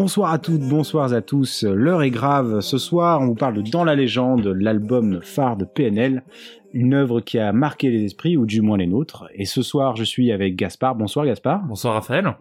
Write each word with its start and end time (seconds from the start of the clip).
Bonsoir 0.00 0.32
à 0.32 0.38
toutes, 0.38 0.62
bonsoir 0.62 1.12
à 1.12 1.20
tous. 1.20 1.62
L'heure 1.62 2.02
est 2.02 2.10
grave. 2.10 2.62
Ce 2.62 2.78
soir, 2.78 3.20
on 3.20 3.26
vous 3.26 3.34
parle 3.34 3.62
de 3.62 3.70
Dans 3.70 3.84
la 3.84 3.94
légende, 3.94 4.46
l'album 4.46 5.20
phare 5.22 5.58
de 5.58 5.66
PNL, 5.66 6.24
une 6.72 6.94
œuvre 6.94 7.20
qui 7.20 7.38
a 7.38 7.52
marqué 7.52 7.90
les 7.90 8.04
esprits, 8.04 8.38
ou 8.38 8.46
du 8.46 8.62
moins 8.62 8.78
les 8.78 8.86
nôtres. 8.86 9.28
Et 9.34 9.44
ce 9.44 9.60
soir, 9.60 9.96
je 9.96 10.04
suis 10.04 10.32
avec 10.32 10.56
Gaspard. 10.56 10.94
Bonsoir 10.94 11.26
Gaspard. 11.26 11.66
Bonsoir 11.66 11.92
Raphaël. 11.92 12.34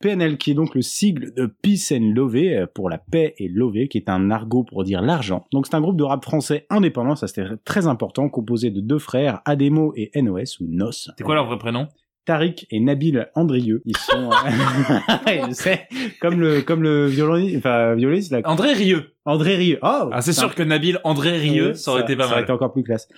PNL 0.00 0.38
qui 0.38 0.52
est 0.52 0.54
donc 0.54 0.76
le 0.76 0.82
sigle 0.82 1.34
de 1.34 1.46
Peace 1.46 1.92
and 1.92 2.12
Love, 2.14 2.68
pour 2.72 2.88
la 2.88 2.98
paix 2.98 3.34
et 3.36 3.48
Love, 3.48 3.88
qui 3.88 3.98
est 3.98 4.08
un 4.08 4.30
argot 4.30 4.62
pour 4.62 4.84
dire 4.84 5.02
l'argent. 5.02 5.44
Donc 5.52 5.66
c'est 5.66 5.74
un 5.74 5.80
groupe 5.80 5.96
de 5.96 6.04
rap 6.04 6.22
français 6.22 6.66
indépendant, 6.70 7.16
ça 7.16 7.26
c'était 7.26 7.48
très 7.64 7.88
important, 7.88 8.28
composé 8.28 8.70
de 8.70 8.80
deux 8.80 9.00
frères, 9.00 9.40
Ademo 9.44 9.92
et 9.96 10.12
NOS, 10.14 10.60
ou 10.60 10.66
NOS. 10.68 11.10
C'est 11.18 11.24
quoi 11.24 11.34
leur 11.34 11.46
vrai 11.46 11.58
prénom? 11.58 11.88
Tariq 12.24 12.66
et 12.70 12.80
Nabil 12.80 13.28
Andrieux. 13.34 13.82
Ils 13.84 13.96
sont, 13.96 14.30
euh, 14.30 15.46
je 15.48 15.52
sais, 15.52 15.88
comme 16.20 16.40
le, 16.40 16.62
comme 16.62 16.82
le 16.82 17.06
violoniste, 17.06 17.56
enfin, 17.58 17.94
violoniste, 17.94 18.32
là. 18.32 18.40
André 18.44 18.72
Rieu. 18.72 19.12
André 19.24 19.56
Rieu. 19.56 19.78
Oh! 19.82 20.08
Ah, 20.12 20.20
c'est 20.20 20.32
sûr 20.32 20.54
que 20.54 20.62
Nabil 20.62 20.98
André 21.04 21.38
Rieu, 21.38 21.74
ça 21.74 21.92
aurait 21.92 22.02
été 22.02 22.16
pas 22.16 22.24
Ça 22.24 22.28
aurait 22.28 22.36
mal. 22.36 22.44
été 22.44 22.52
encore 22.52 22.72
plus 22.72 22.82
classe. 22.82 23.08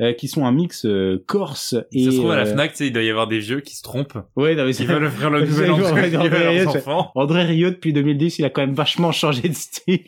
Euh, 0.00 0.12
qui 0.12 0.26
sont 0.26 0.44
un 0.44 0.52
mix 0.52 0.84
euh, 0.84 1.22
corse 1.26 1.76
et... 1.92 2.04
Ça 2.04 2.10
se 2.10 2.16
trouve 2.16 2.32
à 2.32 2.36
la 2.36 2.42
euh, 2.42 2.52
Fnac, 2.52 2.72
tu 2.72 2.78
sais, 2.78 2.86
il 2.88 2.92
doit 2.92 3.02
y 3.02 3.10
avoir 3.10 3.28
des 3.28 3.38
vieux 3.38 3.60
qui 3.60 3.76
se 3.76 3.82
trompent. 3.82 4.18
Ouais, 4.34 4.56
non, 4.56 4.64
mais 4.64 4.72
c'est 4.72 4.84
veulent 4.84 5.04
offrir 5.04 5.30
le 5.30 5.40
nouvel 5.46 5.70
André 5.70 6.08
Rieu. 6.48 6.66
André 7.14 7.44
Rieu, 7.44 7.70
depuis 7.70 7.92
2010, 7.92 8.40
il 8.40 8.44
a 8.44 8.50
quand 8.50 8.62
même 8.62 8.74
vachement 8.74 9.12
changé 9.12 9.48
de 9.48 9.54
style. 9.54 10.00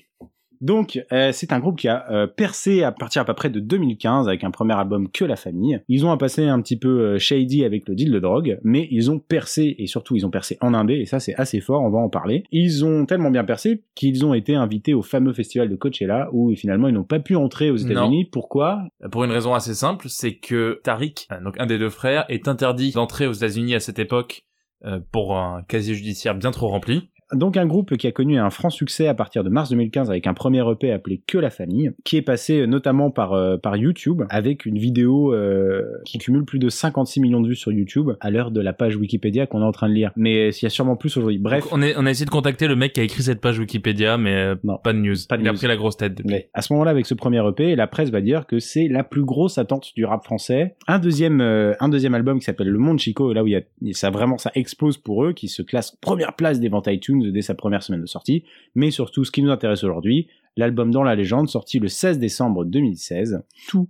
Donc, 0.60 1.00
euh, 1.12 1.30
c'est 1.32 1.52
un 1.52 1.58
groupe 1.58 1.78
qui 1.78 1.88
a 1.88 2.10
euh, 2.10 2.26
percé 2.26 2.82
à 2.82 2.92
partir 2.92 3.22
à 3.22 3.24
peu 3.24 3.34
près 3.34 3.50
de 3.50 3.60
2015 3.60 4.28
avec 4.28 4.44
un 4.44 4.50
premier 4.50 4.74
album 4.74 5.08
Que 5.10 5.24
la 5.24 5.36
famille. 5.36 5.80
Ils 5.88 6.06
ont 6.06 6.12
un 6.12 6.16
passé 6.16 6.44
un 6.46 6.60
petit 6.60 6.78
peu 6.78 6.88
euh, 7.00 7.18
shady 7.18 7.64
avec 7.64 7.88
le 7.88 7.94
deal 7.94 8.10
de 8.10 8.18
drogue, 8.18 8.58
mais 8.62 8.88
ils 8.90 9.10
ont 9.10 9.18
percé 9.18 9.74
et 9.78 9.86
surtout 9.86 10.16
ils 10.16 10.26
ont 10.26 10.30
percé 10.30 10.58
en 10.60 10.74
indé 10.74 10.94
et 10.94 11.06
ça 11.06 11.20
c'est 11.20 11.34
assez 11.34 11.60
fort, 11.60 11.82
on 11.82 11.90
va 11.90 11.98
en 11.98 12.08
parler. 12.08 12.44
Ils 12.50 12.84
ont 12.84 13.06
tellement 13.06 13.30
bien 13.30 13.44
percé 13.44 13.82
qu'ils 13.94 14.24
ont 14.24 14.34
été 14.34 14.54
invités 14.54 14.94
au 14.94 15.02
fameux 15.02 15.32
festival 15.32 15.68
de 15.68 15.76
Coachella 15.76 16.28
où 16.32 16.54
finalement 16.54 16.88
ils 16.88 16.94
n'ont 16.94 17.04
pas 17.04 17.20
pu 17.20 17.36
entrer 17.36 17.70
aux 17.70 17.76
États-Unis. 17.76 18.26
Pourquoi? 18.26 18.82
Pour 19.10 19.24
une 19.24 19.30
raison 19.30 19.54
assez 19.54 19.74
simple, 19.74 20.06
c'est 20.08 20.36
que 20.36 20.80
Tariq, 20.82 21.28
donc 21.42 21.58
un 21.58 21.66
des 21.66 21.78
deux 21.78 21.90
frères, 21.90 22.24
est 22.28 22.48
interdit 22.48 22.92
d'entrer 22.92 23.26
aux 23.26 23.32
États-Unis 23.32 23.74
à 23.74 23.80
cette 23.80 23.98
époque 23.98 24.44
euh, 24.84 25.00
pour 25.12 25.38
un 25.38 25.62
casier 25.62 25.94
judiciaire 25.94 26.34
bien 26.34 26.50
trop 26.50 26.68
rempli. 26.68 27.08
Donc 27.34 27.56
un 27.56 27.66
groupe 27.66 27.96
qui 27.96 28.06
a 28.06 28.12
connu 28.12 28.38
un 28.38 28.50
franc 28.50 28.70
succès 28.70 29.08
à 29.08 29.14
partir 29.14 29.44
de 29.44 29.48
mars 29.48 29.70
2015 29.70 30.10
avec 30.10 30.26
un 30.26 30.34
premier 30.34 30.62
EP 30.70 30.90
appelé 30.92 31.22
Que 31.26 31.38
la 31.38 31.50
famille, 31.50 31.92
qui 32.04 32.16
est 32.16 32.22
passé 32.22 32.60
euh, 32.60 32.66
notamment 32.66 33.10
par 33.10 33.32
euh, 33.32 33.56
par 33.56 33.76
YouTube 33.76 34.22
avec 34.30 34.66
une 34.66 34.78
vidéo 34.78 35.32
euh, 35.32 35.82
qui 36.04 36.18
cumule 36.18 36.44
plus 36.44 36.58
de 36.58 36.68
56 36.68 37.20
millions 37.20 37.40
de 37.40 37.48
vues 37.48 37.56
sur 37.56 37.72
YouTube 37.72 38.10
à 38.20 38.30
l'heure 38.30 38.50
de 38.50 38.60
la 38.60 38.72
page 38.72 38.96
Wikipédia 38.96 39.46
qu'on 39.46 39.60
est 39.60 39.64
en 39.64 39.72
train 39.72 39.88
de 39.88 39.94
lire. 39.94 40.10
Mais 40.16 40.50
il 40.50 40.62
y 40.62 40.66
a 40.66 40.70
sûrement 40.70 40.96
plus 40.96 41.16
aujourd'hui. 41.16 41.38
Bref, 41.38 41.64
Donc, 41.64 41.72
on, 41.72 41.82
est, 41.82 41.94
on 41.96 42.06
a 42.06 42.10
essayé 42.10 42.26
de 42.26 42.30
contacter 42.30 42.66
le 42.66 42.76
mec 42.76 42.92
qui 42.92 43.00
a 43.00 43.02
écrit 43.02 43.22
cette 43.22 43.40
page 43.40 43.58
Wikipédia, 43.58 44.16
mais 44.16 44.34
euh, 44.34 44.54
Non. 44.64 44.78
pas 44.78 44.92
de 44.92 44.98
news. 44.98 45.14
Pas 45.28 45.36
de 45.36 45.42
il 45.42 45.48
a 45.48 45.52
pris 45.52 45.66
la 45.66 45.76
grosse 45.76 45.96
tête 45.96 46.14
depuis. 46.14 46.32
Mais 46.32 46.48
à 46.54 46.62
ce 46.62 46.72
moment-là, 46.72 46.90
avec 46.90 47.06
ce 47.06 47.14
premier 47.14 47.46
EP, 47.46 47.76
la 47.76 47.86
presse 47.86 48.10
va 48.10 48.20
dire 48.20 48.46
que 48.46 48.58
c'est 48.58 48.88
la 48.88 49.04
plus 49.04 49.24
grosse 49.24 49.58
attente 49.58 49.92
du 49.94 50.04
rap 50.04 50.24
français. 50.24 50.76
Un 50.86 50.98
deuxième, 50.98 51.40
euh, 51.40 51.74
un 51.80 51.88
deuxième 51.88 52.14
album 52.14 52.38
qui 52.38 52.44
s'appelle 52.44 52.68
Le 52.68 52.78
Monde 52.78 52.98
Chico, 52.98 53.32
là 53.32 53.42
où 53.42 53.46
il 53.46 53.52
y 53.52 53.56
a, 53.56 53.92
ça 53.92 54.10
vraiment, 54.10 54.38
ça 54.38 54.50
explose 54.54 54.98
pour 54.98 55.24
eux, 55.24 55.32
qui 55.32 55.48
se 55.48 55.62
classe 55.62 55.96
première 56.00 56.34
place 56.34 56.60
des 56.60 56.68
ventes 56.68 56.88
iTunes 56.88 57.23
dès 57.30 57.42
sa 57.42 57.54
première 57.54 57.82
semaine 57.82 58.00
de 58.02 58.06
sortie. 58.06 58.44
Mais 58.74 58.90
surtout, 58.90 59.24
ce 59.24 59.30
qui 59.30 59.42
nous 59.42 59.50
intéresse 59.50 59.84
aujourd'hui, 59.84 60.28
l'album 60.56 60.90
Dans 60.90 61.02
la 61.02 61.14
légende, 61.14 61.48
sorti 61.48 61.78
le 61.78 61.88
16 61.88 62.18
décembre 62.18 62.64
2016. 62.64 63.42
Tous 63.68 63.88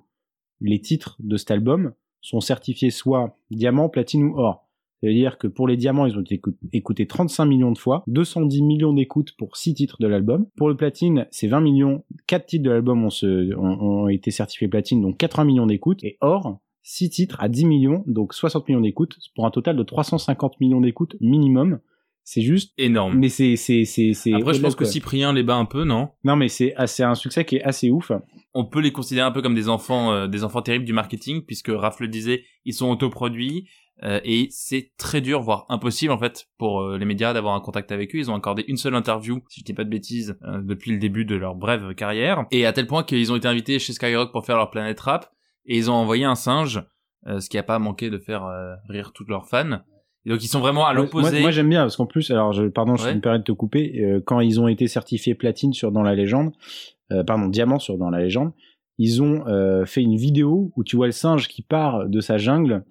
les 0.61 0.81
titres 0.81 1.17
de 1.21 1.37
cet 1.37 1.51
album 1.51 1.93
sont 2.21 2.41
certifiés 2.41 2.91
soit 2.91 3.37
diamant, 3.51 3.89
platine 3.89 4.25
ou 4.25 4.39
or. 4.39 4.67
Ça 5.03 5.09
veut 5.09 5.13
dire 5.15 5.37
que 5.37 5.47
pour 5.47 5.69
les 5.69 5.77
diamants, 5.77 6.07
ils 6.07 6.17
ont 6.17 6.23
été 6.23 6.37
écou- 6.37 6.57
écoutés 6.73 7.07
35 7.07 7.45
millions 7.45 7.73
de 7.73 7.77
fois, 7.77 8.03
210 8.07 8.63
millions 8.63 8.95
d'écoutes 8.95 9.33
pour 9.37 9.59
6 9.59 9.75
titres 9.75 9.97
de 10.01 10.07
l'album. 10.07 10.47
Pour 10.57 10.71
le 10.71 10.77
platine, 10.77 11.27
c'est 11.31 11.47
20 11.49 11.61
millions, 11.61 12.05
4 12.27 12.47
titres 12.47 12.65
de 12.65 12.71
l'album 12.71 13.05
ont, 13.05 13.11
ont 13.63 14.09
été 14.09 14.31
certifiés 14.31 14.69
platine, 14.69 15.03
donc 15.03 15.19
80 15.19 15.45
millions 15.45 15.67
d'écoutes. 15.67 16.03
Et 16.03 16.17
or, 16.23 16.61
6 16.85 17.11
titres 17.11 17.37
à 17.41 17.51
10 17.51 17.67
millions, 17.67 18.05
donc 18.07 18.33
60 18.33 18.67
millions 18.69 18.81
d'écoutes, 18.81 19.19
pour 19.35 19.45
un 19.45 19.51
total 19.51 19.77
de 19.77 19.83
350 19.83 20.59
millions 20.61 20.81
d'écoutes 20.81 21.17
minimum. 21.21 21.81
C'est 22.27 22.41
juste, 22.41 22.73
Énorme. 22.79 23.19
mais 23.19 23.29
c'est, 23.29 23.57
c'est, 23.57 23.85
c'est, 23.85 24.15
c'est. 24.15 24.33
Après, 24.33 24.55
je 24.55 24.61
pense 24.61 24.75
que. 24.75 24.85
Cyprien 24.85 25.33
les 25.33 25.43
bat 25.43 25.57
un 25.57 25.67
peu, 25.67 25.85
non? 25.85 26.11
Non, 26.25 26.37
mais 26.37 26.49
c'est, 26.49 26.73
ah, 26.77 26.87
c'est 26.87 27.03
un 27.03 27.15
succès 27.15 27.45
qui 27.45 27.57
est 27.57 27.63
assez 27.63 27.91
ouf. 27.91 28.13
on 28.55 28.65
peut 28.65 28.81
les 28.81 28.93
considérer 28.93 29.27
un 29.27 29.31
peu 29.33 29.43
comme 29.43 29.55
des 29.55 29.69
enfants, 29.69 30.13
euh, 30.13 30.27
des 30.27 30.43
enfants 30.43 30.63
terribles 30.63 30.87
du 30.87 30.93
marketing, 30.93 31.43
puisque 31.43 31.71
Raph 31.71 32.01
le 32.01 32.09
disait, 32.09 32.45
ils 32.65 32.73
sont 32.75 32.91
autoproduits 32.91 33.67
euh, 34.03 34.21
et 34.25 34.49
c'est 34.51 34.91
très 34.99 35.21
dur, 35.21 35.41
voire 35.41 35.67
impossible 35.69 36.13
en 36.13 36.19
fait, 36.19 36.49
pour 36.59 36.83
euh, 36.83 36.99
les 36.99 37.05
médias 37.05 37.33
d'avoir 37.33 37.55
un 37.55 37.61
contact 37.61 37.93
avec 37.93 38.15
eux. 38.15 38.19
Ils 38.19 38.31
ont 38.31 38.35
accordé 38.35 38.65
une 38.67 38.77
seule 38.77 38.95
interview, 38.95 39.43
si 39.49 39.61
je 39.61 39.65
dis 39.65 39.75
pas 39.75 39.85
de 39.85 39.91
bêtises, 39.91 40.37
euh, 40.45 40.61
depuis 40.63 40.91
le 40.91 40.99
début 40.99 41.25
de 41.25 41.37
leur 41.37 41.55
brève 41.55 41.95
carrière, 41.95 42.45
et 42.51 42.67
à 42.67 42.73
tel 42.73 42.87
point 42.87 43.05
qu'ils 43.05 43.33
ont 43.33 43.37
été 43.37 43.47
invités 43.47 43.79
chez 43.79 43.93
Skyrock 43.93 44.33
pour 44.33 44.45
faire 44.45 44.57
leur 44.57 44.71
Planet 44.71 44.99
Rap 44.99 45.31
et 45.67 45.77
ils 45.79 45.91
ont 45.91 45.95
envoyé 45.95 46.25
un 46.25 46.35
singe, 46.35 46.83
ce 47.27 47.49
qui 47.49 47.57
a 47.57 47.63
pas 47.63 47.79
manqué 47.79 48.11
de 48.11 48.19
faire 48.19 48.45
rire 48.87 49.13
tous 49.15 49.25
leurs 49.25 49.49
fans. 49.49 49.81
Et 50.27 50.31
donc 50.31 50.43
ils 50.43 50.49
sont 50.49 50.61
vraiment 50.61 50.87
à 50.87 50.95
Moi, 50.95 51.03
l'opposé. 51.03 51.41
moi, 51.41 51.51
j'aime 51.51 51.69
bien 51.69 51.83
parce 51.83 51.97
qu'en 51.97 52.07
plus, 52.07 52.31
alors 52.31 52.53
je, 52.53 52.65
pardon, 52.67 52.97
je 52.97 53.05
Ouais. 53.05 53.15
me 53.15 53.21
permets 53.21 53.39
de 53.41 53.45
te 53.45 53.53
couper. 53.53 54.01
euh, 54.03 54.21
quand 54.25 54.41
ils 54.41 54.61
ont 54.61 54.69
été 54.69 54.87
certifiés 54.89 55.35
platine 55.35 55.73
sur 55.75 55.93
Dans 55.93 56.03
la 56.03 56.15
légende, 56.15 56.53
euh, 57.13 57.23
pardon, 57.25 57.49
diamant 57.49 57.79
sur 57.79 57.99
Dans 57.99 58.11
la 58.11 58.21
légende, 58.23 58.53
ils 58.99 59.23
ont 59.23 59.47
euh, 59.47 59.85
fait 59.85 60.03
une 60.03 60.17
vidéo 60.17 60.73
où 60.77 60.85
tu 60.85 60.97
vois 60.97 61.07
le 61.07 61.13
singe 61.13 61.49
qui 61.49 61.61
part 61.63 62.09
de 62.09 62.21
sa 62.21 62.39
jungle. 62.39 62.85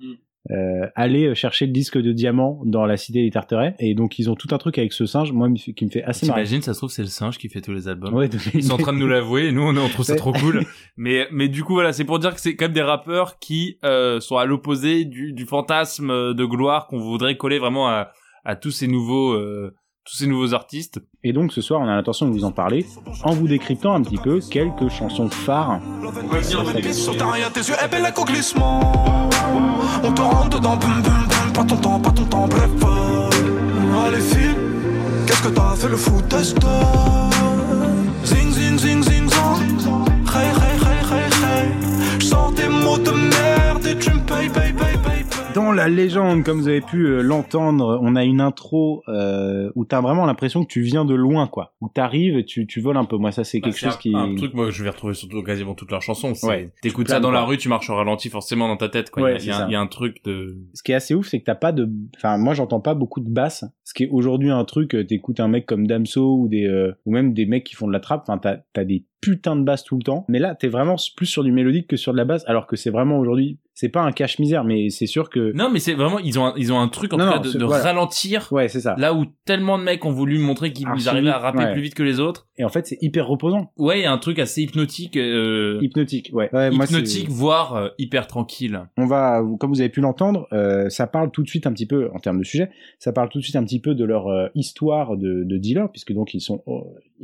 Euh, 0.51 0.87
aller 0.95 1.33
chercher 1.35 1.67
le 1.67 1.71
disque 1.71 1.97
de 1.97 2.11
diamant 2.11 2.61
dans 2.65 2.85
la 2.85 2.97
cité 2.97 3.23
des 3.23 3.29
Tarterets 3.31 3.75
et 3.79 3.95
donc 3.95 4.19
ils 4.19 4.29
ont 4.29 4.35
tout 4.35 4.49
un 4.51 4.57
truc 4.57 4.77
avec 4.77 4.91
ce 4.91 5.05
singe 5.05 5.31
moi 5.31 5.47
qui 5.53 5.85
me 5.85 5.89
fait 5.89 6.03
assez 6.03 6.25
marrer 6.27 6.41
T'imagines, 6.43 6.61
ça 6.61 6.73
se 6.73 6.79
trouve 6.79 6.89
c'est 6.91 7.01
le 7.03 7.07
singe 7.07 7.37
qui 7.37 7.47
fait 7.47 7.61
tous 7.61 7.71
les 7.71 7.87
albums. 7.87 8.13
ouais, 8.13 8.27
de- 8.27 8.37
Ils 8.53 8.61
sont 8.65 8.73
en 8.73 8.77
train 8.77 8.91
de 8.91 8.97
nous 8.97 9.07
l'avouer, 9.07 9.45
et 9.47 9.51
nous 9.53 9.61
on, 9.61 9.77
on 9.77 9.87
trouve 9.87 10.03
ça 10.05 10.17
trop 10.17 10.33
cool. 10.33 10.65
Mais 10.97 11.27
mais 11.31 11.47
du 11.47 11.63
coup 11.63 11.71
voilà, 11.75 11.93
c'est 11.93 12.03
pour 12.03 12.19
dire 12.19 12.35
que 12.35 12.41
c'est 12.41 12.57
quand 12.57 12.65
même 12.65 12.73
des 12.73 12.81
rappeurs 12.81 13.39
qui 13.39 13.77
euh, 13.85 14.19
sont 14.19 14.35
à 14.35 14.43
l'opposé 14.43 15.05
du, 15.05 15.31
du 15.31 15.45
fantasme 15.45 16.09
de 16.33 16.43
gloire 16.45 16.87
qu'on 16.87 16.99
voudrait 16.99 17.37
coller 17.37 17.57
vraiment 17.57 17.87
à, 17.87 18.11
à 18.43 18.57
tous 18.57 18.71
ces 18.71 18.87
nouveaux 18.87 19.31
euh, 19.31 19.73
tous 20.05 20.17
ces 20.17 20.27
nouveaux 20.27 20.53
artistes. 20.53 20.99
et 21.23 21.33
donc 21.33 21.53
ce 21.53 21.61
soir 21.61 21.79
on 21.81 21.87
a 21.87 21.95
l'intention 21.95 22.27
de 22.27 22.31
vous 22.31 22.43
en 22.43 22.51
parler 22.51 22.85
en 23.23 23.33
vous 23.33 23.47
décryptant 23.47 23.95
un 23.95 24.01
petit 24.01 24.17
peu 24.17 24.39
quelques 24.39 24.89
chansons 24.89 25.29
phares 25.29 25.79
Sur 26.91 27.17
ta 27.17 27.31
rien, 27.31 27.49
tes 27.49 27.61
yeux 27.61 27.75
épais, 27.83 28.01
l'accomplissement. 28.01 29.29
On 30.03 30.11
te 30.11 30.21
rentre 30.21 30.57
dedans, 30.59 30.75
boum 30.75 31.01
boum 31.01 31.01
boum. 31.03 31.53
Pas 31.53 31.63
ton 31.63 31.77
temps, 31.77 31.99
pas 31.99 32.11
ton 32.11 32.25
temps, 32.25 32.47
bref. 32.47 32.69
Allez, 34.05 34.19
file. 34.19 34.55
Qu'est-ce 35.25 35.43
que 35.43 35.49
t'as 35.49 35.75
fait 35.75 35.89
le 35.89 35.97
footest 35.97 36.57
Dans 45.63 45.71
la 45.71 45.87
légende, 45.87 46.43
comme 46.43 46.59
vous 46.59 46.67
avez 46.67 46.81
pu 46.81 47.05
euh, 47.07 47.21
l'entendre, 47.21 47.97
on 48.01 48.17
a 48.17 48.25
une 48.25 48.41
intro 48.41 49.01
euh, 49.07 49.71
où 49.75 49.85
t'as 49.85 50.01
vraiment 50.01 50.25
l'impression 50.25 50.63
que 50.65 50.67
tu 50.67 50.81
viens 50.81 51.05
de 51.05 51.13
loin, 51.15 51.47
quoi. 51.47 51.73
Où 51.79 51.87
t'arrives 51.87 52.37
et 52.37 52.43
tu, 52.43 52.67
tu 52.67 52.81
voles 52.81 52.97
un 52.97 53.05
peu. 53.05 53.15
Moi, 53.15 53.31
ça, 53.31 53.45
c'est 53.45 53.61
quelque 53.61 53.77
chose 53.79 53.95
qui... 53.95 54.11
Bah, 54.11 54.19
un 54.19 54.35
truc 54.35 54.53
moi 54.53 54.65
que 54.65 54.71
je 54.71 54.83
vais 54.83 54.89
retrouver 54.89 55.13
surtout 55.13 55.41
quasiment 55.41 55.73
toutes 55.73 55.89
leurs 55.91 56.01
chansons. 56.01 56.33
Ouais. 56.43 56.69
T'écoutes 56.81 57.07
ça 57.07 57.21
dans 57.21 57.31
la 57.31 57.43
rue, 57.45 57.57
tu 57.57 57.69
marches 57.69 57.89
au 57.89 57.95
ralenti 57.95 58.29
forcément 58.29 58.67
dans 58.67 58.75
ta 58.75 58.89
tête. 58.89 59.09
Quoi. 59.09 59.23
Ouais, 59.23 59.37
il, 59.39 59.45
y 59.45 59.51
a, 59.51 59.53
il 59.53 59.57
y 59.57 59.61
a 59.61 59.63
un- 59.63 59.67
il 59.69 59.71
y 59.71 59.75
a 59.75 59.79
un 59.79 59.87
truc 59.87 60.17
de 60.25 60.57
Ce 60.73 60.83
qui 60.83 60.91
est 60.91 60.95
assez 60.95 61.15
ouf, 61.15 61.27
c'est 61.29 61.39
que 61.39 61.45
t'as 61.45 61.55
pas 61.55 61.71
de... 61.71 61.89
Enfin, 62.17 62.37
moi, 62.37 62.53
j'entends 62.53 62.81
pas 62.81 62.93
beaucoup 62.93 63.21
de 63.21 63.29
basses. 63.29 63.63
Ce 63.85 63.93
qui 63.93 64.03
est 64.03 64.09
aujourd'hui 64.11 64.49
un 64.49 64.65
truc, 64.65 64.93
euh, 64.93 65.05
t'écoutes 65.05 65.39
un 65.39 65.47
mec 65.47 65.65
comme 65.65 65.87
Damso 65.87 66.39
ou 66.39 66.49
des... 66.49 66.65
euh, 66.67 66.91
ou 67.05 67.13
même 67.13 67.33
des 67.33 67.45
mecs 67.45 67.63
qui 67.63 67.75
font 67.75 67.87
de 67.87 67.93
la 67.93 68.01
trappe. 68.01 68.23
Enfin, 68.27 68.37
t'as 68.37 68.57
t'as 68.73 68.83
des 68.83 69.05
putains 69.23 69.55
de 69.55 69.63
basses 69.63 69.83
tout 69.83 69.95
le 69.97 70.03
temps. 70.03 70.25
Mais 70.27 70.39
là, 70.39 70.55
t'es 70.55 70.67
vraiment 70.67 70.95
plus 71.15 71.25
sur 71.25 71.43
du 71.43 71.51
mélodique 71.51 71.87
que 71.87 71.97
sur 71.97 72.11
de 72.11 72.17
la 72.17 72.25
basse. 72.25 72.43
Alors 72.47 72.67
que 72.67 72.75
c'est 72.75 72.89
vraiment 72.89 73.17
aujourd'hui... 73.19 73.57
C'est 73.75 73.89
pas 73.89 74.01
un 74.03 74.11
cache-misère, 74.11 74.63
mais 74.63 74.91
c'est 74.91 75.07
sûr 75.07 75.31
que... 75.31 75.51
non 75.55 75.71
mais 75.71 75.79
c'est 75.79 75.95
vraiment 75.95 76.19
ils 76.19 76.37
ont 76.37 76.45
un, 76.45 76.53
ils 76.57 76.71
ont 76.71 76.79
un 76.79 76.87
truc 76.89 77.11
en 77.11 77.17
Non, 77.17 77.25
tout 77.25 77.31
cas 77.31 77.35
non, 77.37 77.41
de, 77.41 77.49
c'est- 77.49 77.57
de 77.57 77.65
voilà. 77.65 77.83
ralentir. 77.83 78.47
Ouais, 78.51 78.67
c'est 78.67 78.81
ça. 78.81 78.93
Là 78.99 79.15
où 79.15 79.25
tellement 79.45 79.79
de 79.79 79.83
mecs 79.83 80.05
ont 80.05 80.11
voulu 80.11 80.37
montrer 80.37 80.71
qu'ils 80.73 81.09
arrivaient 81.09 81.31
à 81.31 81.39
rapper 81.39 81.57
ouais. 81.63 81.73
plus 81.73 81.81
vite 81.81 81.95
que 81.95 82.03
les 82.03 82.19
autres. 82.19 82.45
Et 82.59 82.63
en 82.65 82.69
fait, 82.69 82.85
c'est 82.85 82.99
hyper 83.01 83.27
reposant. 83.27 83.71
Ouais, 83.77 83.99
il 84.01 84.03
y 84.03 84.05
a 84.05 84.11
un 84.11 84.19
truc 84.19 84.37
assez 84.37 84.61
hypnotique, 84.61 85.17
euh, 85.17 85.79
Hypnotique, 85.81 86.29
ouais. 86.33 86.51
Ouais, 86.53 86.69
moi, 86.69 86.85
hypnotique, 86.85 87.29
voire 87.29 87.73
euh, 87.75 87.87
hyper 87.97 88.27
tranquille. 88.27 88.79
on 88.95 89.07
va, 89.07 89.41
comme 89.59 89.71
vous 89.71 89.79
avez 89.81 89.89
pu 89.89 90.01
l'entendre, 90.01 90.45
euh, 90.53 90.87
ça 90.89 91.07
parle 91.07 91.31
tout 91.31 91.41
de 91.41 91.49
suite 91.49 91.65
un 91.65 91.73
petit 91.73 91.87
peu, 91.87 92.11
en 92.13 92.19
termes 92.19 92.37
de 92.37 92.43
sujet, 92.45 92.69
ça 92.99 93.11
parle 93.11 93.29
tout 93.29 93.39
de 93.39 93.43
suite 93.43 93.55
un 93.55 93.63
petit 93.63 93.79
peu 93.79 93.95
de 93.95 94.05
leur 94.05 94.27
euh, 94.27 94.49
histoire 94.53 95.17
de, 95.17 95.43
de 95.45 95.57
dealer, 95.57 95.89
puisque 95.91 96.13
donc 96.13 96.35
ils 96.35 96.41
sont 96.41 96.61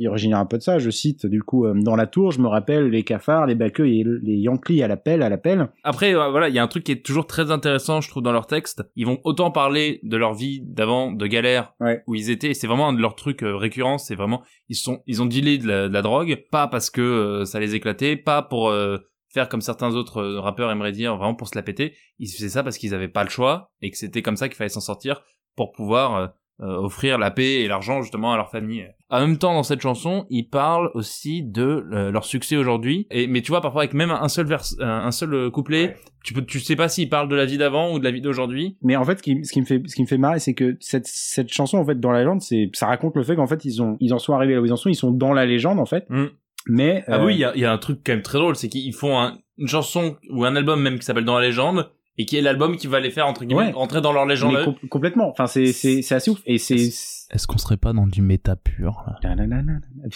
ils 0.00 0.08
originaires 0.08 0.38
un 0.38 0.46
peu 0.46 0.56
de 0.58 0.62
ça. 0.62 0.78
Je 0.78 0.90
cite 0.90 1.26
du 1.26 1.42
coup 1.42 1.66
euh, 1.66 1.74
dans 1.74 1.94
la 1.94 2.06
tour, 2.08 2.32
je 2.32 2.40
me 2.40 2.48
rappelle 2.48 2.88
les 2.88 3.04
cafards, 3.04 3.46
les 3.46 3.54
baqueux 3.54 3.86
et 3.86 4.02
les 4.04 4.34
Yankees 4.36 4.82
à 4.82 4.88
l'appel, 4.88 5.22
à 5.22 5.28
l'appel. 5.28 5.68
Après, 5.84 6.14
euh, 6.14 6.30
voilà, 6.30 6.48
il 6.48 6.54
y 6.54 6.58
a 6.58 6.62
un 6.62 6.66
truc 6.68 6.84
qui 6.84 6.92
est 6.92 7.04
toujours 7.04 7.26
très 7.26 7.50
intéressant, 7.50 8.00
je 8.00 8.08
trouve, 8.08 8.22
dans 8.22 8.32
leurs 8.32 8.46
textes. 8.48 8.82
Ils 8.96 9.06
vont 9.06 9.20
autant 9.24 9.50
parler 9.50 10.00
de 10.02 10.16
leur 10.16 10.34
vie 10.34 10.62
d'avant, 10.64 11.12
de 11.12 11.26
galère, 11.26 11.74
Ouais. 11.80 12.02
où 12.06 12.14
ils 12.14 12.30
étaient. 12.30 12.50
et 12.50 12.54
C'est 12.54 12.66
vraiment 12.66 12.88
un 12.88 12.92
de 12.94 13.00
leurs 13.00 13.14
trucs 13.14 13.42
euh, 13.44 13.54
récurrents. 13.56 13.98
C'est 13.98 14.14
vraiment, 14.16 14.42
ils 14.68 14.76
sont, 14.76 15.02
ils 15.06 15.22
ont 15.22 15.26
dealé 15.26 15.58
de 15.58 15.68
la, 15.68 15.88
de 15.88 15.92
la 15.92 16.02
drogue, 16.02 16.44
pas 16.50 16.66
parce 16.66 16.90
que 16.90 17.00
euh, 17.00 17.44
ça 17.44 17.60
les 17.60 17.74
éclatait, 17.74 18.16
pas 18.16 18.40
pour 18.42 18.70
euh, 18.70 18.96
faire 19.32 19.48
comme 19.48 19.60
certains 19.60 19.94
autres 19.94 20.22
rappeurs 20.22 20.70
aimeraient 20.72 20.90
dire, 20.92 21.16
vraiment 21.16 21.34
pour 21.34 21.48
se 21.48 21.54
la 21.56 21.62
péter. 21.62 21.94
Ils 22.18 22.28
faisaient 22.28 22.48
ça 22.48 22.62
parce 22.64 22.78
qu'ils 22.78 22.94
avaient 22.94 23.08
pas 23.08 23.22
le 23.22 23.30
choix 23.30 23.70
et 23.82 23.90
que 23.90 23.96
c'était 23.96 24.22
comme 24.22 24.36
ça 24.36 24.48
qu'il 24.48 24.56
fallait 24.56 24.70
s'en 24.70 24.80
sortir 24.80 25.22
pour 25.56 25.70
pouvoir 25.72 26.32
offrir 26.62 27.18
la 27.18 27.30
paix 27.30 27.62
et 27.62 27.68
l'argent 27.68 28.02
justement 28.02 28.32
à 28.32 28.36
leur 28.36 28.50
famille. 28.50 28.86
En 29.08 29.20
même 29.20 29.38
temps, 29.38 29.54
dans 29.54 29.62
cette 29.62 29.80
chanson, 29.80 30.26
ils 30.30 30.48
parlent 30.48 30.90
aussi 30.94 31.42
de 31.42 31.84
euh, 31.92 32.10
leur 32.12 32.24
succès 32.24 32.56
aujourd'hui. 32.56 33.06
Et 33.10 33.26
mais 33.26 33.40
tu 33.42 33.50
vois, 33.50 33.60
parfois 33.60 33.82
avec 33.82 33.94
même 33.94 34.10
un 34.10 34.28
seul 34.28 34.46
vers, 34.46 34.62
un, 34.78 34.86
un 35.06 35.10
seul 35.10 35.34
euh, 35.34 35.50
couplet, 35.50 35.96
tu 36.22 36.32
peux, 36.34 36.44
tu 36.44 36.60
sais 36.60 36.76
pas 36.76 36.88
s'ils 36.88 37.08
parlent 37.08 37.28
de 37.28 37.34
la 37.36 37.44
vie 37.46 37.58
d'avant 37.58 37.92
ou 37.92 37.98
de 37.98 38.04
la 38.04 38.10
vie 38.10 38.20
d'aujourd'hui. 38.20 38.76
Mais 38.82 38.94
en 38.96 39.04
fait, 39.04 39.18
ce 39.18 39.22
qui, 39.22 39.44
ce 39.44 39.52
qui 39.52 39.60
me 39.60 39.66
fait, 39.66 39.82
ce 39.86 39.94
qui 39.96 40.02
me 40.02 40.06
fait 40.06 40.18
marrer, 40.18 40.38
c'est 40.38 40.54
que 40.54 40.76
cette, 40.80 41.06
cette 41.06 41.52
chanson, 41.52 41.78
en 41.78 41.84
fait, 41.86 41.98
dans 41.98 42.12
la 42.12 42.20
légende, 42.20 42.40
c'est, 42.42 42.70
ça 42.74 42.86
raconte 42.86 43.16
le 43.16 43.22
fait 43.24 43.36
qu'en 43.36 43.46
fait, 43.46 43.64
ils 43.64 43.82
ont, 43.82 43.96
ils 44.00 44.12
en 44.14 44.18
sont 44.18 44.34
arrivés 44.34 44.54
là 44.54 44.60
où 44.60 44.66
ils 44.66 44.72
en 44.72 44.76
sont, 44.76 44.90
ils 44.90 44.94
sont 44.94 45.10
dans 45.10 45.32
la 45.32 45.46
légende, 45.46 45.78
en 45.80 45.86
fait. 45.86 46.04
Mm. 46.10 46.26
Mais, 46.66 47.04
Ah 47.06 47.20
euh, 47.20 47.24
oui, 47.26 47.34
il 47.34 47.40
y 47.40 47.44
a, 47.44 47.52
il 47.54 47.62
y 47.62 47.64
a 47.64 47.72
un 47.72 47.78
truc 47.78 48.00
quand 48.04 48.12
même 48.12 48.22
très 48.22 48.38
drôle, 48.38 48.54
c'est 48.54 48.68
qu'ils 48.68 48.92
font 48.94 49.18
un- 49.18 49.38
une 49.56 49.66
chanson 49.68 50.16
ou 50.30 50.44
un 50.44 50.54
album 50.56 50.80
même 50.82 50.98
qui 50.98 51.04
s'appelle 51.06 51.24
Dans 51.24 51.38
la 51.38 51.46
légende 51.46 51.90
et 52.20 52.24
qui 52.26 52.36
est 52.36 52.42
l'album 52.42 52.76
qui 52.76 52.86
va 52.86 53.00
les 53.00 53.10
faire 53.10 53.26
entre 53.26 53.44
guillemets 53.44 53.66
Ouais. 53.66 53.70
rentrer 53.72 54.00
dans 54.00 54.12
leur 54.12 54.26
légende. 54.26 54.62
com- 54.64 54.74
complètement. 54.90 55.30
Enfin, 55.30 55.46
c'est, 55.46 55.72
c'est, 55.72 56.02
c'est 56.02 56.14
assez 56.14 56.30
ouf. 56.30 56.40
Et 56.46 56.58
c'est, 56.58 56.74
Est-ce 56.76 57.46
qu'on 57.46 57.58
serait 57.58 57.76
pas 57.76 57.92
dans 57.92 58.06
du 58.06 58.20
méta 58.22 58.56
pur 58.56 59.02
là? 59.06 59.18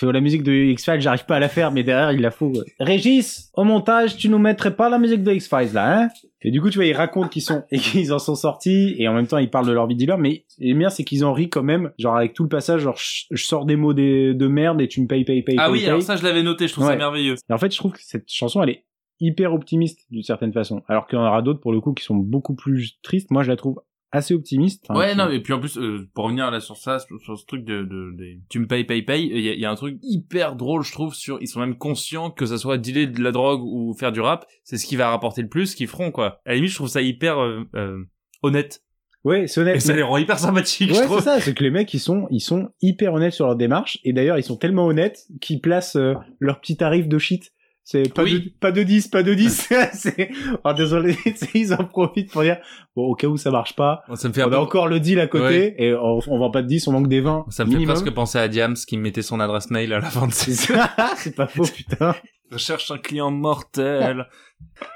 La 0.03 0.21
musique 0.21 0.43
de 0.43 0.53
X-Files, 0.53 1.01
j'arrive 1.01 1.25
pas 1.25 1.37
à 1.37 1.41
la 1.41 1.49
faire, 1.49 1.73
mais 1.73 1.83
derrière, 1.83 2.13
il 2.13 2.21
la 2.21 2.31
faut. 2.31 2.53
Régis, 2.81 3.51
au 3.55 3.65
montage, 3.65 4.17
tu 4.17 4.29
nous 4.29 4.39
mettrais 4.39 4.75
pas 4.77 4.89
la 4.89 4.99
musique 4.99 5.23
de 5.23 5.33
X-Files, 5.33 5.73
là, 5.73 6.03
hein? 6.03 6.09
Et 6.47 6.51
du 6.51 6.61
coup, 6.61 6.69
tu 6.69 6.77
vois, 6.77 6.85
ils 6.85 6.93
racontent 6.93 7.29
qu'ils 7.29 7.41
sont, 7.43 7.63
et 7.71 7.79
qu'ils 7.79 8.13
en 8.13 8.19
sont 8.19 8.35
sortis, 8.35 8.95
et 8.99 9.09
en 9.09 9.15
même 9.15 9.27
temps, 9.27 9.39
ils 9.39 9.49
parlent 9.49 9.67
de 9.67 9.73
leur 9.73 9.87
vie 9.87 9.95
dealer, 9.97 10.19
mais 10.19 10.45
le 10.59 10.75
bien, 10.75 10.91
c'est 10.91 11.05
qu'ils 11.05 11.25
en 11.25 11.33
rient 11.33 11.49
quand 11.49 11.63
même, 11.63 11.91
genre, 11.99 12.17
avec 12.17 12.35
tout 12.35 12.43
le 12.43 12.51
passage, 12.51 12.83
genre, 12.83 12.99
je 12.99 13.43
sors 13.45 13.65
des 13.65 13.77
mots 13.77 13.95
des- 13.95 14.35
de 14.35 14.47
merde, 14.47 14.81
et 14.83 14.89
tu 14.89 15.01
me 15.01 15.07
payes, 15.07 15.25
payes, 15.25 15.43
payes, 15.43 15.57
Ah 15.59 15.71
oui, 15.71 15.87
alors 15.87 16.03
ça 16.03 16.17
je 16.17 16.23
l'avais 16.23 16.43
noté, 16.43 16.69
je 16.69 16.73
trouve 16.75 16.85
ça 16.85 16.91
Ouais. 16.91 16.97
merveilleux. 16.99 17.37
Et 17.49 17.53
en 17.53 17.59
fait, 17.59 17.73
je 17.73 17.79
trouve 17.79 17.93
que 17.93 18.01
cette 18.03 18.31
chanson, 18.31 18.63
elle 18.63 18.71
est 18.71 18.85
hyper 19.25 19.53
optimiste, 19.55 20.01
d'une 20.11 20.23
certaine 20.23 20.53
façon. 20.53 20.83
Alors 20.89 21.07
qu'il 21.07 21.19
y 21.19 21.23
en 21.23 21.27
aura 21.27 21.43
d'autres, 21.43 21.61
pour 21.61 21.73
le 21.73 21.81
coup, 21.81 21.93
qui 21.95 22.05
sont 22.05 22.17
beaucoup 22.17 22.55
plus 22.55 22.99
tristes. 23.03 23.31
Moi, 23.31 23.43
je 23.43 23.51
la 23.51 23.57
trouve 23.57 23.81
assez 24.13 24.33
optimiste. 24.35 24.85
Enfin, 24.89 25.01
ouais, 25.01 25.11
qui- 25.13 25.19
non, 25.19 25.29
mais 25.29 25.41
puis 25.41 25.53
en 25.53 25.59
plus, 25.59 25.77
euh, 25.77 26.09
pour 26.15 26.25
revenir 26.27 26.49
là 26.51 26.61
sur 26.61 26.77
ça, 26.77 27.01
sur, 27.01 27.21
sur 27.21 27.37
ce 27.37 27.45
truc 27.47 27.65
de, 27.65 27.83
de, 27.83 28.13
de- 28.17 28.39
tu 28.49 28.61
me 28.61 28.67
payes, 28.69 28.85
paye, 28.85 29.03
paye, 29.03 29.27
il 29.27 29.41
y 29.41 29.49
a, 29.49 29.55
il 29.55 29.59
y 29.61 29.65
a 29.65 29.71
un 29.71 29.75
truc 29.75 29.99
hyper 30.03 30.55
drôle, 30.55 30.83
je 30.85 30.93
trouve, 30.93 31.15
sur, 31.15 31.39
ils 31.43 31.49
sont 31.49 31.59
même 31.59 31.77
conscients 31.77 32.31
que 32.31 32.47
ça 32.47 32.57
soit 32.57 32.79
dealer 32.79 33.09
de 33.09 33.21
la 33.23 33.33
drogue 33.33 33.63
ou 33.65 33.93
faire 33.99 34.13
du 34.13 34.21
rap, 34.21 34.47
c'est 34.63 34.77
ce 34.77 34.87
qui 34.87 34.95
va 34.95 35.11
rapporter 35.11 35.43
le 35.43 35.49
plus, 35.49 35.67
ce 35.67 35.75
qu'ils 35.77 35.89
feront, 35.89 36.13
quoi. 36.13 36.39
À 36.47 36.51
la 36.51 36.55
limite, 36.55 36.71
je 36.71 36.77
trouve 36.77 36.87
ça 36.89 37.03
hyper, 37.03 37.41
euh, 37.43 37.65
euh, 37.75 38.05
honnête. 38.43 38.83
Ouais, 39.25 39.47
c'est 39.49 39.63
honnête. 39.63 39.77
Et 39.77 39.81
ça 39.81 39.97
les 39.97 40.03
rend 40.03 40.19
hyper 40.19 40.39
sympathiques, 40.39 40.91
je 40.95 40.99
Ouais, 41.01 41.07
trouve. 41.07 41.19
c'est 41.19 41.25
ça, 41.25 41.41
c'est 41.41 41.55
que 41.55 41.65
les 41.65 41.71
mecs, 41.71 41.93
ils 41.95 41.99
sont, 41.99 42.29
ils 42.31 42.41
sont 42.41 42.69
hyper 42.83 43.15
honnêtes 43.15 43.33
sur 43.33 43.47
leur 43.47 43.57
démarche, 43.57 43.99
et 44.05 44.13
d'ailleurs, 44.13 44.39
ils 44.39 44.43
sont 44.45 44.57
tellement 44.59 44.85
honnêtes 44.87 45.25
qu'ils 45.41 45.61
placent 45.63 45.97
euh, 45.97 46.15
leur 46.39 46.61
petit 46.61 46.77
tarif 46.77 47.09
de 47.09 47.19
shit. 47.19 47.51
C'est 47.87 48.15
pas, 48.15 48.23
Oui. 48.23 48.41
de, 48.45 48.49
pas 48.61 48.73
de 48.73 48.83
10, 48.83 49.09
pas 49.09 49.23
de 49.23 49.35
10. 49.35 49.69
c'est, 49.93 50.31
oh, 50.65 50.73
désolé, 50.73 51.17
ils 51.55 51.75
en 51.75 51.85
profitent 51.85 52.33
pour 52.33 52.41
dire, 52.43 52.57
bon, 52.97 53.03
au 53.09 53.15
cas 53.15 53.27
où 53.27 53.37
ça 53.37 53.51
marche 53.51 53.77
pas, 53.77 54.03
Ça 54.15 54.29
me 54.29 54.33
fait 54.33 54.41
un 54.41 54.47
on 54.47 54.51
peu, 54.51 54.57
a 54.57 54.61
encore 54.61 54.89
le 54.89 55.01
deal 55.01 55.21
à 55.21 55.27
côté, 55.27 55.45
Ouais. 55.45 55.75
et 55.79 55.95
on, 55.95 56.19
on 56.27 56.39
vend 56.39 56.51
pas 56.51 56.63
de 56.63 56.67
10, 56.67 56.89
on 56.89 56.93
manque 56.93 57.09
des 57.09 57.21
20. 57.21 57.45
ça 57.51 57.65
me 57.65 57.71
fait 57.71 57.77
minimum. 57.77 57.95
presque 57.95 58.15
penser 58.15 58.39
à 58.39 58.49
Diams 58.49 58.75
qui 58.75 58.97
mettait 58.97 59.21
son 59.21 59.39
adresse 59.39 59.71
mail 59.71 59.93
à 59.93 60.01
la 60.01 60.09
fin 60.09 60.27
de 60.27 60.33
ça, 60.33 60.91
c'est 61.17 61.37
pas 61.37 61.47
faux, 61.47 61.65
putain. 61.67 62.15
Je 62.51 62.57
cherche 62.57 62.91
un 62.91 62.97
client 62.99 63.31
mortel. 63.31 64.27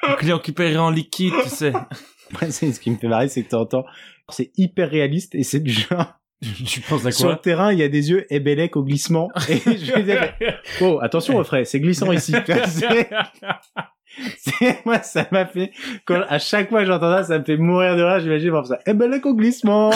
un 0.07 0.15
client 0.15 0.39
qui 0.39 0.53
paierait 0.53 0.77
en 0.79 0.91
liquide, 0.91 1.35
tu 1.43 1.49
sais. 1.51 1.73
Ouais, 2.41 2.51
c'est 2.51 2.73
ce 2.73 2.81
qui 2.81 2.91
me 2.91 2.97
fait 2.97 3.09
marrer, 3.09 3.29
c'est 3.29 3.43
que 3.43 3.51
t'entends, 3.51 3.85
c'est 4.31 4.51
hyper 4.57 4.89
réaliste, 4.91 5.35
et 5.35 5.43
c'est 5.43 5.61
du 5.61 5.73
genre, 5.73 6.15
tu 6.67 6.81
penses 6.81 7.05
à 7.07 7.11
sur 7.11 7.31
le 7.31 7.37
terrain, 7.37 7.73
il 7.73 7.79
y 7.79 7.83
a 7.83 7.89
des 7.89 8.11
yeux 8.11 8.33
ébélec 8.33 8.77
au 8.77 8.85
glissement, 8.85 9.29
et 9.49 9.59
je 9.59 10.01
disais, 10.01 10.35
oh, 10.81 10.99
attention, 11.03 11.37
refrain, 11.37 11.65
c'est 11.65 11.81
glissant 11.81 12.13
ici. 12.13 12.35
Moi 14.85 15.03
ça 15.03 15.29
m'a 15.31 15.47
fait 15.47 15.71
quand 16.05 16.23
à 16.29 16.39
chaque 16.41 16.71
fois 16.71 16.81
que 16.81 16.87
j'entends 16.87 17.19
ça 17.19 17.23
ça 17.25 17.39
me 17.39 17.45
fait 17.45 17.57
mourir 17.57 17.95
de 17.95 18.03
rage 18.03 18.23
j'imagine 18.23 18.51
voir 18.51 18.67
ça 18.67 18.81
là 18.87 19.19
qu'au 19.21 19.35
glissement 19.35 19.93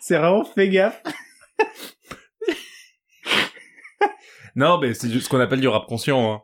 c'est 0.00 0.16
vraiment 0.16 0.44
fait 0.44 0.68
gaffe 0.68 1.02
Non, 4.56 4.78
mais 4.78 4.94
c'est 4.94 5.08
ce 5.08 5.28
qu'on 5.28 5.40
appelle 5.40 5.60
du 5.60 5.68
rap 5.68 5.86
conscient. 5.86 6.32
Hein. 6.32 6.42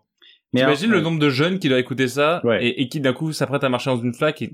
Mais 0.53 0.61
T'imagines 0.61 0.91
le 0.91 1.01
nombre 1.01 1.19
de 1.19 1.29
jeunes 1.29 1.59
qui 1.59 1.69
doivent 1.69 1.81
écouter 1.81 2.09
ça 2.09 2.41
Ouais. 2.45 2.65
et, 2.67 2.83
et 2.83 2.89
qui 2.89 3.01
d'un 3.01 3.13
coup 3.13 3.33
s'apprêtent 3.33 3.65
à 3.65 3.69
marcher 3.69 3.91
dans 3.91 4.01
une 4.01 4.15
flaque 4.15 4.43
et... 4.43 4.53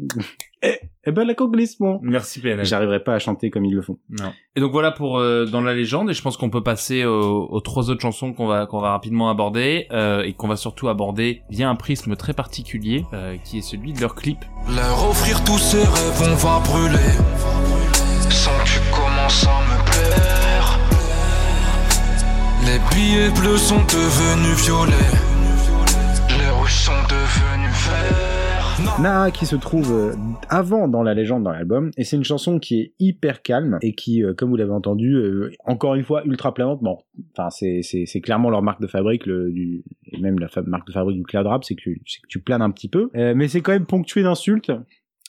eh 0.62 1.10
ben 1.12 1.24
là 1.24 1.34
qu'au 1.34 1.48
glissement 1.48 1.98
Merci 2.02 2.40
PNL. 2.40 2.64
j'arriverai 2.64 3.02
pas 3.02 3.14
à 3.14 3.18
chanter 3.18 3.50
comme 3.50 3.64
ils 3.64 3.74
le 3.74 3.82
font 3.82 3.98
Non. 4.10 4.32
Et 4.56 4.60
donc 4.60 4.72
voilà 4.72 4.90
pour 4.92 5.18
euh, 5.18 5.44
dans 5.44 5.60
la 5.60 5.74
légende 5.74 6.08
et 6.10 6.14
je 6.14 6.22
pense 6.22 6.36
qu'on 6.36 6.50
peut 6.50 6.62
passer 6.62 7.04
aux, 7.04 7.48
aux 7.50 7.60
trois 7.60 7.90
autres 7.90 8.00
chansons 8.00 8.32
qu'on 8.32 8.46
va 8.46 8.66
qu'on 8.66 8.80
va 8.80 8.90
rapidement 8.92 9.28
aborder 9.28 9.86
euh, 9.92 10.22
et 10.22 10.32
qu'on 10.32 10.48
va 10.48 10.56
surtout 10.56 10.88
aborder 10.88 11.42
via 11.50 11.68
un 11.68 11.74
prisme 11.74 12.16
très 12.16 12.32
particulier 12.32 13.04
euh, 13.12 13.36
qui 13.44 13.58
est 13.58 13.62
celui 13.62 13.92
de 13.92 14.00
leur 14.00 14.14
clip. 14.14 14.38
Leur 14.74 15.08
offrir 15.10 15.42
tous 15.44 15.58
ces 15.58 15.78
rêves, 15.78 16.22
on 16.22 16.34
va 16.36 16.60
brûler. 16.60 17.12
Sans 18.30 18.50
que 18.64 18.68
tu 18.68 18.80
commences 18.90 19.46
à 19.46 19.60
me 19.60 19.84
plaire. 19.90 20.78
Les 22.64 22.78
billets 22.94 23.30
bleus 23.40 23.58
sont 23.58 23.82
devenus 23.82 24.64
violets. 24.64 25.31
Sont 26.82 26.92
qui 29.32 29.46
se 29.46 29.54
trouve 29.54 29.92
euh, 29.92 30.14
avant 30.48 30.88
dans 30.88 31.04
la 31.04 31.14
légende 31.14 31.44
dans 31.44 31.52
l'album. 31.52 31.92
Et 31.96 32.02
c'est 32.02 32.16
une 32.16 32.24
chanson 32.24 32.58
qui 32.58 32.80
est 32.80 32.92
hyper 32.98 33.42
calme 33.42 33.78
et 33.82 33.94
qui 33.94 34.24
euh, 34.24 34.34
comme 34.34 34.50
vous 34.50 34.56
l'avez 34.56 34.72
entendu 34.72 35.14
euh, 35.14 35.52
encore 35.64 35.94
une 35.94 36.02
fois 36.02 36.24
ultra 36.24 36.52
planante 36.52 36.82
bon 36.82 36.98
enfin 37.36 37.50
c'est 37.50 38.20
clairement 38.20 38.50
leur 38.50 38.62
marque 38.62 38.80
de 38.80 38.88
fabrique 38.88 39.26
le 39.26 39.52
du 39.52 39.84
et 40.10 40.18
même 40.20 40.40
la 40.40 40.48
marque 40.66 40.88
de 40.88 40.92
fabrique 40.92 41.18
du 41.18 41.22
cloud 41.22 41.46
rap 41.46 41.62
c'est 41.62 41.76
que 41.76 41.90
tu 42.28 42.40
planes 42.40 42.62
un 42.62 42.70
petit 42.70 42.88
peu. 42.88 43.10
Mais 43.14 43.46
c'est 43.46 43.60
quand 43.60 43.72
même 43.72 43.86
ponctué 43.86 44.24
d'insultes 44.24 44.72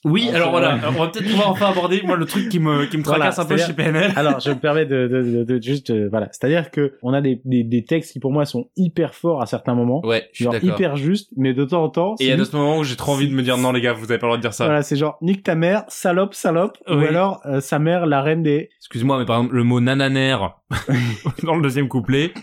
Oui, 0.06 0.28
Ah, 0.32 0.36
alors 0.36 0.52
voilà. 0.52 0.74
Alors, 0.74 0.94
on 0.98 1.04
va 1.04 1.08
peut-être 1.08 1.30
pouvoir 1.30 1.50
enfin 1.50 1.70
aborder 1.70 2.02
moi 2.04 2.18
le 2.18 2.26
truc 2.26 2.50
qui 2.50 2.60
me 2.60 2.86
qui 2.86 2.98
me 2.98 3.04
Voilà, 3.04 3.32
tracasse 3.32 3.40
un 3.40 3.46
peu 3.46 3.58
chez 3.58 3.74
PNL. 3.74 4.12
Alors, 4.16 4.40
je 4.40 4.50
me 4.50 4.56
permets 4.60 4.86
de, 4.86 5.08
de, 5.08 5.22
de, 5.22 5.44
de 5.44 5.62
juste, 5.62 5.90
euh, 5.92 6.08
voilà. 6.10 6.28
C'est-à-dire 6.32 6.72
que 6.72 6.94
on 7.02 7.14
a 7.14 7.22
des, 7.22 7.42
des, 7.46 7.64
des 7.64 7.84
textes 7.86 8.12
qui, 8.14 8.20
pour 8.20 8.32
moi, 8.32 8.46
sont 8.46 8.70
hyper 8.76 9.16
forts 9.16 9.42
à 9.42 9.46
certains 9.46 9.76
moments. 9.76 10.06
Ouais, 10.06 10.28
je 10.32 10.36
suis 10.36 10.44
genre 10.46 10.56
hyper 10.62 10.98
justes, 10.98 11.30
mais 11.38 11.54
de 11.54 11.64
temps 11.64 11.84
en 11.84 11.90
temps, 11.90 12.16
Et 12.20 12.26
il 12.26 12.28
y 12.28 12.32
a 12.32 12.34
c'est 12.34 12.40
de 12.40 12.44
ce 12.46 12.56
moment 12.56 12.78
où 12.80 12.84
j'ai 12.84 12.96
trop 12.96 13.14
envie 13.14 13.28
de 13.30 13.34
me 13.34 13.42
dire 13.42 13.58
non 13.58 13.72
les 13.72 13.82
gars, 13.82 13.94
vous 13.94 14.12
avez 14.12 14.20
pas 14.20 14.28
le 14.28 14.32
droit 14.32 14.38
de 14.38 14.42
dire 14.42 14.54
ça. 14.54 14.66
voilà, 14.66 14.84
c'est 14.84 14.96
genre, 14.96 15.18
nique 15.22 15.44
ta 15.44 15.56
mère, 15.56 15.84
salope, 15.88 16.34
salope, 16.34 16.78
ou 16.90 16.96
Oui. 16.96 17.08
alors, 17.08 17.42
euh, 17.46 17.62
sa 17.62 17.80
mère, 17.80 18.06
la 18.06 18.22
reine 18.22 18.44
des, 18.44 18.70
Excuse-moi, 18.80 19.18
mais 19.20 19.26
par 19.26 19.38
exemple 19.38 19.56
le 19.56 19.64
mot 19.64 19.80
nananaire 19.80 20.58
dans 21.44 21.56
le 21.56 21.62
deuxième 21.62 21.88
couplet, 21.88 22.34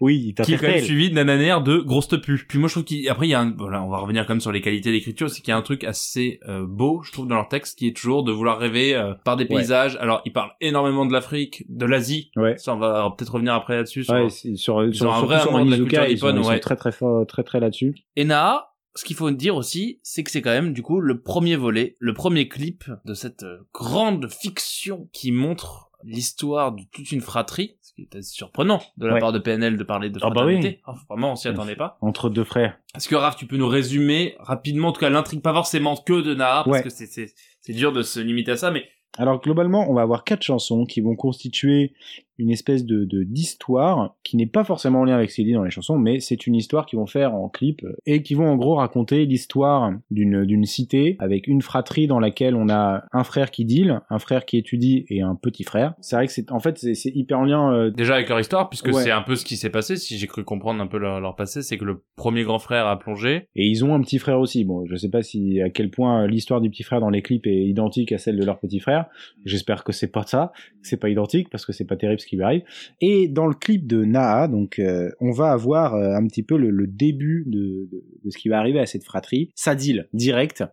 oui, 0.00 0.34
il 0.36 0.44
qui 0.44 0.54
est 0.54 0.58
quand 0.58 0.66
même 0.66 0.80
suivi 0.80 1.10
de 1.10 1.14
nananaire 1.14 1.62
de 1.62 1.76
grosse 1.78 2.08
tepu. 2.08 2.44
Puis 2.48 2.58
moi 2.58 2.68
je 2.68 2.74
trouve 2.74 2.84
qu'après 2.84 3.26
il 3.26 3.30
y 3.30 3.34
a 3.34 3.40
un, 3.40 3.54
voilà, 3.56 3.82
on 3.82 3.88
va 3.88 3.98
revenir 3.98 4.26
quand 4.26 4.32
même 4.34 4.40
sur 4.40 4.52
les 4.52 4.60
qualités 4.60 4.90
d'écriture, 4.90 5.30
c'est 5.30 5.40
qu'il 5.40 5.50
y 5.50 5.54
a 5.54 5.56
un 5.56 5.62
truc 5.62 5.84
assez 5.84 6.40
euh, 6.48 6.64
beau, 6.66 7.02
je 7.04 7.12
trouve 7.12 7.26
dans 7.28 7.36
leur 7.36 7.48
texte, 7.48 7.78
qui 7.78 7.88
est 7.88 7.96
toujours 7.96 8.24
de 8.24 8.32
vouloir 8.32 8.58
rêver 8.58 8.94
euh, 8.94 9.14
par 9.24 9.36
des 9.36 9.44
Ouais. 9.44 9.56
paysages. 9.58 9.96
Alors 10.00 10.22
ils 10.24 10.32
parlent 10.32 10.52
énormément 10.60 11.06
de 11.06 11.12
l'Afrique, 11.12 11.64
de 11.68 11.86
l'Asie. 11.86 12.30
Ouais. 12.36 12.56
Ça 12.58 12.74
on 12.74 12.78
va 12.78 13.12
peut-être 13.16 13.32
revenir 13.34 13.54
après 13.54 13.76
là-dessus. 13.76 14.04
sur- 14.04 14.14
Ouais, 14.14 14.28
sur, 14.30 14.56
sur, 14.56 14.74
ont 14.76 14.80
un 15.12 15.20
vrai 15.22 15.40
sur 15.40 15.52
de 15.64 15.70
la 15.70 15.76
culture 15.76 16.04
ils 16.06 16.18
sont, 16.18 16.34
ils 16.36 16.42
sont 16.44 16.50
ouais. 16.50 16.60
très 16.60 16.76
très 16.76 16.92
fort, 16.92 17.26
très 17.26 17.42
très 17.42 17.60
là-dessus. 17.60 17.94
Et 18.16 18.24
Naa, 18.24 18.70
ce 18.96 19.04
qu'il 19.04 19.16
faut 19.16 19.30
dire 19.30 19.56
aussi, 19.56 19.98
c'est 20.02 20.22
que 20.22 20.30
c'est 20.30 20.40
quand 20.42 20.50
même 20.50 20.72
du 20.72 20.82
coup 20.82 21.00
le 21.00 21.20
premier 21.20 21.56
volet, 21.56 21.96
le 21.98 22.14
premier 22.14 22.48
clip 22.48 22.84
de 23.04 23.14
cette 23.14 23.42
euh, 23.42 23.58
grande 23.72 24.30
fiction 24.30 25.08
qui 25.12 25.32
montre 25.32 25.90
l'histoire 26.04 26.72
de 26.72 26.82
toute 26.92 27.10
une 27.12 27.20
fratrie, 27.20 27.76
ce 27.82 27.92
qui 27.94 28.02
est 28.02 28.14
assez 28.16 28.30
surprenant 28.30 28.82
de 28.96 29.06
la 29.06 29.14
Ouais. 29.14 29.20
part 29.20 29.32
de 29.32 29.38
PNL 29.38 29.76
de 29.76 29.84
parler 29.84 30.10
de 30.10 30.18
Ah 30.22 30.28
bah 30.30 30.42
fraternité. 30.42 30.80
Oh, 30.86 30.92
vraiment, 31.08 31.32
on 31.32 31.36
s'y 31.36 31.48
attendait 31.48 31.76
pas. 31.76 31.96
Entre 32.00 32.28
deux 32.30 32.44
frères. 32.44 32.78
Est-ce 32.94 33.08
que 33.08 33.14
Raph, 33.14 33.36
tu 33.36 33.46
peux 33.46 33.56
nous 33.56 33.68
résumer 33.68 34.36
rapidement, 34.38 34.88
en 34.88 34.92
tout 34.92 35.00
cas 35.00 35.10
l'intrigue, 35.10 35.40
pas 35.42 35.52
forcément 35.54 35.96
que 35.96 36.20
de 36.20 36.34
Naa, 36.34 36.62
parce 36.64 36.82
que 36.82 36.90
c'est 36.90 37.06
c'est 37.06 37.32
c'est 37.60 37.72
dur 37.72 37.92
de 37.92 38.02
se 38.02 38.20
limiter 38.20 38.50
à 38.52 38.56
ça, 38.56 38.70
mais 38.70 38.84
Alors 39.16 39.40
globalement, 39.40 39.88
on 39.90 39.94
va 39.94 40.02
avoir 40.02 40.24
quatre 40.24 40.42
chansons 40.42 40.84
qui 40.84 41.00
vont 41.00 41.16
constituer 41.16 41.94
une 42.38 42.50
espèce 42.50 42.84
de 42.84 43.04
de- 43.04 43.22
d'histoire 43.22 44.16
qui 44.22 44.36
n'est 44.36 44.46
pas 44.46 44.64
forcément 44.64 45.00
en 45.00 45.04
lien 45.04 45.14
avec 45.14 45.30
ce 45.30 45.36
qui 45.36 45.42
est 45.42 45.44
dit 45.44 45.52
dans 45.52 45.64
les 45.64 45.70
chansons, 45.70 45.96
mais 45.98 46.20
c'est 46.20 46.46
une 46.46 46.54
histoire 46.54 46.86
qu'ils 46.86 46.98
vont 46.98 47.06
faire 47.06 47.34
en 47.34 47.48
clip 47.48 47.82
euh, 47.84 47.94
et 48.06 48.22
qui 48.22 48.34
vont 48.34 48.48
en 48.48 48.56
gros 48.56 48.74
raconter 48.76 49.24
l'histoire 49.26 49.92
d'une 50.10 50.44
d'une 50.44 50.64
cité 50.64 51.16
avec 51.18 51.46
une 51.46 51.62
fratrie 51.62 52.06
dans 52.06 52.18
laquelle 52.20 52.54
on 52.56 52.68
a 52.68 53.04
un 53.12 53.24
frère 53.24 53.50
qui 53.50 53.64
deal, 53.64 54.00
un 54.10 54.18
frère 54.18 54.44
qui 54.44 54.56
étudie 54.58 55.04
et 55.08 55.20
un 55.22 55.34
petit 55.34 55.64
frère. 55.64 55.94
C'est 56.00 56.16
vrai 56.16 56.26
que 56.26 56.32
c'est 56.32 56.50
en 56.52 56.58
fait 56.60 56.78
c'est 56.78 57.10
hyper 57.14 57.38
en 57.38 57.44
lien. 57.44 57.72
euh, 57.72 57.90
déjà 57.90 58.14
avec 58.14 58.28
leur 58.28 58.40
histoire, 58.40 58.68
puisque 58.68 58.86
Ouais. 58.86 59.02
c'est 59.02 59.10
un 59.10 59.22
peu 59.22 59.36
ce 59.36 59.44
qui 59.44 59.56
s'est 59.56 59.70
passé, 59.70 59.96
si 59.96 60.18
j'ai 60.18 60.26
cru 60.26 60.44
comprendre 60.44 60.80
un 60.82 60.86
peu 60.86 60.98
leur, 60.98 61.20
leur 61.20 61.36
passé, 61.36 61.62
c'est 61.62 61.78
que 61.78 61.84
le 61.84 62.02
premier 62.16 62.42
grand 62.44 62.58
frère 62.58 62.86
a 62.86 62.98
plongé. 62.98 63.48
Et 63.56 63.66
ils 63.66 63.84
ont 63.84 63.94
un 63.94 64.00
petit 64.00 64.18
frère 64.18 64.38
aussi. 64.40 64.64
Bon, 64.64 64.84
je 64.86 64.96
sais 64.96 65.08
pas 65.08 65.22
si 65.22 65.60
à 65.60 65.70
quel 65.70 65.90
point 65.90 66.26
l'histoire 66.26 66.60
du 66.60 66.70
petit 66.70 66.82
frère 66.82 67.00
dans 67.00 67.10
les 67.10 67.22
clips 67.22 67.46
est 67.46 67.64
identique 67.64 68.12
à 68.12 68.18
celle 68.18 68.36
de 68.36 68.44
leur 68.44 68.58
petit 68.58 68.80
frère. 68.80 69.06
J'espère 69.44 69.84
que 69.84 69.92
c'est 69.92 70.10
pas 70.10 70.24
ça, 70.26 70.52
que 70.82 70.88
c'est 70.88 70.96
pas 70.98 71.08
identique 71.08 71.48
parce 71.50 71.64
que 71.66 71.72
c'est 71.72 71.84
pas 71.86 71.96
terrible 71.96 72.20
ce 72.24 72.28
qui 72.28 72.36
lui 72.36 72.42
arrive. 72.42 72.62
Et 73.00 73.28
dans 73.28 73.46
le 73.46 73.54
clip 73.54 73.86
de 73.86 74.04
Naa, 74.04 74.48
donc 74.48 74.78
euh, 74.78 75.10
on 75.20 75.30
va 75.30 75.52
avoir 75.52 75.94
euh, 75.94 76.14
un 76.14 76.26
petit 76.26 76.42
peu 76.42 76.56
le, 76.56 76.86
début 76.86 77.44
de, 77.46 77.88
de, 78.24 78.30
ce 78.30 78.38
qui 78.38 78.48
va 78.48 78.58
arriver 78.58 78.80
à 78.80 78.86
cette 78.86 79.04
fratrie. 79.04 79.50
Ça 79.54 79.74
deal 79.74 80.08
direct. 80.12 80.64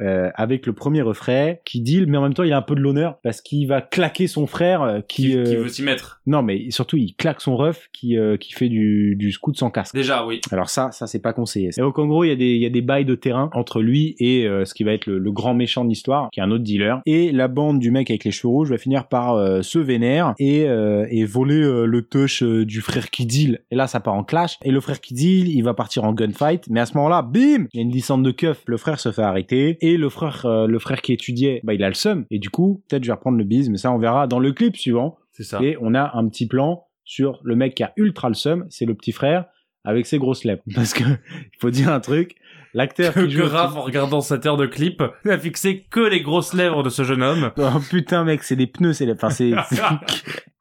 Euh, 0.00 0.30
avec 0.34 0.66
le 0.66 0.72
premier 0.72 1.02
refrain 1.02 1.54
qui 1.64 1.80
deal, 1.80 2.06
mais 2.06 2.18
en 2.18 2.22
même 2.22 2.34
temps 2.34 2.42
il 2.42 2.52
a 2.52 2.56
un 2.58 2.62
peu 2.62 2.74
de 2.74 2.80
l'honneur 2.80 3.18
parce 3.22 3.40
qu'il 3.40 3.66
va 3.66 3.80
claquer 3.80 4.26
son 4.26 4.46
frère 4.46 4.82
euh, 4.82 5.00
qui, 5.00 5.22
Qui, 5.22 5.30
qui 5.32 5.36
euh, 5.36 5.62
veut 5.62 5.68
s'y 5.68 5.82
mettre. 5.82 6.20
non 6.26 6.42
mais 6.42 6.70
surtout 6.70 6.96
il 6.96 7.14
claque 7.14 7.40
son 7.40 7.56
ref 7.56 7.88
qui 7.92 8.18
euh, 8.18 8.36
qui 8.36 8.52
fait 8.52 8.68
du 8.68 9.16
du 9.16 9.32
scout 9.32 9.56
sans 9.56 9.70
casque. 9.70 9.94
Déjà, 9.94 10.26
oui. 10.26 10.40
Alors 10.52 10.68
ça, 10.68 10.90
ça 10.92 11.06
c'est 11.06 11.20
pas 11.20 11.32
conseillé. 11.32 11.70
Et 11.76 11.80
donc 11.80 11.98
en 11.98 12.06
gros, 12.06 12.24
il 12.24 12.28
y 12.28 12.32
a 12.32 12.36
des, 12.36 12.54
il 12.54 12.60
y 12.62 12.66
a 12.66 12.70
des 12.70 12.82
bails 12.82 13.04
de 13.04 13.14
terrain 13.14 13.50
entre 13.54 13.80
lui 13.80 14.14
et 14.18 14.46
euh, 14.46 14.64
ce 14.64 14.74
qui 14.74 14.84
va 14.84 14.92
être 14.92 15.06
le, 15.06 15.18
le 15.18 15.32
grand 15.32 15.54
méchant 15.54 15.84
de 15.84 15.88
l'histoire, 15.88 16.28
qui 16.32 16.40
est 16.40 16.42
un 16.42 16.50
autre 16.50 16.64
dealer. 16.64 17.00
Et 17.06 17.32
la 17.32 17.48
bande 17.48 17.78
du 17.78 17.90
mec 17.90 18.10
avec 18.10 18.24
les 18.24 18.30
cheveux 18.30 18.48
rouges 18.48 18.70
va 18.70 18.78
finir 18.78 19.08
par 19.08 19.34
euh, 19.34 19.62
se 19.62 19.78
vénère 19.78 20.34
et, 20.38 20.66
euh, 20.68 21.06
et 21.10 21.24
voler 21.24 21.62
euh, 21.62 21.84
le 21.86 22.02
touch 22.02 22.42
du 22.42 22.80
frère 22.80 23.10
qui 23.10 23.26
deal. 23.26 23.60
Et 23.70 23.76
là, 23.76 23.86
ça 23.86 24.00
part 24.00 24.14
en 24.14 24.24
clash. 24.24 24.58
Et 24.64 24.70
le 24.70 24.80
frère 24.80 25.00
qui 25.00 25.14
deal, 25.14 25.48
il 25.48 25.62
va 25.62 25.74
partir 25.74 26.04
en 26.04 26.12
gunfight. 26.12 26.64
Mais 26.68 26.80
à 26.80 26.86
ce 26.86 26.94
moment-là, 26.96 27.22
bim, 27.22 27.66
il 27.72 27.76
y 27.76 27.78
a 27.78 27.82
une 27.82 27.90
descente 27.90 28.22
de 28.22 28.30
keuf. 28.30 28.62
Le 28.66 28.76
frère 28.76 28.98
se 29.00 29.12
fait 29.12 29.22
arrêter 29.22 29.78
et 29.80 29.85
le 29.94 30.08
frère, 30.08 30.44
euh, 30.46 30.66
le 30.66 30.78
frère 30.78 31.02
qui 31.02 31.12
étudiait, 31.12 31.60
bah 31.62 31.74
il 31.74 31.84
a 31.84 31.88
le 31.88 31.94
seum. 31.94 32.24
Et 32.30 32.38
du 32.38 32.50
coup, 32.50 32.82
peut-être 32.88 33.04
je 33.04 33.08
vais 33.08 33.14
reprendre 33.14 33.38
le 33.38 33.44
bise, 33.44 33.70
mais 33.70 33.78
ça 33.78 33.92
on 33.92 33.98
verra 33.98 34.26
dans 34.26 34.38
le 34.38 34.52
clip 34.52 34.76
suivant. 34.76 35.18
C'est 35.32 35.44
ça. 35.44 35.62
Et 35.62 35.76
on 35.80 35.94
a 35.94 36.16
un 36.16 36.28
petit 36.28 36.46
plan 36.46 36.86
sur 37.04 37.40
le 37.44 37.54
mec 37.56 37.74
qui 37.74 37.84
a 37.84 37.92
ultra 37.96 38.28
le 38.28 38.34
seum, 38.34 38.66
c'est 38.68 38.84
le 38.84 38.94
petit 38.94 39.12
frère 39.12 39.46
avec 39.84 40.04
ses 40.04 40.18
grosses 40.18 40.44
lèvres. 40.44 40.62
Parce 40.74 40.92
que 40.92 41.04
il 41.04 41.58
faut 41.58 41.70
dire 41.70 41.90
un 41.90 42.00
truc, 42.00 42.36
l'acteur 42.74 43.14
que, 43.14 43.20
qui 43.20 43.30
joue 43.30 43.46
Raph, 43.46 43.76
en 43.76 43.82
regardant 43.82 44.20
cette 44.20 44.44
heure 44.44 44.56
de 44.56 44.66
clip, 44.66 45.02
n'a 45.24 45.38
fixé 45.38 45.86
que 45.90 46.00
les 46.00 46.20
grosses 46.20 46.52
lèvres 46.52 46.82
de 46.82 46.90
ce 46.90 47.04
jeune 47.04 47.22
homme. 47.22 47.52
Oh 47.58 47.80
putain 47.90 48.24
mec, 48.24 48.42
c'est 48.42 48.56
des 48.56 48.66
pneus, 48.66 48.94
c'est 48.94 49.06
les... 49.06 49.12
enfin 49.12 49.30
c'est 49.30 49.52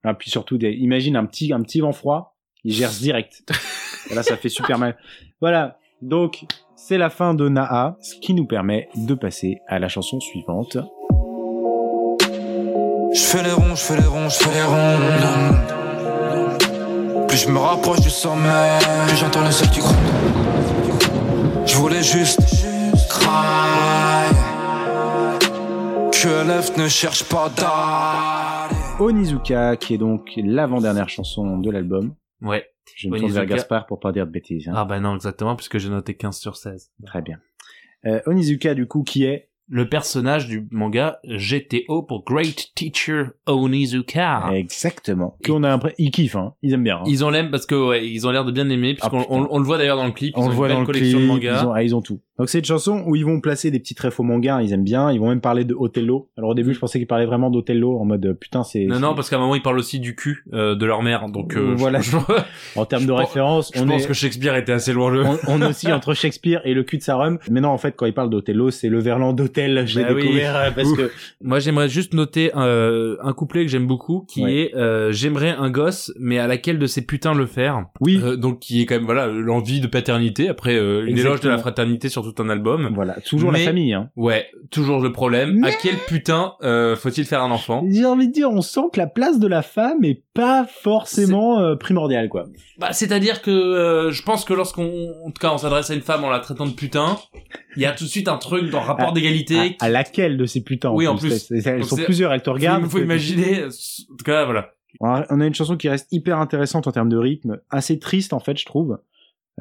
ah, 0.03 0.13
puis 0.13 0.29
surtout 0.29 0.57
des... 0.57 0.71
imagine 0.71 1.15
un 1.15 1.25
petit 1.25 1.51
un 1.51 1.61
petit 1.61 1.81
vent 1.81 1.91
froid, 1.91 2.37
il 2.63 2.73
gerce 2.73 2.99
direct. 3.01 3.43
Et 4.09 4.15
là 4.15 4.23
ça 4.23 4.37
fait 4.37 4.49
super 4.49 4.77
mal. 4.77 4.97
Voilà. 5.41 5.79
Donc 6.01 6.45
c'est 6.87 6.99
la 6.99 7.09
fin 7.09 7.33
de 7.33 7.49
Naa, 7.49 7.97
ce 7.99 8.13
qui 8.13 8.35
nous 8.35 8.45
permet 8.45 8.89
de 8.95 9.15
passer 9.15 9.57
à 9.67 9.79
la 9.79 9.87
chanson 9.87 10.19
suivante. 10.19 10.77
Je 13.11 13.19
fais 13.19 13.41
les 13.41 13.51
ronds, 13.51 13.73
je 13.73 13.81
fais 13.81 13.97
les 13.97 14.05
ronds, 14.05 14.29
je 14.29 14.35
fais 14.35 14.53
les 14.53 14.61
ronds. 14.61 15.55
Plus 17.27 17.37
je 17.39 17.49
me 17.49 17.57
rapproche 17.57 18.01
du 18.01 18.11
sommet, 18.11 18.77
plus 19.07 19.17
j'entends 19.17 19.43
le 19.43 19.49
ciel 19.49 19.67
qui 19.71 19.79
gronde. 19.79 19.95
Je 21.65 21.75
voulais 21.75 22.03
juste 22.03 22.39
cry. 23.09 24.29
Que 26.11 26.47
l'œuf 26.47 26.77
ne 26.77 26.87
cherche 26.87 27.23
pas 27.23 27.49
d'aller. 27.49 28.75
Onizuka, 28.99 29.75
qui 29.75 29.95
est 29.95 29.97
donc 29.97 30.33
l'avant-dernière 30.37 31.09
chanson 31.09 31.57
de 31.57 31.71
l'album. 31.71 32.13
Ouais. 32.43 32.63
Je 32.95 33.09
me 33.09 33.17
tourne 33.19 33.31
vers. 33.31 33.45
Gaspard 33.45 33.85
pour 33.87 33.99
pas 33.99 34.11
dire 34.11 34.25
de 34.27 34.31
bêtises. 34.31 34.67
hein. 34.67 34.73
Ah 34.75 34.85
bah 34.85 34.99
non, 34.99 35.15
exactement, 35.15 35.55
puisque 35.55 35.77
j'ai 35.77 35.89
noté 35.89 36.13
15 36.15 36.37
sur 36.37 36.55
16. 36.57 36.91
Très 37.05 37.21
bien. 37.21 37.39
Euh, 38.05 38.21
Onizuka, 38.27 38.73
du 38.75 38.85
coup, 38.87 39.03
qui 39.03 39.23
est 39.23 39.49
Le 39.67 39.89
personnage 39.89 40.47
du 40.47 40.67
manga 40.69 41.19
GTO 41.25 42.03
pour 42.03 42.23
Great 42.23 42.71
Teacher 42.75 43.23
Onizuka. 43.47 44.51
exactement. 44.53 45.37
Qu'on 45.43 45.63
a 45.63 45.69
l'impression, 45.69 45.95
ils 45.97 46.11
kiffent, 46.11 46.35
hein. 46.35 46.53
Ils 46.61 46.73
aiment 46.73 46.83
bien. 46.83 46.97
hein. 46.97 47.03
Ils 47.07 47.25
ont 47.25 47.29
l'air 47.31 47.49
parce 47.49 47.65
que 47.65 47.73
ouais, 47.75 48.07
ils 48.07 48.27
ont 48.27 48.31
l'air 48.31 48.45
de 48.45 48.51
bien 48.51 48.69
aimer 48.69 48.93
puisqu'on 48.93 49.19
Ah, 49.19 49.23
putain. 49.23 49.33
on, 49.35 49.47
on 49.49 49.57
le 49.57 49.65
voit 49.65 49.77
d'ailleurs 49.79 49.97
dans 49.97 50.05
le 50.05 50.11
clip. 50.11 50.33
Ils 50.37 50.39
On 50.39 50.47
le 50.49 50.53
voit 50.53 50.67
dans 50.69 50.79
le 50.81 50.85
collection 50.85 51.17
clip, 51.17 51.27
de 51.27 51.33
mangas. 51.33 51.61
Ils 51.61 51.65
ont, 51.67 51.71
ah, 51.73 51.83
ils 51.83 51.95
ont 51.95 52.01
tout. 52.01 52.21
Donc 52.37 52.49
c'est 52.49 52.59
une 52.59 52.65
chanson 52.65 53.03
où 53.07 53.15
ils 53.15 53.23
vont 53.25 53.39
placer 53.39 53.71
des 53.71 53.79
petits 53.79 53.95
refs 54.01 54.19
au 54.19 54.23
manga, 54.23 54.61
ils 54.61 54.73
aiment 54.73 54.83
bien. 54.83 55.11
Ils 55.11 55.19
vont 55.19 55.29
même 55.29 55.39
parler 55.41 55.63
de 55.63 55.73
Othello. 55.73 56.27
Alors 56.37 56.49
au 56.49 56.53
début, 56.53 56.73
je 56.73 56.79
pensais 56.79 56.99
qu'ils 56.99 57.07
parlaient 57.07 57.25
vraiment 57.25 57.49
d'Othello 57.49 57.97
en 57.97 58.03
mode 58.05 58.25
euh, 58.25 58.33
putain, 58.33 58.63
c'est. 58.63 58.85
Non, 58.85 58.99
non, 58.99 59.15
parce 59.15 59.29
qu'à 59.29 59.37
un 59.37 59.39
moment 59.39 59.55
ils 59.55 59.61
parlent 59.61 59.79
aussi 59.79 59.99
du 59.99 60.15
cul 60.15 60.43
euh, 60.53 60.75
de 60.75 60.85
leur 60.85 61.01
mère. 61.01 61.29
Donc 61.29 61.55
euh, 61.55 61.73
Voilà. 61.77 61.99
je, 62.01 62.11
je, 62.11 62.17
En 62.75 62.85
termes 62.85 63.03
je 63.03 63.07
de 63.07 63.11
pense- 63.13 63.19
référence, 63.21 63.71
je 63.73 63.81
on 63.81 63.85
pense 63.87 64.03
est. 64.03 64.07
que 64.07 64.13
Shakespeare 64.13 64.55
était 64.57 64.73
assez 64.73 64.91
loin 64.91 65.09
le. 65.09 65.23
On, 65.25 65.37
on 65.47 65.61
est 65.61 65.65
aussi 65.67 65.91
entre 65.93 66.13
Shakespeare 66.13 66.61
et 66.65 66.73
le 66.73 66.83
cul 66.83 66.97
de 66.97 67.03
Sarum. 67.03 67.39
Mais 67.49 67.61
non, 67.61 67.69
en 67.69 67.77
fait, 67.77 67.93
quand 67.95 68.05
ils 68.05 68.13
parlent 68.13 68.29
d'Othello, 68.29 68.69
c'est 68.69 68.89
le 68.89 68.99
Verlan 68.99 69.31
d'Hôtel. 69.33 69.85
Je 69.87 69.99
l'ai 69.99 70.05
Bah 70.05 70.11
oui. 70.13 70.21
découvert 70.23 70.55
euh, 70.57 70.71
parce 70.71 70.91
que 70.93 71.11
Moi, 71.41 71.59
j'aimerais 71.59 71.87
juste 71.87 72.13
noter 72.13 72.51
euh, 72.57 73.15
un 73.23 73.31
couplet 73.33 73.63
que 73.65 73.71
j'aime 73.71 73.87
beaucoup, 73.87 74.25
qui 74.27 74.43
Ouais. 74.43 74.53
est 74.71 74.75
euh, 74.75 75.11
j'aimerais 75.13 75.51
un 75.57 75.69
gosse, 75.69 76.11
mais 76.19 76.37
à 76.39 76.47
laquelle 76.47 76.79
de 76.79 76.87
ces 76.87 77.05
putains 77.05 77.33
le 77.33 77.45
faire? 77.45 77.85
oui, 78.01 78.19
Euh, 78.21 78.35
donc 78.35 78.59
qui 78.59 78.81
est 78.81 78.85
quand 78.85 78.95
même 78.95 79.05
voilà 79.05 79.27
l'envie 79.27 79.79
de 79.79 79.87
paternité. 79.87 80.49
Après 80.49 80.75
euh, 80.75 81.05
une 81.07 81.17
éloge 81.17 81.39
de 81.39 81.47
la 81.49 81.57
fraternité 81.57 82.09
sur 82.09 82.24
tout 82.33 82.41
un 82.41 82.49
album. 82.49 82.91
voilà, 82.93 83.15
toujours 83.21 83.51
Mais- 83.51 83.59
la 83.59 83.65
famille. 83.65 83.93
Hein. 83.93 84.09
Ouais, 84.15 84.47
toujours 84.71 84.99
le 85.01 85.11
problème. 85.11 85.63
À 85.63 85.71
quel 85.71 85.95
putain 86.07 86.53
euh, 86.63 86.95
faut-il 86.95 87.25
faire 87.25 87.41
un 87.43 87.51
enfant? 87.51 87.85
J'ai 87.89 88.05
envie 88.05 88.27
de 88.27 88.33
dire, 88.33 88.49
on 88.51 88.61
sent 88.61 88.81
que 88.93 88.99
la 88.99 89.07
place 89.07 89.39
de 89.39 89.47
la 89.47 89.61
femme 89.61 90.03
est 90.03 90.23
pas 90.33 90.65
forcément 90.65 91.59
euh, 91.59 91.75
primordiale, 91.75 92.29
quoi. 92.29 92.45
Bah, 92.77 92.91
c'est-à-dire 92.91 93.41
que 93.41 93.51
euh, 93.51 94.11
je 94.11 94.21
pense 94.23 94.43
que 94.45 94.53
lorsqu'on, 94.53 95.13
en 95.25 95.31
tout 95.31 95.39
cas, 95.39 95.51
on 95.53 95.57
s'adresse 95.57 95.89
à 95.89 95.93
une 95.95 96.01
femme 96.01 96.23
en 96.23 96.29
la 96.29 96.39
traitant 96.39 96.65
de 96.65 96.71
putain, 96.73 97.17
il 97.75 97.81
y 97.81 97.85
a 97.85 97.91
tout 97.91 98.03
de 98.03 98.09
suite 98.09 98.27
un 98.27 98.37
truc 98.37 98.69
dans 98.69 98.79
le 98.81 98.85
rapport 98.85 99.13
d'égalité. 99.13 99.75
À, 99.79 99.85
à 99.85 99.89
laquelle 99.89 100.37
de 100.37 100.45
ces 100.45 100.61
putains 100.61 100.91
Oui, 100.91 101.07
en 101.07 101.15
plus. 101.15 101.37
C'est- 101.47 101.65
Elles 101.65 101.83
sont 101.85 101.95
plusieurs, 101.97 102.33
elles 102.33 102.41
te 102.41 102.49
regardent. 102.49 102.83
Il 102.85 102.89
faut 102.89 102.99
imaginer, 102.99 103.61
euh, 103.61 103.67
en 103.67 104.15
tout 104.17 104.25
cas, 104.25 104.45
voilà. 104.45 104.69
On 105.01 105.41
a 105.41 105.45
une 105.45 105.53
chanson 105.53 105.75
qui 105.75 105.89
reste 105.89 106.07
hyper 106.11 106.39
intéressante 106.39 106.87
en 106.87 106.91
termes 106.91 107.09
de 107.09 107.17
rythme, 107.17 107.57
assez 107.69 107.99
triste 107.99 108.31
en 108.31 108.39
fait, 108.39 108.57
je 108.57 108.65
trouve. 108.65 108.97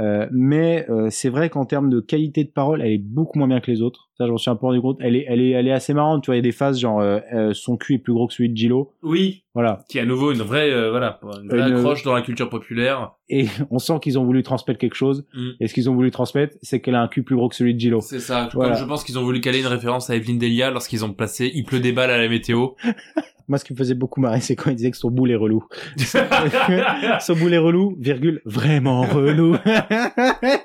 Euh, 0.00 0.26
mais 0.32 0.86
euh, 0.90 1.08
c'est 1.10 1.28
vrai 1.28 1.50
qu'en 1.50 1.64
termes 1.66 1.88
de 1.88 2.00
qualité 2.00 2.42
de 2.44 2.50
parole, 2.50 2.82
elle 2.82 2.92
est 2.92 2.98
beaucoup 2.98 3.38
moins 3.38 3.46
bien 3.48 3.60
que 3.60 3.70
les 3.70 3.80
autres. 3.80 4.08
Ça, 4.18 4.26
j'en 4.26 4.36
suis 4.36 4.50
un 4.50 4.56
peu 4.56 4.66
rendu 4.66 4.80
compte. 4.80 4.98
Elle 5.00 5.16
est, 5.16 5.24
elle 5.28 5.40
est, 5.40 5.50
elle 5.50 5.66
est 5.66 5.72
assez 5.72 5.92
marrante. 5.92 6.22
Tu 6.22 6.26
vois, 6.26 6.36
il 6.36 6.38
y 6.38 6.40
a 6.40 6.42
des 6.42 6.52
phases 6.52 6.78
genre 6.78 7.00
euh, 7.00 7.18
euh, 7.32 7.52
son 7.52 7.76
cul 7.76 7.94
est 7.94 7.98
plus 7.98 8.12
gros 8.12 8.26
que 8.28 8.34
celui 8.34 8.48
de 8.50 8.56
Gilo. 8.56 8.92
Oui. 9.02 9.42
Voilà. 9.54 9.84
Qui 9.88 9.98
est 9.98 10.00
à 10.00 10.04
nouveau 10.04 10.32
une 10.32 10.42
vraie, 10.42 10.70
euh, 10.72 10.90
voilà, 10.90 11.20
une 11.42 11.48
vraie 11.48 11.68
Une- 11.68 11.76
accroche 11.76 12.02
dans 12.02 12.12
la 12.12 12.22
culture 12.22 12.48
populaire. 12.48 13.12
Et 13.28 13.46
on 13.70 13.78
sent 13.78 13.98
qu'ils 14.02 14.18
ont 14.18 14.24
voulu 14.24 14.42
transmettre 14.42 14.78
quelque 14.78 14.96
chose. 14.96 15.26
Mm. 15.34 15.48
Et 15.60 15.68
ce 15.68 15.74
qu'ils 15.74 15.90
ont 15.90 15.94
voulu 15.94 16.10
transmettre, 16.10 16.56
c'est 16.62 16.80
qu'elle 16.80 16.94
a 16.96 17.02
un 17.02 17.08
cul 17.08 17.22
plus 17.22 17.36
gros 17.36 17.48
que 17.48 17.56
celui 17.56 17.74
de 17.74 17.80
Gilo. 17.80 18.00
C'est 18.00 18.20
ça. 18.20 18.48
Voilà. 18.52 18.72
Comme 18.74 18.80
je 18.80 18.84
pense 18.88 19.04
qu'ils 19.04 19.18
ont 19.18 19.24
voulu 19.24 19.40
caler 19.40 19.60
une 19.60 19.66
référence 19.66 20.10
à 20.10 20.16
Evelyne 20.16 20.38
Delia 20.38 20.70
lorsqu'ils 20.70 21.04
ont 21.04 21.12
placé 21.12 21.50
il 21.54 21.64
pleut 21.64 21.80
des 21.80 21.92
balles 21.92 22.10
à 22.10 22.18
la 22.18 22.28
météo. 22.28 22.70
Moi, 23.48 23.58
ce 23.58 23.64
qui 23.64 23.72
me 23.72 23.78
faisait 23.78 23.94
beaucoup 23.94 24.20
marrer, 24.20 24.40
c'est 24.40 24.56
quand 24.56 24.70
il 24.70 24.76
disait 24.76 24.90
que 24.90 24.96
son 24.96 25.10
boule 25.10 25.30
est 25.30 25.36
relou. 25.36 25.66
son 27.20 27.34
boule 27.34 27.52
est 27.52 27.58
relou, 27.58 27.96
virgule, 27.98 28.40
vraiment 28.44 29.02
relou. 29.02 29.56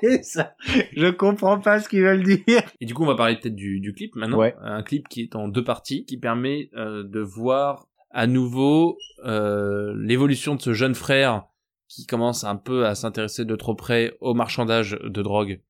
Et 0.02 0.18
ça, 0.22 0.54
je 0.96 1.10
comprends 1.10 1.60
pas 1.60 1.80
ce 1.80 1.88
qu'ils 1.88 2.02
veulent 2.02 2.22
dire. 2.22 2.62
Et 2.80 2.86
du 2.86 2.94
coup, 2.94 3.02
on 3.02 3.06
va 3.06 3.16
parler 3.16 3.36
peut-être 3.36 3.54
du, 3.54 3.80
du 3.80 3.92
clip 3.92 4.16
maintenant. 4.16 4.38
Ouais. 4.38 4.54
Un 4.62 4.82
clip 4.82 5.08
qui 5.08 5.22
est 5.22 5.36
en 5.36 5.48
deux 5.48 5.64
parties, 5.64 6.04
qui 6.04 6.16
permet 6.16 6.70
euh, 6.74 7.02
de 7.04 7.20
voir 7.20 7.88
à 8.10 8.26
nouveau 8.26 8.98
euh, 9.24 9.94
l'évolution 9.98 10.54
de 10.54 10.60
ce 10.60 10.72
jeune 10.72 10.94
frère 10.94 11.44
qui 11.88 12.06
commence 12.06 12.44
un 12.44 12.56
peu 12.56 12.86
à 12.86 12.94
s'intéresser 12.94 13.44
de 13.44 13.56
trop 13.56 13.74
près 13.74 14.16
au 14.20 14.32
marchandage 14.32 14.98
de 15.02 15.22
drogue, 15.22 15.60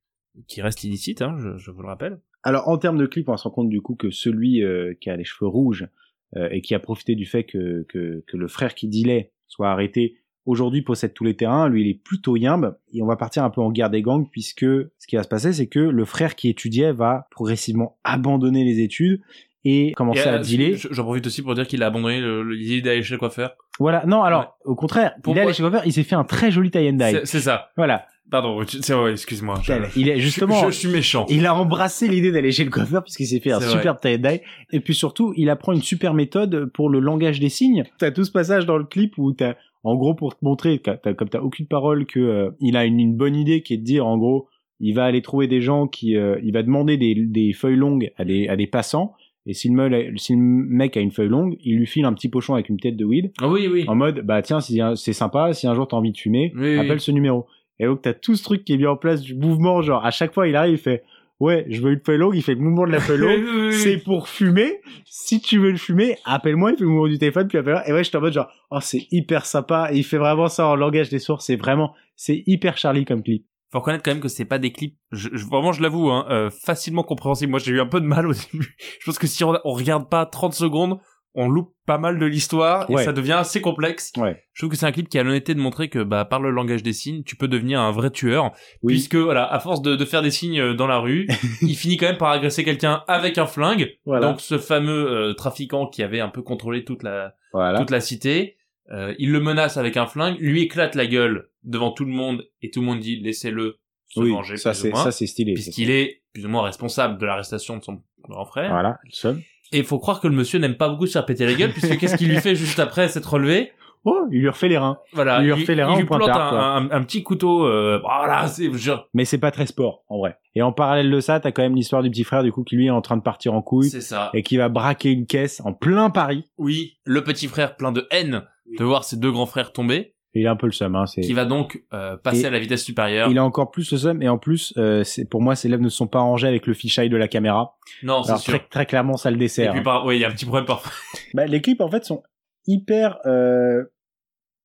qui 0.46 0.60
reste 0.60 0.84
illicite, 0.84 1.22
hein, 1.22 1.34
je, 1.38 1.56
je 1.56 1.70
vous 1.70 1.82
le 1.82 1.88
rappelle. 1.88 2.20
Alors 2.42 2.68
en 2.68 2.78
termes 2.78 2.98
de 2.98 3.06
clip, 3.06 3.28
on 3.28 3.36
se 3.36 3.44
rend 3.44 3.50
compte 3.50 3.68
du 3.68 3.80
coup 3.80 3.94
que 3.94 4.10
celui 4.10 4.62
euh, 4.62 4.94
qui 5.00 5.10
a 5.10 5.16
les 5.16 5.24
cheveux 5.24 5.48
rouges 5.48 5.88
et 6.36 6.60
qui 6.60 6.74
a 6.74 6.78
profité 6.78 7.14
du 7.14 7.26
fait 7.26 7.44
que, 7.44 7.84
que, 7.88 8.22
que 8.26 8.36
le 8.36 8.46
frère 8.48 8.74
qui 8.74 8.88
dealait 8.88 9.32
soit 9.48 9.70
arrêté, 9.70 10.16
aujourd'hui 10.46 10.82
possède 10.82 11.12
tous 11.12 11.24
les 11.24 11.34
terrains, 11.34 11.68
lui 11.68 11.82
il 11.82 11.88
est 11.90 11.94
plutôt 12.02 12.36
yimbe, 12.36 12.76
et 12.92 13.02
on 13.02 13.06
va 13.06 13.16
partir 13.16 13.44
un 13.44 13.50
peu 13.50 13.60
en 13.60 13.70
guerre 13.72 13.90
des 13.90 14.00
gangs, 14.02 14.26
puisque 14.30 14.64
ce 14.64 15.06
qui 15.08 15.16
va 15.16 15.22
se 15.22 15.28
passer, 15.28 15.52
c'est 15.52 15.66
que 15.66 15.80
le 15.80 16.04
frère 16.04 16.34
qui 16.36 16.48
étudiait 16.48 16.92
va 16.92 17.26
progressivement 17.30 17.98
abandonner 18.04 18.64
les 18.64 18.80
études 18.80 19.20
et 19.64 19.92
commencer 19.92 20.20
Et, 20.20 20.28
à 20.28 20.34
euh, 20.36 20.38
dealer. 20.38 20.76
je- 20.76 20.88
J'en 20.92 21.02
profite 21.04 21.26
aussi 21.26 21.42
pour 21.42 21.54
dire 21.54 21.66
qu'il 21.66 21.82
a 21.82 21.86
abandonné 21.86 22.20
l'idée 22.54 22.80
d'aller 22.80 23.02
chez 23.02 23.14
le 23.14 23.18
coiffeur. 23.18 23.56
Voilà, 23.78 24.04
non, 24.06 24.22
alors 24.22 24.56
au 24.64 24.74
contraire, 24.74 25.14
Pour 25.22 25.34
il 25.34 25.38
est 25.38 25.42
allé 25.42 25.52
chez 25.52 25.62
le 25.62 25.68
coiffeur, 25.68 25.86
il 25.86 25.92
s'est 25.92 26.02
fait 26.04 26.14
un 26.14 26.24
très 26.24 26.50
joli 26.50 26.70
tie 26.70 26.88
and 26.88 26.92
dye. 26.94 27.20
C'est 27.24 27.40
ça. 27.40 27.70
Voilà, 27.76 28.06
Pardon, 28.30 28.60
c'est 28.66 28.92
vrai, 28.92 29.12
excuse-moi. 29.12 29.60
je- 29.62 29.72
il 29.96 30.08
est 30.08 30.18
justement... 30.20 30.54
Je, 30.66 30.66
je 30.70 30.78
suis 30.78 30.88
méchant. 30.88 31.26
Il 31.28 31.46
a 31.46 31.54
embrassé 31.54 32.06
l'idée 32.08 32.30
d'aller 32.32 32.52
chez 32.52 32.64
le 32.64 32.70
coiffeur 32.70 33.02
puisqu'il 33.02 33.26
s'est 33.26 33.40
fait 33.40 33.52
un 33.52 33.60
super 33.60 33.98
tie 33.98 34.14
and 34.14 34.18
dye. 34.18 34.40
Et 34.72 34.80
puis 34.80 34.94
surtout, 34.94 35.32
il 35.36 35.50
apprend 35.50 35.72
une 35.72 35.82
super 35.82 36.14
méthode 36.14 36.66
pour 36.72 36.88
le 36.88 37.00
langage 37.00 37.40
des 37.40 37.48
signes. 37.48 37.84
T'as 37.98 38.10
tout 38.10 38.24
ce 38.24 38.30
passage 38.32 38.66
dans 38.66 38.78
le 38.78 38.84
clip 38.84 39.18
où 39.18 39.32
t'as, 39.32 39.54
en 39.82 39.96
gros, 39.96 40.14
pour 40.14 40.34
te 40.36 40.44
montrer, 40.44 40.78
comme 40.80 41.28
t'as 41.28 41.40
aucune 41.40 41.66
parole, 41.66 42.06
que 42.06 42.20
euh, 42.20 42.50
il 42.60 42.76
a 42.76 42.84
une, 42.84 43.00
une 43.00 43.16
bonne 43.16 43.34
idée 43.36 43.62
qui 43.62 43.74
est 43.74 43.78
de 43.78 43.84
dire, 43.84 44.06
en 44.06 44.16
gros, 44.18 44.48
il 44.78 44.94
va 44.94 45.04
aller 45.04 45.22
trouver 45.22 45.46
des 45.46 45.60
gens 45.60 45.86
qui, 45.86 46.16
euh, 46.16 46.38
il 46.42 46.52
va 46.52 46.62
demander 46.62 46.96
des, 46.96 47.14
des 47.14 47.52
feuilles 47.52 47.76
longues 47.76 48.10
à 48.16 48.24
des, 48.24 48.48
à 48.48 48.56
des 48.56 48.66
passants. 48.66 49.14
Et 49.46 49.54
si 49.54 49.68
le, 49.68 49.74
meul- 49.74 50.12
si 50.18 50.34
le 50.34 50.38
mec 50.38 50.96
a 50.96 51.00
une 51.00 51.10
feuille 51.10 51.28
longue, 51.30 51.56
il 51.64 51.76
lui 51.78 51.86
file 51.86 52.04
un 52.04 52.12
petit 52.12 52.28
pochon 52.28 52.54
avec 52.54 52.68
une 52.68 52.78
tête 52.78 52.96
de 52.96 53.04
weed 53.06 53.32
Ah 53.40 53.48
oui, 53.48 53.68
oui. 53.72 53.84
en 53.88 53.94
mode 53.94 54.20
bah 54.20 54.42
tiens 54.42 54.60
si 54.60 54.80
c'est 54.96 55.14
sympa 55.14 55.54
si 55.54 55.66
un 55.66 55.74
jour 55.74 55.88
t'as 55.88 55.96
envie 55.96 56.12
de 56.12 56.16
fumer 56.18 56.52
Oui, 56.54 56.72
oui. 56.74 56.78
appelle 56.78 57.00
ce 57.00 57.10
numéro 57.10 57.46
et 57.80 57.86
donc 57.86 58.02
t'as 58.02 58.12
tout 58.12 58.36
ce 58.36 58.44
truc 58.44 58.64
qui 58.64 58.74
est 58.74 58.76
mis 58.76 58.86
en 58.86 58.96
place 58.96 59.20
du 59.22 59.34
mouvement 59.34 59.82
genre 59.82 60.04
à 60.06 60.10
chaque 60.12 60.32
fois 60.32 60.46
il 60.46 60.54
arrive 60.54 60.74
il 60.74 60.78
fait 60.78 61.02
ouais 61.40 61.64
je 61.68 61.80
veux 61.80 61.92
une 61.92 62.00
feuille 62.04 62.18
longue 62.18 62.36
il 62.36 62.42
fait 62.42 62.54
le 62.54 62.60
mouvement 62.60 62.86
de 62.86 62.92
la 62.92 63.00
feuille 63.00 63.18
longue 63.18 63.72
c'est 63.72 63.96
pour 63.98 64.28
fumer. 64.28 64.80
Si 65.06 65.40
tu 65.40 65.58
veux 65.58 65.70
le 65.72 65.76
fumer 65.78 66.16
appelle-moi 66.24 66.72
il 66.72 66.76
fait 66.76 66.84
le 66.84 66.90
mouvement 66.90 67.08
du 67.08 67.18
téléphone 67.18 67.48
puis 67.48 67.58
appelle 67.58 67.82
et 67.86 67.92
ouais 67.92 68.04
j'étais 68.04 68.16
en 68.18 68.20
mode 68.20 68.32
genre 68.34 68.48
oh 68.70 68.78
c'est 68.80 69.06
hyper 69.10 69.46
sympa 69.46 69.88
et 69.92 69.96
il 69.98 70.04
fait 70.04 70.18
vraiment 70.18 70.48
ça 70.48 70.66
en 70.68 70.76
langage 70.76 71.08
des 71.08 71.18
sources 71.18 71.46
c'est 71.46 71.56
vraiment 71.56 71.94
c'est 72.14 72.42
hyper 72.46 72.76
Charlie 72.76 73.04
comme 73.04 73.22
clip. 73.22 73.46
Faut 73.72 73.78
reconnaître 73.78 74.02
quand 74.02 74.10
même 74.10 74.20
que 74.20 74.26
c'est 74.28 74.44
pas 74.44 74.58
des 74.58 74.72
clips 74.72 74.96
je, 75.12 75.28
je- 75.32 75.46
vraiment 75.46 75.72
je 75.72 75.80
l'avoue 75.80 76.10
hein, 76.10 76.26
euh, 76.28 76.50
facilement 76.50 77.04
compréhensibles 77.04 77.50
moi 77.50 77.60
j'ai 77.60 77.70
eu 77.72 77.80
un 77.80 77.86
peu 77.86 78.00
de 78.00 78.06
mal 78.06 78.26
au 78.26 78.32
début. 78.52 78.76
Je 79.00 79.06
pense 79.06 79.18
que 79.18 79.26
si 79.28 79.44
on, 79.44 79.54
on 79.64 79.72
regarde 79.72 80.08
pas 80.10 80.26
30 80.26 80.52
secondes 80.54 80.98
on 81.34 81.48
loupe 81.48 81.72
pas 81.86 81.98
mal 81.98 82.18
de 82.18 82.26
l'histoire 82.26 82.90
et 82.90 82.94
Ouais. 82.94 83.04
ça 83.04 83.12
devient 83.12 83.34
assez 83.34 83.60
complexe. 83.60 84.12
Ouais. 84.16 84.42
Je 84.52 84.60
trouve 84.62 84.70
que 84.70 84.76
c'est 84.76 84.86
un 84.86 84.92
clip 84.92 85.08
qui 85.08 85.18
a 85.18 85.22
l'honnêteté 85.22 85.54
de 85.54 85.60
montrer 85.60 85.88
que 85.88 86.02
bah 86.02 86.24
par 86.24 86.40
le 86.40 86.50
langage 86.50 86.82
des 86.82 86.92
signes, 86.92 87.22
tu 87.22 87.36
peux 87.36 87.46
devenir 87.48 87.80
un 87.80 87.92
vrai 87.92 88.10
tueur 88.10 88.52
Oui. 88.82 88.94
puisque 88.94 89.14
voilà, 89.14 89.44
à 89.44 89.60
force 89.60 89.80
de, 89.82 89.94
de 89.96 90.04
faire 90.04 90.22
des 90.22 90.30
signes 90.32 90.60
euh, 90.60 90.74
dans 90.74 90.86
la 90.88 90.98
rue, 90.98 91.28
il 91.62 91.76
finit 91.76 91.96
quand 91.96 92.06
même 92.06 92.16
par 92.18 92.30
agresser 92.30 92.64
quelqu'un 92.64 93.04
avec 93.06 93.38
un 93.38 93.46
flingue. 93.46 93.96
Voilà. 94.06 94.26
Donc 94.28 94.40
ce 94.40 94.58
fameux 94.58 95.08
euh, 95.10 95.32
trafiquant 95.34 95.86
qui 95.86 96.02
avait 96.02 96.20
un 96.20 96.28
peu 96.30 96.42
contrôlé 96.42 96.84
toute 96.84 97.02
la 97.04 97.34
voilà. 97.52 97.78
toute 97.78 97.90
la 97.90 98.00
cité, 98.00 98.56
euh, 98.90 99.14
il 99.18 99.30
le 99.30 99.38
menace 99.40 99.76
avec 99.76 99.96
un 99.96 100.06
flingue, 100.06 100.36
lui 100.40 100.62
éclate 100.62 100.94
la 100.96 101.06
gueule 101.06 101.48
devant 101.62 101.92
tout 101.92 102.04
le 102.04 102.12
monde 102.12 102.44
et 102.62 102.70
tout 102.70 102.80
le 102.80 102.86
monde 102.86 102.98
dit 103.00 103.20
laissez-le 103.20 103.76
se 104.08 104.18
oui, 104.18 104.30
venger 104.30 104.56
ça 104.56 104.74
c'est 104.74 104.90
ça 104.96 105.12
c'est 105.12 105.26
stylé. 105.28 105.54
puisqu'il 105.54 105.90
est 105.92 106.22
plus 106.32 106.44
ou 106.44 106.48
moins 106.48 106.62
responsable 106.62 107.18
de 107.18 107.26
l'arrestation 107.26 107.76
de 107.76 107.84
son 107.84 108.02
grand 108.28 108.44
frère. 108.44 108.70
Voilà, 108.70 108.98
le 109.04 109.10
seul. 109.12 109.40
Et 109.72 109.78
il 109.78 109.84
faut 109.84 109.98
croire 109.98 110.20
que 110.20 110.26
le 110.28 110.34
monsieur 110.34 110.58
n'aime 110.58 110.76
pas 110.76 110.88
beaucoup 110.88 111.06
se 111.06 111.12
faire 111.12 111.26
péter 111.26 111.46
la 111.46 111.54
gueule, 111.54 111.72
puisque 111.72 111.96
qu'est-ce 111.98 112.16
qu'il 112.16 112.28
lui 112.28 112.38
fait 112.40 112.54
juste 112.54 112.78
après 112.78 113.08
s'être 113.08 113.32
relevé 113.32 113.72
Oh, 114.06 114.26
il 114.32 114.40
lui 114.40 114.48
refait 114.48 114.68
les 114.68 114.78
reins. 114.78 114.96
Voilà, 115.12 115.40
Il 115.40 115.44
lui 115.44 115.52
refait 115.52 115.74
les 115.74 115.82
reins 115.82 115.92
il 115.92 115.98
lui 116.00 116.06
plante 116.06 116.22
un, 116.22 116.32
quoi. 116.32 116.58
un, 116.58 116.90
un 116.90 117.02
petit 117.02 117.22
couteau. 117.22 117.66
Euh, 117.66 118.00
voilà, 118.02 118.46
c'est 118.48 118.72
genre, 118.72 119.06
Mais 119.12 119.26
c'est 119.26 119.36
pas 119.36 119.50
très 119.50 119.66
sport, 119.66 120.04
en 120.08 120.16
vrai. 120.18 120.38
Et 120.54 120.62
en 120.62 120.72
parallèle 120.72 121.10
de 121.10 121.20
ça, 121.20 121.38
t'as 121.38 121.52
quand 121.52 121.60
même 121.60 121.76
l'histoire 121.76 122.02
du 122.02 122.08
petit 122.10 122.24
frère, 122.24 122.42
du 122.42 122.50
coup, 122.50 122.64
qui 122.64 122.76
lui 122.76 122.86
est 122.86 122.90
en 122.90 123.02
train 123.02 123.18
de 123.18 123.22
partir 123.22 123.52
en 123.52 123.60
couille 123.60 123.90
c'est 123.90 124.00
ça. 124.00 124.30
et 124.32 124.42
qui 124.42 124.56
va 124.56 124.70
braquer 124.70 125.10
une 125.10 125.26
caisse 125.26 125.60
en 125.66 125.74
plein 125.74 126.08
Paris. 126.08 126.46
Oui, 126.56 126.96
le 127.04 127.22
petit 127.22 127.46
frère 127.46 127.76
plein 127.76 127.92
de 127.92 128.06
haine 128.10 128.44
de 128.78 128.84
voir 128.84 129.04
ses 129.04 129.18
deux 129.18 129.30
grands 129.32 129.44
frères 129.44 129.70
tomber, 129.70 130.14
il 130.34 130.46
a 130.46 130.52
un 130.52 130.56
peu 130.56 130.66
le 130.66 130.72
seum, 130.72 130.94
hein. 130.94 131.06
C'est... 131.06 131.22
qui 131.22 131.32
va 131.32 131.44
donc 131.44 131.82
euh, 131.92 132.16
passer 132.16 132.42
Et- 132.42 132.46
à 132.46 132.50
la 132.50 132.58
vitesse 132.60 132.84
supérieure. 132.84 133.28
Il 133.30 133.38
a 133.38 133.44
encore 133.44 133.70
plus 133.70 133.90
le 133.90 133.98
seum 133.98 134.22
et 134.22 134.28
en 134.28 134.38
plus, 134.38 134.72
euh, 134.76 135.02
c'est 135.04 135.24
pour 135.28 135.42
moi, 135.42 135.56
ses 135.56 135.68
lèvres 135.68 135.82
ne 135.82 135.88
sont 135.88 136.06
pas 136.06 136.20
rangées 136.20 136.46
avec 136.48 136.66
le 136.66 136.74
fisheye 136.74 137.08
de 137.08 137.16
la 137.16 137.26
caméra. 137.28 137.76
Non, 138.02 138.22
c'est 138.22 138.36
sûr. 138.38 138.52
très, 138.54 138.66
très 138.68 138.86
clairement, 138.86 139.16
ça 139.16 139.30
le 139.30 139.36
Et 139.36 139.40
dessert. 139.40 139.70
puis 139.72 139.80
hein. 139.80 139.82
par, 139.84 140.06
oui, 140.06 140.16
il 140.16 140.20
y 140.20 140.24
a 140.24 140.28
un 140.28 140.32
petit 140.32 140.44
problème 140.46 140.66
parfois. 140.66 140.92
Bah, 141.34 141.46
les 141.46 141.60
clips 141.60 141.80
en 141.80 141.90
fait 141.90 142.04
sont 142.04 142.22
hyper. 142.66 143.18
euh, 143.26 143.82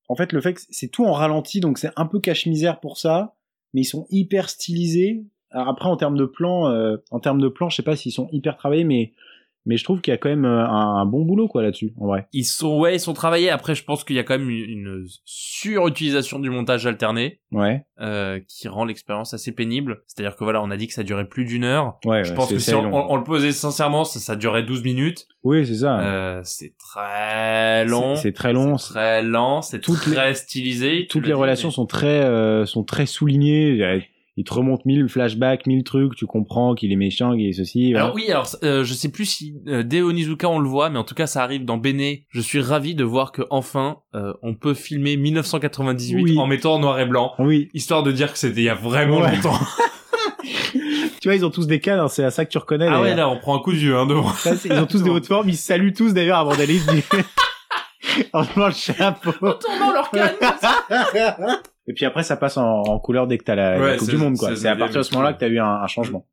En 0.08 0.16
fait, 0.16 0.34
le 0.34 0.42
fait 0.42 0.54
que 0.54 0.62
c'est 0.70 0.90
tout 0.90 1.06
en 1.06 1.14
ralenti, 1.14 1.60
donc 1.62 1.78
c'est 1.80 1.92
un 1.96 2.06
peu 2.06 2.20
cache-misère 2.20 2.80
pour 2.80 2.98
ça, 2.98 3.36
mais 3.74 3.82
ils 3.82 3.86
sont 3.86 4.06
hyper 4.12 4.50
stylisés. 4.50 5.24
Alors 5.50 5.70
après, 5.70 5.88
en 5.90 5.98
termes 5.98 6.18
de 6.18 6.26
plan, 6.26 6.68
euh, 6.70 6.98
en 7.12 7.20
termes 7.20 7.42
de 7.42 7.48
plan, 7.48 7.70
je 7.70 7.78
sais 7.78 7.84
pas 7.84 7.96
s'ils 7.96 8.12
sont 8.12 8.28
hyper 8.32 8.56
travaillés, 8.58 8.84
mais 8.84 9.14
mais 9.66 9.78
je 9.78 9.84
trouve 9.84 10.02
qu'il 10.02 10.12
y 10.12 10.16
a 10.16 10.18
quand 10.18 10.30
même 10.30 10.46
euh, 10.46 10.66
un, 10.68 10.96
un 11.02 11.06
bon 11.06 11.24
boulot 11.26 11.48
quoi 11.48 11.62
là-dessus, 11.64 11.94
en 12.00 12.08
vrai. 12.08 12.28
Ils 12.34 12.44
sont, 12.46 12.78
ouais, 12.80 12.96
ils 12.96 13.00
sont 13.00 13.14
travaillés. 13.14 13.50
Après, 13.50 13.76
je 13.76 13.84
pense 13.84 14.04
qu'il 14.04 14.16
y 14.16 14.20
a 14.20 14.24
quand 14.24 14.38
même 14.38 14.50
une, 14.50 14.70
une 14.70 15.06
surutilisation 15.24 16.40
du 16.40 16.50
montage 16.50 16.86
alterné, 16.86 17.40
Ouais. 17.52 17.86
euh, 18.02 18.40
qui 18.48 18.68
rend 18.68 18.84
l'expérience 18.86 19.34
assez 19.34 19.52
pénible. 19.54 20.04
C'est-à-dire 20.08 20.36
que 20.36 20.44
voilà, 20.44 20.62
on 20.62 20.70
a 20.72 20.78
dit 20.78 20.88
que 20.88 20.94
ça 20.94 21.04
durait 21.04 21.28
plus 21.28 21.46
d'une 21.46 21.64
heure. 21.64 21.98
Ouais. 22.06 22.24
Je 22.24 22.30
ouais, 22.32 22.36
pense 22.36 22.50
que 22.50 22.60
si 22.60 22.74
on, 22.74 22.84
long. 22.84 22.94
on- 22.94 23.14
on 23.14 23.16
le 23.16 23.24
posait 23.24 23.52
sincèrement, 23.54 24.04
ça, 24.04 24.20
ça 24.20 24.36
durait 24.36 24.64
12 24.64 24.84
minutes. 24.84 25.28
Oui, 25.44 25.66
c'est 25.66 25.76
ça. 25.76 26.00
Euh, 26.00 26.42
c'est 26.44 26.74
très 26.78 27.86
long. 27.86 28.16
C'est- 28.16 28.32
très 28.34 28.54
long. 28.54 28.78
C'est 28.78 28.94
très 28.94 29.24
lent. 29.24 29.62
C'est 29.62 29.80
très 29.82 30.34
stylisé. 30.34 31.08
Toutes 31.10 31.28
les 31.28 31.34
relations 31.34 31.72
sont 31.72 31.86
très 31.86 32.24
euh, 32.26 32.66
sont 32.66 32.84
très 32.84 33.06
soulignées. 33.06 34.04
Il 34.38 34.44
te 34.44 34.54
remonte 34.54 34.86
mille 34.86 35.08
flashbacks, 35.08 35.65
mille 35.65 35.84
trucs. 35.86 36.13
Tu 36.15 36.25
comprends 36.25 36.75
qu'il 36.75 36.92
est 36.92 36.98
méchant, 36.98 37.32
qu'il 37.38 37.48
est 37.48 37.54
ceci. 37.54 37.92
voilà. 37.92 38.06
Alors 38.06 38.15
oui, 38.15 38.30
alors 38.30 38.48
euh, 38.63 38.84
je 38.84 38.94
sais 38.94 39.10
plus 39.10 39.25
si 39.25 39.56
euh, 39.68 39.82
dès 39.84 40.01
Onizuka 40.01 40.50
on 40.50 40.60
le 40.60 40.68
voit, 40.68 40.89
mais 40.89 41.00
en 41.00 41.06
tout 41.06 41.15
cas 41.15 41.25
ça 41.27 41.42
arrive 41.42 41.63
dans 41.63 41.77
Bene. 41.77 42.18
Je 42.30 42.42
suis 42.42 42.60
ravi 42.60 42.96
de 42.96 43.04
voir 43.06 43.32
que 43.32 43.44
enfin 43.50 44.00
euh, 44.13 44.34
on 44.44 44.54
peut 44.54 44.74
filmer 44.74 45.15
1998 45.15 46.22
Oui. 46.24 46.38
en 46.38 46.48
mettant 46.48 46.74
en 46.75 46.80
noir 46.80 47.00
et 47.00 47.06
blanc, 47.06 47.32
Oui. 47.39 47.70
histoire 47.74 48.04
de 48.04 48.12
dire 48.12 48.34
que 48.34 48.38
c'était 48.38 48.60
il 48.62 48.65
y 48.65 48.70
a 48.70 48.75
vraiment 48.75 49.22
Ouais. 49.22 49.36
longtemps. 49.36 49.58
Tu 51.22 51.30
vois, 51.30 51.36
ils 51.36 51.46
ont 51.46 51.50
tous 51.50 51.65
des 51.65 51.80
cannes. 51.80 52.00
hein, 52.00 52.08
c'est 52.08 52.24
à 52.24 52.30
ça 52.30 52.46
que 52.46 52.51
tu 52.51 52.58
reconnais. 52.60 52.88
ah 52.88 53.01
ouais, 53.01 53.15
là 53.15 53.27
on 53.30 53.39
prend 53.39 53.56
un 53.56 53.60
coup 53.60 53.72
de 53.72 53.77
vieux 53.77 53.96
hein, 53.98 54.06
devant. 54.06 54.32
Ils 54.65 54.74
ont 54.74 54.86
tous 54.86 55.01
des 55.01 55.10
hautes 55.10 55.25
formes, 55.25 55.50
ils 55.50 55.56
se 55.58 55.65
saluent 55.65 55.94
tous 55.94 56.13
d'ailleurs 56.13 56.38
avant 56.39 56.56
d'aller 56.56 56.77
du... 56.80 57.04
en 58.34 58.44
jouant 58.44 58.68
le 58.68 58.74
chapeau. 58.74 59.32
tournant 59.32 59.94
leur 59.94 60.12
canne. 60.12 60.36
Et 61.88 61.94
puis 61.94 62.06
après, 62.06 62.24
ça 62.24 62.36
passe 62.38 62.58
en, 62.58 62.82
en 62.82 63.00
couleur 63.00 63.27
dès 63.27 63.38
que 63.38 63.44
t'as 63.44 63.56
la, 63.56 63.77
la 63.77 63.80
Ouais, 63.84 63.98
Coupe 63.98 64.06
c'est- 64.08 64.12
du 64.13 64.18
Monde, 64.18 64.38
quoi. 64.38 64.56
c'est- 64.56 64.68
à 64.68 64.75
partir 64.75 64.98
de 65.00 65.04
ce 65.04 65.13
moment-là 65.13 65.34
que 65.34 65.39
t'as 65.39 65.48
eu 65.50 65.60
un, 65.60 65.65
un 65.82 65.88
changement. 65.88 66.27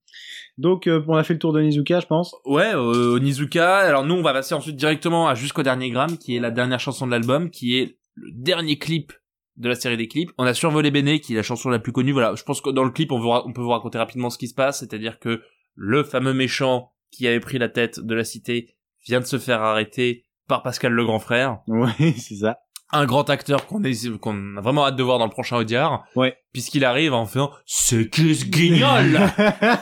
Donc, 0.59 0.87
euh, 0.87 1.03
on 1.09 1.17
a 1.17 1.23
fait 1.25 1.33
le 1.35 1.39
tour 1.39 1.53
de 1.53 1.61
Nizuka, 1.63 2.01
je 2.01 2.07
pense. 2.07 2.35
Ouais, 2.45 2.75
euh, 2.75 3.15
Onizuka. 3.17 3.79
Alors 3.79 4.05
nous 4.05 4.15
on 4.15 4.23
va 4.23 4.33
passer 4.35 4.55
ensuite 4.55 4.77
directement 4.77 5.27
à 5.29 5.35
Jusqu'au 5.35 5.63
dernier 5.63 5.91
gramme, 5.91 6.19
qui 6.19 6.37
est 6.37 6.41
la 6.41 6.51
dernière 6.51 6.79
chanson 6.81 7.07
de 7.07 7.11
l'album, 7.11 7.51
qui 7.51 7.79
est 7.79 7.97
le 8.15 8.31
dernier 8.33 8.79
clip 8.79 9.13
de 9.57 9.69
la 9.69 9.75
série 9.75 9.97
des 9.97 10.09
clips. 10.09 10.31
On 10.39 10.45
a 10.45 10.53
survolé 10.55 10.91
Bene, 10.91 11.19
qui 11.21 11.33
est 11.33 11.37
la 11.37 11.43
chanson 11.43 11.71
la 11.71 11.79
plus 11.79 11.93
connue. 11.93 12.13
Voilà, 12.13 12.35
je 12.35 12.43
pense 12.45 12.61
que 12.61 12.71
dans 12.71 12.85
le 12.85 12.91
clip, 12.91 13.13
on, 13.13 13.19
vous 13.19 13.29
on 13.31 13.53
peut 13.53 13.63
vous 13.63 13.71
raconter 13.71 13.97
rapidement 13.99 14.29
ce 14.31 14.37
qui 14.39 14.49
se 14.49 14.55
passe, 14.55 14.81
c'est-à-dire 14.81 15.19
que 15.19 15.43
le 15.75 16.05
fameux 16.05 16.35
méchant 16.35 16.93
qui 17.11 17.27
avait 17.27 17.41
pris 17.41 17.59
la 17.59 17.69
tête 17.71 18.01
de 18.01 18.15
la 18.15 18.25
cité 18.25 18.75
vient 19.07 19.21
de 19.21 19.25
se 19.27 19.39
faire 19.39 19.61
arrêter 19.63 20.25
par 20.49 20.63
Pascal 20.63 20.93
le 20.93 21.05
grand 21.05 21.19
frère, 21.19 21.61
Ouais, 21.67 21.91
c'est 22.19 22.35
ça. 22.37 22.59
Un 22.93 23.07
grand 23.07 23.29
acteur 23.31 23.67
qu'on 23.67 23.81
qu'on 24.21 24.57
a 24.57 24.61
vraiment 24.61 24.87
hâte 24.87 24.97
de 24.97 25.03
voir 25.03 25.19
dans 25.19 25.25
le 25.25 25.31
prochain 25.31 25.57
Audiard, 25.57 26.05
Ouais. 26.15 26.37
puisqu'il 26.53 26.85
arrive 26.85 27.15
en 27.15 27.25
faisant 27.27 27.51
«C'est 27.67 28.11
que 28.11 28.35
ce 28.35 28.45
guignol!» 28.45 29.19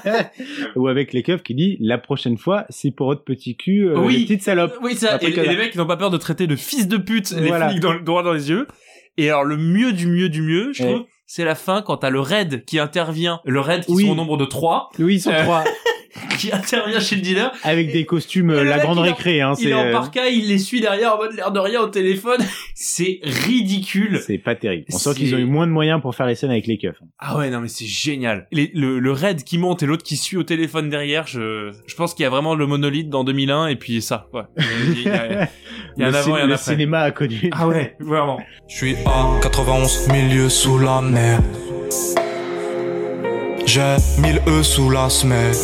Ou 0.76 0.88
avec 0.88 1.12
les 1.12 1.22
keufs 1.22 1.42
qui 1.42 1.54
dit, 1.54 1.76
la 1.80 1.98
prochaine 1.98 2.38
fois, 2.38 2.64
c'est 2.68 2.90
pour 2.90 3.08
votre 3.08 3.24
petit 3.24 3.56
cul, 3.56 3.88
euh, 3.88 3.98
Oui. 3.98 4.16
les 4.18 4.22
petites 4.24 4.42
salopes. 4.42 4.76
Oui, 4.82 4.94
ça. 4.94 5.14
Après 5.14 5.28
Et, 5.30 5.48
les 5.48 5.56
mecs, 5.56 5.74
ils 5.74 5.78
n'ont 5.78 5.86
pas 5.86 5.96
peur 5.96 6.10
de 6.10 6.16
traiter 6.18 6.46
de 6.46 6.56
fils 6.56 6.86
de 6.88 6.96
pute 6.96 7.30
les 7.32 7.48
Voilà. 7.48 7.68
flics 7.70 7.80
dans, 7.80 7.94
droit 8.00 8.22
dans 8.22 8.32
les 8.32 8.48
yeux. 8.50 8.66
Et 9.16 9.28
alors, 9.28 9.44
le 9.44 9.56
mieux 9.56 9.92
du 9.92 10.06
mieux 10.06 10.28
du 10.28 10.42
mieux, 10.42 10.72
je 10.72 10.82
Ouais. 10.84 10.90
trouve, 10.94 11.06
c'est 11.26 11.44
la 11.44 11.54
fin 11.54 11.82
quand 11.82 11.98
t'as 11.98 12.10
le 12.10 12.20
raid 12.20 12.64
qui 12.64 12.78
intervient. 12.78 13.40
Le 13.44 13.60
raid 13.60 13.84
qui 13.84 13.92
Oui. 13.92 14.04
sont 14.06 14.12
au 14.12 14.14
nombre 14.14 14.36
de 14.36 14.44
trois, 14.44 14.88
Oui, 14.98 15.16
ils 15.16 15.20
sont 15.20 15.30
Euh, 15.32 15.42
trois. 15.42 15.64
qui 16.38 16.52
intervient 16.52 17.00
chez 17.00 17.16
le 17.16 17.22
dealer. 17.22 17.52
Avec 17.62 17.92
des 17.92 18.04
costumes, 18.06 18.50
euh, 18.50 18.64
la 18.64 18.76
mec, 18.76 18.84
grande 18.84 18.98
il 18.98 19.00
est 19.00 19.10
en- 19.10 19.14
récré, 19.14 19.40
hein. 19.40 19.52
Il 19.58 19.62
C'est, 19.64 19.68
est 19.70 19.74
en 19.74 19.86
euh, 19.86 19.92
parka, 19.92 20.28
il 20.28 20.48
les 20.48 20.58
suit 20.58 20.80
derrière 20.80 21.14
en 21.14 21.18
mode 21.18 21.32
l'air 21.34 21.52
de 21.52 21.58
rien 21.60 21.80
au 21.80 21.88
téléphone. 21.88 22.40
c'est 22.74 23.20
ridicule. 23.22 24.20
c'est 24.26 24.38
pas 24.38 24.54
terrible. 24.54 24.84
On 24.92 24.98
sent 24.98 25.14
qu'ils 25.14 25.34
ont 25.34 25.38
eu 25.38 25.44
moins 25.44 25.66
de 25.66 25.72
moyens 25.72 26.00
pour 26.00 26.14
faire 26.14 26.26
les 26.26 26.34
scènes 26.34 26.50
avec 26.50 26.66
les 26.66 26.78
keufs. 26.78 26.96
Ah 27.18 27.36
ouais, 27.38 27.50
non 27.50 27.60
mais 27.60 27.68
c'est 27.68 27.86
génial. 27.86 28.46
Les- 28.52 28.70
le, 28.74 28.98
le 28.98 29.12
raid 29.12 29.44
qui 29.44 29.58
monte 29.58 29.82
et 29.82 29.86
l'autre 29.86 30.02
qui 30.04 30.16
suit 30.16 30.36
au 30.36 30.42
téléphone 30.42 30.88
derrière, 30.90 31.26
je, 31.26 31.72
je 31.86 31.94
pense 31.94 32.14
qu'il 32.14 32.22
y 32.24 32.26
a 32.26 32.30
vraiment 32.30 32.54
le 32.54 32.66
monolithe 32.66 33.08
dans 33.08 33.24
2001 33.24 33.68
et 33.68 33.76
puis 33.76 34.00
ça, 34.02 34.26
quoi. 34.30 34.48
Il 34.58 35.02
y 35.02 35.08
a, 35.08 35.48
il 35.96 36.02
y 36.02 36.04
a 36.04 36.08
un 36.08 36.14
avant 36.14 36.36
et 36.36 36.40
un 36.42 36.46
le 36.46 36.54
après. 36.54 36.72
cinéma 36.72 37.00
a 37.00 37.10
connu. 37.10 37.50
Ah 37.52 37.68
ouais, 37.68 37.96
vraiment. 38.00 38.40
Je 38.68 38.76
suis 38.76 38.96
à 39.06 39.26
91 39.42 40.08
milieu 40.08 40.48
sous 40.48 40.78
la 40.78 41.00
mer. 41.00 41.40
J'ai 43.66 43.96
1000 44.18 44.40
E 44.46 44.62
sous 44.62 44.90
la 44.90 45.08
semaine. 45.08 45.54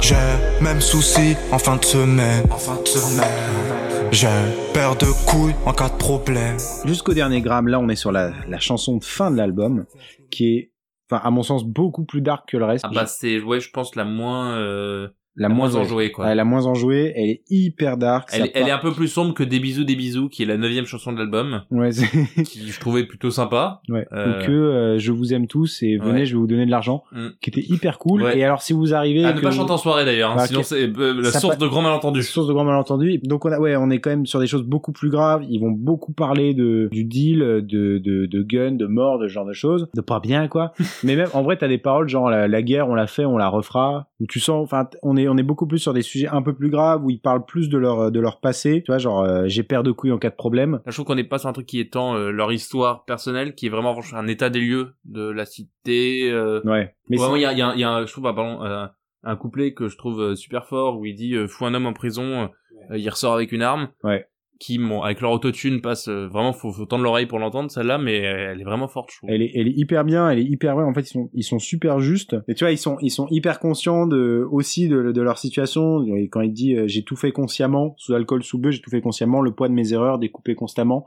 J'ai 0.00 0.14
même 0.62 0.80
souci 0.80 1.36
en 1.52 1.58
fin 1.58 1.76
de 1.76 1.84
semaine. 1.84 2.44
En 2.50 2.56
fin 2.56 2.80
de 2.80 2.88
semaine. 2.88 4.12
J'ai 4.12 4.28
paire 4.72 4.96
de 4.96 5.06
couilles 5.26 5.54
en 5.66 5.72
cas 5.72 5.88
de 5.88 5.96
problème. 5.96 6.56
Jusqu'au 6.84 7.12
dernier 7.12 7.40
gramme, 7.42 7.68
là, 7.68 7.78
on 7.78 7.88
est 7.88 7.96
sur 7.96 8.12
la, 8.12 8.32
la 8.48 8.58
chanson 8.58 8.96
de 8.96 9.04
fin 9.04 9.30
de 9.30 9.36
l'album, 9.36 9.84
qui 10.30 10.56
est, 10.56 10.72
enfin, 11.10 11.20
à 11.22 11.30
mon 11.30 11.42
sens, 11.42 11.64
beaucoup 11.64 12.04
plus 12.04 12.22
dark 12.22 12.48
que 12.48 12.56
le 12.56 12.64
reste. 12.64 12.84
Ah 12.88 12.90
bah 12.94 13.06
c'est, 13.06 13.40
ouais, 13.40 13.60
je 13.60 13.70
pense 13.70 13.94
la 13.96 14.04
moins, 14.04 14.56
euh, 14.56 15.08
la, 15.38 15.48
la 15.48 15.54
moins 15.54 15.68
enjouée. 15.68 15.80
enjouée, 15.80 16.10
quoi. 16.12 16.26
Ouais, 16.26 16.34
la 16.34 16.44
moins 16.44 16.66
enjouée, 16.66 17.12
elle 17.16 17.30
est 17.30 17.42
hyper 17.48 17.96
dark. 17.96 18.28
Elle, 18.32 18.50
est 18.68 18.70
un 18.70 18.78
peu 18.78 18.92
plus 18.92 19.08
sombre 19.08 19.32
que 19.34 19.42
Des 19.44 19.60
bisous, 19.60 19.84
des 19.84 19.96
bisous, 19.96 20.28
qui 20.28 20.42
est 20.42 20.46
la 20.46 20.56
neuvième 20.58 20.84
chanson 20.84 21.12
de 21.12 21.18
l'album, 21.18 21.62
Ouais, 21.70 21.92
c'est- 21.92 22.06
qui 22.44 22.68
je 22.68 22.80
trouvais 22.80 23.04
plutôt 23.04 23.30
sympa. 23.30 23.80
ouais. 23.88 24.06
Euh, 24.12 24.42
Ou 24.42 24.46
que 24.46 24.52
euh, 24.52 24.98
je 24.98 25.12
vous 25.12 25.32
aime 25.32 25.46
tous 25.46 25.82
et 25.82 25.96
venez, 25.96 26.20
Ouais. 26.20 26.26
je 26.26 26.34
vais 26.34 26.38
vous 26.40 26.46
donner 26.46 26.66
de 26.66 26.70
l'argent, 26.70 27.04
Mm. 27.12 27.28
qui 27.40 27.50
était 27.50 27.64
hyper 27.72 27.98
cool. 27.98 28.22
Ouais. 28.22 28.38
Et 28.38 28.44
alors, 28.44 28.60
si 28.62 28.72
vous 28.72 28.92
arrivez, 28.94 29.24
À 29.24 29.32
que 29.32 29.38
ne 29.38 29.42
pas 29.42 29.50
vous- 29.50 29.56
chanter 29.56 29.72
en 29.72 29.76
soirée 29.78 30.04
d'ailleurs, 30.04 30.32
hein, 30.32 30.36
Bah, 30.36 30.46
sinon 30.46 30.62
c'est 30.62 30.88
euh, 30.98 31.14
la 31.22 31.30
Ça 31.30 31.38
source 31.40 31.56
pa- 31.56 31.64
de 31.64 31.68
grands 31.68 31.82
malentendus. 31.82 32.22
source 32.24 32.46
de 32.48 32.52
grands 32.52 32.64
malentendus. 32.64 33.18
Donc 33.24 33.44
on 33.44 33.52
a, 33.52 33.58
ouais, 33.58 33.76
on 33.76 33.90
est 33.90 34.00
quand 34.00 34.10
même 34.10 34.26
sur 34.26 34.40
des 34.40 34.46
choses 34.46 34.64
beaucoup 34.64 34.92
plus 34.92 35.08
graves. 35.10 35.44
Ils 35.48 35.60
vont 35.60 35.70
beaucoup 35.70 36.12
parler 36.12 36.52
de 36.54 36.88
du 36.92 37.04
deal, 37.04 37.38
de 37.38 37.98
de, 37.98 38.26
de 38.26 38.42
gun, 38.42 38.72
de 38.72 38.86
mort, 38.86 39.18
de 39.18 39.28
ce 39.28 39.32
genre 39.32 39.46
de 39.46 39.52
choses, 39.52 39.88
de 39.94 40.00
pas 40.00 40.20
bien 40.20 40.48
quoi. 40.48 40.72
Mais 41.04 41.16
même 41.16 41.28
en 41.34 41.42
vrai, 41.42 41.56
t'as 41.56 41.68
des 41.68 41.78
paroles 41.78 42.08
genre 42.08 42.28
la, 42.30 42.48
la 42.48 42.62
guerre, 42.62 42.88
on 42.88 42.94
l'a 42.94 43.06
fait, 43.06 43.24
on 43.24 43.38
la 43.38 43.48
refera. 43.48 44.08
Où 44.20 44.26
tu 44.26 44.40
sens, 44.40 44.64
enfin, 44.64 44.88
on 45.02 45.16
est 45.16 45.27
on 45.28 45.36
est 45.36 45.42
beaucoup 45.42 45.66
plus 45.66 45.78
sur 45.78 45.92
des 45.92 46.02
sujets 46.02 46.28
un 46.28 46.42
peu 46.42 46.54
plus 46.54 46.70
graves 46.70 47.04
où 47.04 47.10
ils 47.10 47.20
parlent 47.20 47.44
plus 47.44 47.68
de 47.68 47.78
leur 47.78 48.10
de 48.10 48.20
leur 48.20 48.40
passé. 48.40 48.82
Tu 48.84 48.90
vois, 48.92 48.98
genre 48.98 49.22
euh, 49.22 49.44
j'ai 49.46 49.62
paire 49.62 49.82
de 49.82 49.90
couilles 49.92 50.12
en 50.12 50.18
cas 50.18 50.30
de 50.30 50.34
problème. 50.36 50.72
Là, 50.74 50.80
je 50.86 50.92
trouve 50.92 51.06
qu'on 51.06 51.14
n'est 51.14 51.24
pas 51.24 51.38
sur 51.38 51.48
un 51.48 51.52
truc 51.52 51.66
qui 51.66 51.80
étend 51.80 52.14
euh, 52.16 52.30
leur 52.30 52.52
histoire 52.52 53.04
personnelle, 53.04 53.54
qui 53.54 53.66
est 53.66 53.70
vraiment 53.70 53.98
un 54.14 54.26
état 54.26 54.50
des 54.50 54.60
lieux 54.60 54.94
de 55.04 55.28
la 55.28 55.44
cité. 55.46 56.30
Euh... 56.30 56.60
Ouais. 56.64 56.94
Mais 57.08 57.16
Vraiment, 57.16 57.34
c'est- 57.34 57.40
il 57.40 57.42
y 57.42 57.46
a, 57.46 57.52
il 57.52 57.58
y 57.58 57.62
a, 57.62 57.72
il 57.74 57.80
y 57.80 57.84
a 57.84 57.90
un- 57.90 58.06
je 58.06 58.12
trouve, 58.12 58.26
ah, 58.26 58.32
pardon, 58.34 58.62
euh, 58.64 58.86
un 59.24 59.36
couplet 59.36 59.74
que 59.74 59.88
je 59.88 59.96
trouve 59.96 60.20
euh, 60.20 60.34
super 60.36 60.66
fort 60.66 60.98
où 60.98 61.04
il 61.04 61.14
dit 61.14 61.34
euh, 61.34 61.46
fous 61.48 61.66
un 61.66 61.74
homme 61.74 61.86
en 61.86 61.92
prison, 61.92 62.48
euh, 62.90 62.96
il 62.98 63.08
ressort 63.10 63.34
avec 63.34 63.52
une 63.52 63.62
arme. 63.62 63.88
Ouais. 64.04 64.26
Qui, 64.58 64.78
bon, 64.78 65.02
avec 65.02 65.20
leur 65.20 65.30
autotune, 65.30 65.80
passe 65.80 66.08
euh, 66.08 66.26
vraiment, 66.26 66.52
faut, 66.52 66.72
faut 66.72 66.84
tendre 66.84 67.04
l'oreille 67.04 67.26
pour 67.26 67.38
l'entendre 67.38 67.70
celle-là, 67.70 67.96
mais 67.96 68.16
elle 68.16 68.60
est 68.60 68.64
vraiment 68.64 68.88
forte, 68.88 69.10
je 69.12 69.18
trouve. 69.18 69.30
Elle 69.30 69.42
est, 69.42 69.52
elle 69.54 69.68
est 69.68 69.76
hyper 69.76 70.04
bien, 70.04 70.28
elle 70.28 70.40
est 70.40 70.44
hyper 70.44 70.74
vraie. 70.74 70.84
En 70.84 70.92
fait, 70.92 71.02
ils 71.02 71.12
sont, 71.12 71.30
ils 71.32 71.44
sont 71.44 71.60
super 71.60 72.00
justes. 72.00 72.36
Et 72.48 72.54
tu 72.54 72.64
vois, 72.64 72.72
ils 72.72 72.78
sont, 72.78 72.96
ils 73.00 73.10
sont 73.10 73.28
hyper 73.30 73.60
conscients 73.60 74.06
de, 74.06 74.44
aussi 74.50 74.88
de, 74.88 75.20
leur 75.20 75.38
situation. 75.38 76.04
Quand 76.30 76.40
il 76.40 76.52
dit, 76.52 76.74
euh, 76.74 76.88
j'ai 76.88 77.04
tout 77.04 77.14
fait 77.14 77.30
consciemment, 77.30 77.94
sous 77.98 78.14
alcool, 78.14 78.42
sous 78.42 78.58
bœuf, 78.58 78.72
j'ai 78.72 78.80
tout 78.80 78.90
fait 78.90 79.00
consciemment, 79.00 79.42
le 79.42 79.52
poids 79.52 79.68
de 79.68 79.74
mes 79.74 79.92
erreurs 79.92 80.18
découpé 80.18 80.56
constamment. 80.56 81.04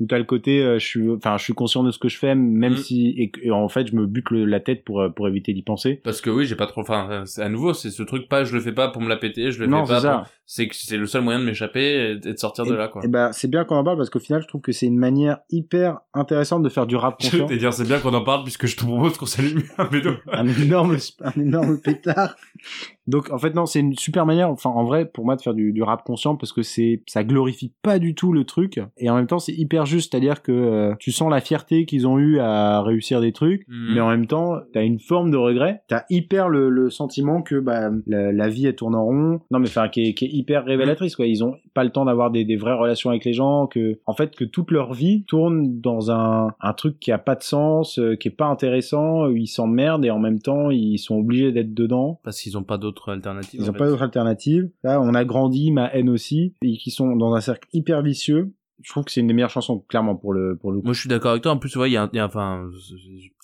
Ou 0.00 0.06
t'as 0.06 0.18
le 0.18 0.24
côté, 0.24 0.62
euh, 0.62 0.78
je 0.78 0.86
suis, 0.86 1.10
enfin, 1.10 1.36
je 1.38 1.42
suis 1.42 1.54
conscient 1.54 1.82
de 1.82 1.90
ce 1.90 1.98
que 1.98 2.08
je 2.08 2.16
fais, 2.18 2.36
même 2.36 2.74
Mm. 2.74 2.76
si, 2.76 3.14
et, 3.18 3.30
que- 3.30 3.40
et 3.42 3.50
en 3.50 3.68
fait, 3.68 3.88
je 3.88 3.96
me 3.96 4.06
bute 4.06 4.30
le- 4.30 4.44
la 4.44 4.60
tête 4.60 4.84
pour, 4.84 5.00
euh, 5.00 5.08
pour 5.08 5.26
éviter 5.26 5.52
d'y 5.52 5.62
penser. 5.62 6.00
Parce 6.04 6.20
que 6.20 6.30
oui, 6.30 6.44
j'ai 6.46 6.54
pas 6.54 6.66
trop, 6.66 6.82
enfin, 6.82 7.22
c'est 7.26 7.42
à 7.42 7.48
nouveau, 7.48 7.74
c'est 7.74 7.90
ce 7.90 8.04
truc 8.04 8.28
pas, 8.28 8.44
je 8.44 8.54
le 8.54 8.60
fais 8.60 8.70
pas 8.72 8.88
pour 8.88 9.02
me 9.02 9.08
la 9.08 9.16
péter, 9.16 9.50
je 9.50 9.58
le 9.58 9.66
Non, 9.66 9.84
fais 9.84 9.94
pas 9.94 10.18
pour- 10.18 10.28
c'est 10.46 10.68
c'est 10.72 10.96
le 10.96 11.06
seul 11.06 11.22
moyen 11.22 11.40
de 11.40 11.44
m'échapper 11.44 12.12
et 12.12 12.16
de 12.16 12.36
sortir 12.36 12.64
de 12.64 12.74
là, 12.74 12.86
quoi. 12.88 13.04
Et 13.04 13.08
bah, 13.08 13.30
c'est 13.32 13.50
bien 13.50 13.64
qu'on 13.64 13.74
en 13.76 13.82
parle 13.84 13.96
parce 13.96 14.08
qu'au 14.08 14.20
final, 14.20 14.40
je 14.40 14.46
trouve 14.46 14.60
que 14.60 14.70
c'est 14.72 14.86
une 14.86 14.96
manière 14.98 15.38
hyper 15.50 15.98
intéressante 16.14 16.62
de 16.62 16.68
faire 16.68 16.86
du 16.86 16.94
rap 16.96 17.16
Je 17.20 17.30
conscient. 17.30 17.46
te 17.46 17.54
dire, 17.54 17.72
c'est 17.74 17.84
bien 17.86 17.98
qu'on 17.98 18.14
en 18.14 18.22
parle 18.22 18.44
puisque 18.44 18.66
je 18.66 18.76
te 18.76 18.84
propose 18.84 19.16
qu'on 19.18 19.26
s'allume 19.26 19.62
un 19.78 19.88
un 20.32 20.48
énorme, 20.48 20.96
un 21.22 21.40
énorme 21.40 21.80
pétard. 21.80 22.36
Donc, 23.08 23.30
en 23.32 23.38
fait, 23.38 23.54
non, 23.54 23.66
c'est 23.66 23.80
une 23.80 23.96
super 23.96 24.26
manière, 24.26 24.50
enfin, 24.50 24.70
en 24.70 24.84
vrai, 24.84 25.06
pour 25.06 25.24
moi, 25.24 25.34
de 25.34 25.40
faire 25.40 25.54
du, 25.54 25.72
du 25.72 25.82
rap 25.82 26.04
conscient 26.04 26.36
parce 26.36 26.52
que 26.52 26.62
c'est, 26.62 27.02
ça 27.06 27.24
glorifie 27.24 27.72
pas 27.82 27.98
du 27.98 28.14
tout 28.14 28.32
le 28.32 28.44
truc. 28.44 28.80
Et 28.98 29.08
en 29.08 29.16
même 29.16 29.26
temps, 29.26 29.38
c'est 29.38 29.54
hyper 29.54 29.86
juste. 29.86 30.12
C'est-à-dire 30.12 30.42
que 30.42 30.52
euh, 30.52 30.94
tu 30.98 31.10
sens 31.10 31.30
la 31.30 31.40
fierté 31.40 31.86
qu'ils 31.86 32.06
ont 32.06 32.18
eu 32.18 32.38
à 32.38 32.82
réussir 32.82 33.22
des 33.22 33.32
trucs. 33.32 33.66
Mhm. 33.66 33.94
Mais 33.94 34.00
en 34.00 34.08
même 34.08 34.26
temps, 34.26 34.58
t'as 34.74 34.84
une 34.84 34.98
forme 34.98 35.30
de 35.30 35.38
regret. 35.38 35.80
T'as 35.88 36.02
hyper 36.10 36.50
le, 36.50 36.68
le 36.68 36.90
sentiment 36.90 37.40
que 37.40 37.58
bah, 37.58 37.90
la, 38.06 38.30
la 38.30 38.48
vie 38.48 38.66
elle 38.66 38.76
tourne 38.76 38.94
en 38.94 39.04
rond. 39.04 39.40
Non, 39.50 39.58
mais 39.58 39.68
enfin, 39.68 39.88
qui 39.88 40.02
est, 40.02 40.14
qui 40.14 40.26
est 40.26 40.30
hyper 40.30 40.66
révélatrice. 40.66 41.16
Quoi. 41.16 41.26
Ils 41.26 41.42
ont 41.42 41.54
pas 41.72 41.84
le 41.84 41.90
temps 41.90 42.04
d'avoir 42.04 42.30
des, 42.30 42.44
des 42.44 42.56
vraies 42.56 42.74
relations 42.74 43.08
avec 43.08 43.24
les 43.24 43.32
gens. 43.32 43.66
Que, 43.68 43.98
en 44.04 44.12
fait, 44.12 44.36
que 44.36 44.44
toute 44.44 44.70
leur 44.70 44.92
vie 44.92 45.24
tourne 45.26 45.80
dans 45.80 46.10
un, 46.10 46.52
un 46.60 46.72
truc 46.74 47.00
qui 47.00 47.10
a 47.10 47.18
pas 47.18 47.36
de 47.36 47.42
sens, 47.42 47.98
euh, 47.98 48.16
qui 48.16 48.28
est 48.28 48.32
pas 48.32 48.48
intéressant. 48.48 49.26
Où 49.28 49.34
ils 49.34 49.46
s'emmerdent 49.46 50.04
et 50.04 50.10
en 50.10 50.18
même 50.18 50.40
temps, 50.40 50.70
ils 50.70 50.98
sont 50.98 51.16
obligés 51.16 51.52
d'être 51.52 51.72
dedans. 51.72 52.20
Parce 52.22 52.42
qu'ils 52.42 52.58
ont 52.58 52.64
pas 52.64 52.76
d'autres 52.76 52.97
alternatives. 53.08 53.60
Ils 53.60 53.66
en 53.66 53.70
ont 53.70 53.72
fait. 53.72 53.78
pas 53.78 53.86
d'autre 53.86 54.02
alternative. 54.02 54.70
Là, 54.82 55.00
on 55.00 55.14
a 55.14 55.24
grandi, 55.24 55.70
ma 55.70 55.86
haine 55.94 56.08
aussi, 56.10 56.54
et 56.62 56.76
qui 56.76 56.90
sont 56.90 57.14
dans 57.16 57.34
un 57.34 57.40
cercle 57.40 57.68
hyper 57.72 58.02
vicieux. 58.02 58.52
Je 58.82 58.90
trouve 58.90 59.04
que 59.04 59.10
c'est 59.10 59.20
une 59.20 59.26
des 59.26 59.34
meilleures 59.34 59.50
chansons, 59.50 59.80
clairement, 59.88 60.14
pour 60.14 60.32
le, 60.32 60.56
pour 60.56 60.70
le 60.72 60.78
coup. 60.78 60.84
Moi, 60.86 60.94
je 60.94 61.00
suis 61.00 61.08
d'accord 61.08 61.32
avec 61.32 61.42
toi. 61.42 61.52
En 61.52 61.58
plus, 61.58 61.70
tu 61.70 61.78
vois, 61.78 61.88
il 61.88 61.92
y 61.92 61.96
a, 61.96 62.08
y 62.12 62.20
enfin, 62.20 62.68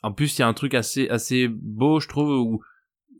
en 0.02 0.12
plus, 0.12 0.36
il 0.38 0.40
y 0.40 0.42
a 0.44 0.48
un 0.48 0.52
truc 0.54 0.74
assez, 0.74 1.08
assez 1.08 1.48
beau, 1.48 1.98
je 2.00 2.06
trouve, 2.08 2.30
où 2.30 2.60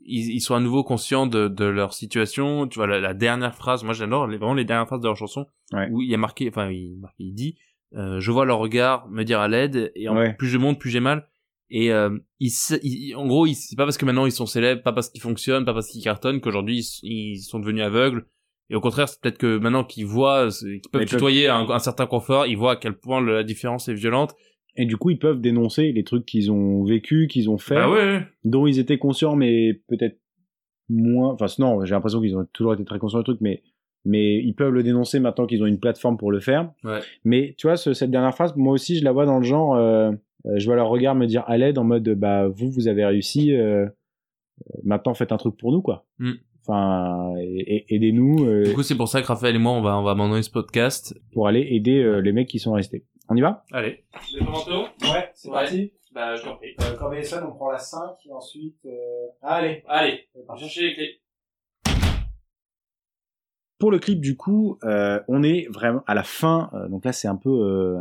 ils, 0.05 0.31
ils 0.35 0.39
sont 0.39 0.55
à 0.55 0.59
nouveau 0.61 0.83
conscients 0.83 1.27
de, 1.27 1.47
de 1.49 1.65
leur 1.65 1.93
situation. 1.93 2.67
Tu 2.67 2.79
vois, 2.79 2.87
la, 2.87 2.99
la 3.01 3.13
dernière 3.13 3.53
phrase, 3.55 3.83
moi, 3.83 3.93
j'adore 3.93 4.27
vraiment 4.27 4.53
les 4.53 4.63
dernières 4.65 4.87
phrases 4.87 5.01
de 5.01 5.07
leur 5.07 5.17
chanson, 5.17 5.45
Ouais. 5.73 5.89
où 5.91 6.01
il 6.01 6.09
y 6.09 6.13
a 6.13 6.17
marqué, 6.17 6.47
enfin, 6.47 6.69
il, 6.69 7.01
il 7.19 7.33
dit, 7.33 7.57
euh, 7.95 8.19
je 8.21 8.31
vois 8.31 8.45
leur 8.45 8.59
regard 8.59 9.09
me 9.09 9.23
dire 9.23 9.39
à 9.39 9.47
l'aide, 9.49 9.91
et 9.95 10.07
en, 10.07 10.15
Ouais. 10.15 10.33
plus 10.33 10.47
je 10.47 10.57
monte, 10.57 10.79
plus 10.79 10.89
j'ai 10.91 10.99
mal. 11.01 11.27
Et 11.69 11.91
euh, 11.91 12.15
ils, 12.39 12.51
ils- 12.83 13.15
en 13.15 13.25
gros, 13.27 13.45
ils- 13.47 13.55
c'est 13.55 13.75
pas 13.75 13.85
parce 13.85 13.97
que 13.97 14.05
maintenant 14.05 14.25
ils 14.25 14.31
sont 14.31 14.45
célèbres, 14.45 14.83
pas 14.83 14.93
parce 14.93 15.09
qu'ils 15.09 15.21
fonctionnent, 15.21 15.65
pas 15.65 15.73
parce 15.73 15.87
qu'ils 15.87 16.03
cartonnent, 16.03 16.39
qu'aujourd'hui 16.41 16.79
ils, 17.03 17.09
ils 17.33 17.39
sont 17.39 17.59
devenus 17.59 17.83
aveugles. 17.83 18.25
Et 18.69 18.75
au 18.75 18.81
contraire, 18.81 19.07
c'est 19.09 19.19
peut-être 19.21 19.37
que 19.37 19.57
maintenant 19.59 19.83
qu'ils 19.83 20.05
voient, 20.07 20.49
qu'ils 20.49 20.81
peuvent 20.91 21.01
Mais 21.01 21.05
tutoyer 21.07 21.47
un, 21.49 21.69
un 21.69 21.79
certain 21.79 22.07
confort, 22.07 22.47
ils 22.47 22.55
voient 22.57 22.73
à 22.73 22.75
quel 22.75 22.93
point 22.97 23.21
la 23.21 23.43
différence 23.43 23.87
est 23.87 23.93
violente. 23.93 24.33
Et 24.75 24.85
du 24.85 24.97
coup, 24.97 25.09
ils 25.11 25.19
peuvent 25.19 25.39
dénoncer 25.39 25.91
les 25.91 26.03
trucs 26.03 26.25
qu'ils 26.25 26.51
ont 26.51 26.83
vécu, 26.83 27.27
qu'ils 27.27 27.49
ont 27.49 27.57
fait, 27.57 27.75
Bah 27.75 27.89
ouais, 27.89 28.27
dont 28.43 28.65
ils 28.67 28.77
étaient 28.79 28.97
conscients, 28.97 29.35
mais 29.35 29.73
peut-être 29.87 30.19
moins. 30.89 31.33
Enfin, 31.33 31.45
non, 31.59 31.83
j'ai 31.85 31.91
l'impression 31.95 32.21
qu'ils 32.21 32.35
ont 32.37 32.45
toujours 32.53 32.73
été 32.73 32.83
très 32.85 32.99
conscients 32.99 33.19
du 33.19 33.23
truc, 33.25 33.37
mais 33.41 33.63
mais 34.07 34.37
ils 34.37 34.53
peuvent 34.53 34.71
le 34.73 34.83
dénoncer 34.83 35.19
maintenant 35.19 35.47
qu'ils 35.47 35.63
ont 35.63 35.65
une 35.65 35.79
plateforme 35.79 36.17
pour 36.17 36.31
le 36.31 36.39
faire. 36.39 36.71
Ouais. 36.83 36.99
Mais 37.23 37.55
tu 37.57 37.65
vois, 37.65 37.75
ce- 37.75 37.93
cette 37.93 38.11
dernière 38.11 38.35
phrase, 38.35 38.53
moi 38.55 38.73
aussi, 38.73 38.99
je 38.99 39.03
la 39.03 39.11
vois 39.11 39.25
dans 39.25 39.37
le 39.39 39.43
genre. 39.45 39.75
euh, 39.75 40.11
je 40.57 40.65
vois 40.65 40.75
leur 40.75 40.89
regard 40.89 41.15
me 41.15 41.25
dire 41.25 41.43
à 41.47 41.57
l'aide 41.57 41.77
en 41.77 41.83
mode, 41.83 42.07
bah 42.09 42.47
vous, 42.47 42.69
vous 42.69 42.87
avez 42.87 43.05
réussi. 43.05 43.53
euh, 43.53 43.85
euh, 43.85 44.77
maintenant, 44.83 45.13
faites 45.13 45.31
un 45.31 45.37
truc 45.37 45.57
pour 45.57 45.71
nous, 45.71 45.81
quoi. 45.81 46.05
Mm. 46.19 46.31
Enfin, 46.67 47.33
aidez-nous 47.37 48.45
euh, 48.45 48.63
Du 48.63 48.73
coup, 48.73 48.81
c'est 48.83 48.95
pour 48.95 49.07
ça 49.07 49.21
que 49.21 49.27
Raphaël 49.27 49.55
et 49.55 49.59
moi, 49.59 49.73
on 49.73 49.81
va, 49.81 49.97
on 49.99 50.03
va 50.03 50.11
abandonner 50.11 50.41
ce 50.41 50.49
podcast. 50.49 51.15
pour 51.33 51.47
aller 51.47 51.61
aider 51.71 52.01
euh, 52.01 52.19
les 52.21 52.31
mecs 52.31 52.47
qui 52.47 52.57
sont 52.59 52.73
restés. 52.73 53.05
On 53.29 53.35
y 53.35 53.41
va? 53.41 53.63
Allez. 53.71 54.03
Ouais, 55.03 55.29
c'est 55.33 55.49
parti. 55.51 55.93
Bah, 56.13 56.35
je 56.35 56.43
t'en 56.43 56.55
prie. 56.55 56.69
Euh, 56.81 56.95
Corbeil-Essonne, 56.97 57.43
on 57.43 57.51
prend 57.51 57.71
la 57.71 57.77
5 57.77 57.99
et 58.25 58.31
ensuite. 58.31 58.77
euh, 58.85 59.27
Allez. 59.41 59.83
Allez, 59.87 60.21
chercher 60.57 60.81
les 60.87 60.93
clés. 60.95 61.21
Pour 63.77 63.91
le 63.91 63.99
clip, 63.99 64.21
du 64.21 64.37
coup, 64.37 64.79
euh, 64.85 65.19
on 65.27 65.43
est 65.43 65.67
vraiment 65.69 66.01
à 66.07 66.13
la 66.15 66.23
fin. 66.23 66.69
euh, 66.73 66.87
donc 66.87 67.03
là, 67.03 67.11
c'est 67.11 67.27
un 67.27 67.35
peu. 67.35 67.97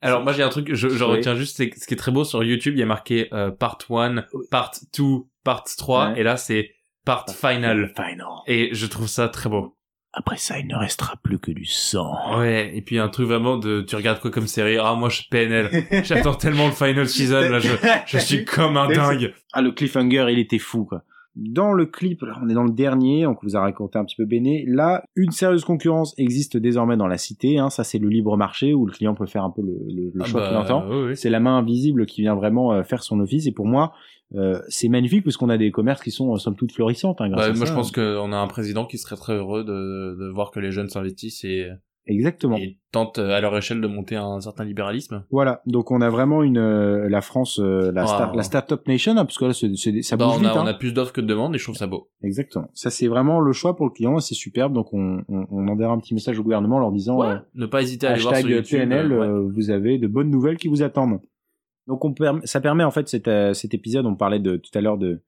Alors, 0.00 0.22
moi, 0.22 0.32
j'ai 0.32 0.42
un 0.42 0.48
truc, 0.48 0.74
je, 0.74 0.88
je 0.88 1.04
Oui. 1.04 1.10
retiens 1.16 1.34
juste, 1.34 1.56
c'est 1.56 1.70
ce 1.76 1.86
qui 1.86 1.94
est 1.94 1.96
très 1.96 2.12
beau 2.12 2.24
sur 2.24 2.42
YouTube, 2.44 2.74
il 2.76 2.80
y 2.80 2.82
a 2.82 2.86
marqué 2.86 3.28
euh, 3.32 3.50
part 3.50 3.78
1, 3.90 4.24
part 4.50 4.70
2, 4.96 5.04
part 5.44 5.64
3, 5.64 6.10
Ouais. 6.10 6.20
et 6.20 6.22
là, 6.22 6.36
c'est 6.36 6.70
part 7.04 7.26
final. 7.28 7.92
Final. 7.96 8.26
Et 8.46 8.70
je 8.74 8.86
trouve 8.86 9.08
ça 9.08 9.28
très 9.28 9.48
beau. 9.48 9.74
Après 10.12 10.36
ça, 10.38 10.58
il 10.58 10.66
ne 10.66 10.74
restera 10.76 11.16
plus 11.22 11.38
que 11.38 11.50
du 11.50 11.64
sang. 11.66 12.38
Ouais, 12.38 12.72
et 12.74 12.80
puis 12.80 12.98
un 12.98 13.08
truc 13.08 13.26
vraiment 13.26 13.56
de, 13.58 13.82
tu 13.82 13.94
regardes 13.94 14.20
quoi 14.20 14.30
comme 14.30 14.46
série? 14.46 14.78
Ah, 14.78 14.94
moi, 14.94 15.10
je 15.10 15.16
suis 15.16 15.28
PNL. 15.28 15.84
J'attends 16.04 16.34
tellement 16.34 16.66
le 16.66 16.72
final 16.72 17.06
season, 17.08 17.40
là, 17.50 17.58
je, 17.58 17.68
je 18.06 18.18
suis 18.18 18.44
comme 18.44 18.76
un 18.76 18.88
dingue. 18.88 19.34
Ah, 19.52 19.60
le 19.62 19.70
cliffhanger, 19.72 20.26
il 20.30 20.38
était 20.38 20.58
fou, 20.58 20.84
quoi. 20.86 21.02
Dans 21.40 21.72
le 21.72 21.86
clip, 21.86 22.22
là, 22.22 22.36
on 22.42 22.48
est 22.48 22.54
dans 22.54 22.64
le 22.64 22.72
dernier, 22.72 23.24
on 23.26 23.36
vous 23.42 23.56
a 23.56 23.60
raconté 23.60 23.96
un 23.96 24.04
petit 24.04 24.16
peu 24.16 24.24
Béné. 24.24 24.64
Là, 24.66 25.04
une 25.14 25.30
sérieuse 25.30 25.64
concurrence 25.64 26.12
existe 26.18 26.56
désormais 26.56 26.96
dans 26.96 27.06
la 27.06 27.16
cité. 27.16 27.58
Hein, 27.58 27.70
ça, 27.70 27.84
c'est 27.84 27.98
le 27.98 28.08
libre 28.08 28.36
marché 28.36 28.74
où 28.74 28.86
le 28.86 28.92
client 28.92 29.14
peut 29.14 29.26
faire 29.26 29.44
un 29.44 29.50
peu 29.50 29.62
le, 29.62 29.78
le, 29.88 30.10
le 30.12 30.20
Ah 30.20 30.24
choix 30.24 30.40
bah, 30.40 30.48
qu'il 30.48 30.56
entend. 30.56 30.88
ouais, 30.88 31.04
ouais. 31.10 31.14
C'est 31.14 31.30
la 31.30 31.38
main 31.38 31.56
invisible 31.58 32.06
qui 32.06 32.22
vient 32.22 32.34
vraiment 32.34 32.72
euh, 32.72 32.82
faire 32.82 33.04
son 33.04 33.20
office. 33.20 33.46
Et 33.46 33.52
pour 33.52 33.66
moi, 33.66 33.92
euh, 34.34 34.58
c'est 34.68 34.88
magnifique 34.88 35.22
parce 35.22 35.36
qu'on 35.36 35.48
a 35.48 35.56
des 35.58 35.70
commerces 35.70 36.02
qui 36.02 36.10
sont 36.10 36.34
euh, 36.34 36.38
somme 36.38 36.56
toute 36.56 36.72
florissantes. 36.72 37.20
Hein, 37.20 37.28
grâce 37.30 37.46
Bah, 37.46 37.52
à 37.52 37.56
moi, 37.56 37.66
ça. 37.66 37.72
je 37.72 37.76
pense 37.76 37.92
qu'on 37.92 38.32
a 38.32 38.36
un 38.36 38.46
président 38.48 38.84
qui 38.84 38.98
serait 38.98 39.14
très 39.16 39.34
heureux 39.34 39.62
de, 39.62 40.16
de 40.20 40.32
voir 40.34 40.50
que 40.50 40.58
les 40.58 40.72
jeunes 40.72 40.88
s'investissent 40.88 41.44
et, 41.44 41.68
Exactement. 42.08 42.56
et 42.56 42.78
tentent 42.90 43.18
euh, 43.18 43.30
à 43.36 43.40
leur 43.40 43.56
échelle 43.56 43.80
de 43.80 43.86
monter 43.86 44.16
un 44.16 44.40
certain 44.40 44.64
libéralisme. 44.64 45.24
Voilà, 45.30 45.62
donc 45.66 45.90
on 45.90 46.00
a 46.00 46.08
vraiment 46.10 46.42
une 46.42 46.58
euh, 46.58 47.08
la 47.08 47.20
France, 47.20 47.60
euh, 47.62 47.92
la, 47.92 48.02
Ah. 48.02 48.06
star- 48.06 48.34
la 48.34 48.42
startup 48.42 48.88
nation, 48.88 49.12
hein, 49.12 49.24
parce 49.24 49.38
que 49.38 49.44
là 49.44 49.52
c'est, 49.52 49.74
c'est- 49.76 50.02
ça 50.02 50.16
Bah, 50.16 50.24
bouge 50.26 50.34
on, 50.36 50.38
vite. 50.38 50.48
a, 50.48 50.56
on 50.56 50.60
hein. 50.62 50.66
a 50.66 50.74
plus 50.74 50.92
d'offres 50.94 51.12
que 51.12 51.20
de 51.20 51.26
demandes 51.26 51.54
et 51.54 51.58
je 51.58 51.64
trouve 51.64 51.76
ça 51.76 51.86
beau. 51.86 52.08
Exactement. 52.22 52.68
Ça 52.74 52.90
c'est 52.90 53.06
vraiment 53.08 53.40
le 53.40 53.52
choix 53.52 53.76
pour 53.76 53.86
le 53.86 53.92
client 53.92 54.16
et 54.18 54.20
c'est 54.22 54.34
superbe. 54.34 54.72
Donc 54.72 54.92
on, 54.94 55.22
on, 55.28 55.46
on 55.50 55.68
enverra 55.68 55.92
un 55.92 55.98
petit 55.98 56.14
message 56.14 56.38
au 56.38 56.42
gouvernement 56.42 56.76
en 56.76 56.80
leur 56.80 56.92
disant 56.92 57.22
euh, 57.22 57.36
Ne 57.54 57.66
pas 57.66 57.82
hésiter 57.82 58.06
à 58.06 58.12
aller 58.12 58.20
voir 58.22 58.34
sur 58.36 58.46
hashtag 58.46 58.56
YouTube. 58.56 58.78
PNL, 58.78 59.12
euh, 59.12 59.18
ouais. 59.20 59.26
euh, 59.26 59.50
vous 59.54 59.70
avez 59.70 59.98
de 59.98 60.06
bonnes 60.06 60.30
nouvelles 60.30 60.56
qui 60.56 60.68
vous 60.68 60.82
attendent. 60.82 61.20
Donc 61.86 62.04
on 62.04 62.14
ça 62.44 62.60
permet 62.60 62.84
en 62.84 62.90
fait 62.90 63.08
cet, 63.08 63.28
euh, 63.28 63.52
cet 63.54 63.72
épisode, 63.74 64.06
on 64.06 64.14
parlait 64.14 64.40
de 64.40 64.56
tout 64.56 64.70
à 64.74 64.80
l'heure 64.80 64.98
de 64.98 65.22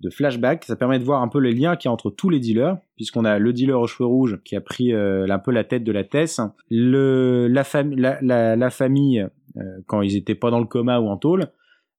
de 0.00 0.10
flashback, 0.10 0.64
ça 0.64 0.76
permet 0.76 0.98
de 0.98 1.04
voir 1.04 1.22
un 1.22 1.28
peu 1.28 1.38
les 1.38 1.52
liens 1.52 1.76
qu'il 1.76 1.88
y 1.88 1.90
a 1.90 1.92
entre 1.92 2.10
tous 2.10 2.28
les 2.28 2.40
dealers, 2.40 2.76
puisqu'on 2.96 3.24
a 3.24 3.38
le 3.38 3.52
dealer 3.52 3.78
aux 3.80 3.86
cheveux 3.86 4.06
rouges 4.06 4.38
qui 4.44 4.54
a 4.56 4.60
pris 4.60 4.92
euh, 4.92 5.26
un 5.30 5.38
peu 5.38 5.50
la 5.50 5.64
tête 5.64 5.84
de 5.84 5.92
la 5.92 6.04
Tess, 6.04 6.40
le 6.70 7.46
la, 7.48 7.62
fam- 7.62 7.94
la, 7.96 8.18
la, 8.20 8.56
la 8.56 8.70
famille 8.70 9.20
euh, 9.56 9.62
quand 9.86 10.02
ils 10.02 10.16
étaient 10.16 10.34
pas 10.34 10.50
dans 10.50 10.58
le 10.58 10.66
coma 10.66 10.98
ou 11.00 11.08
en 11.08 11.16
tôle, 11.16 11.46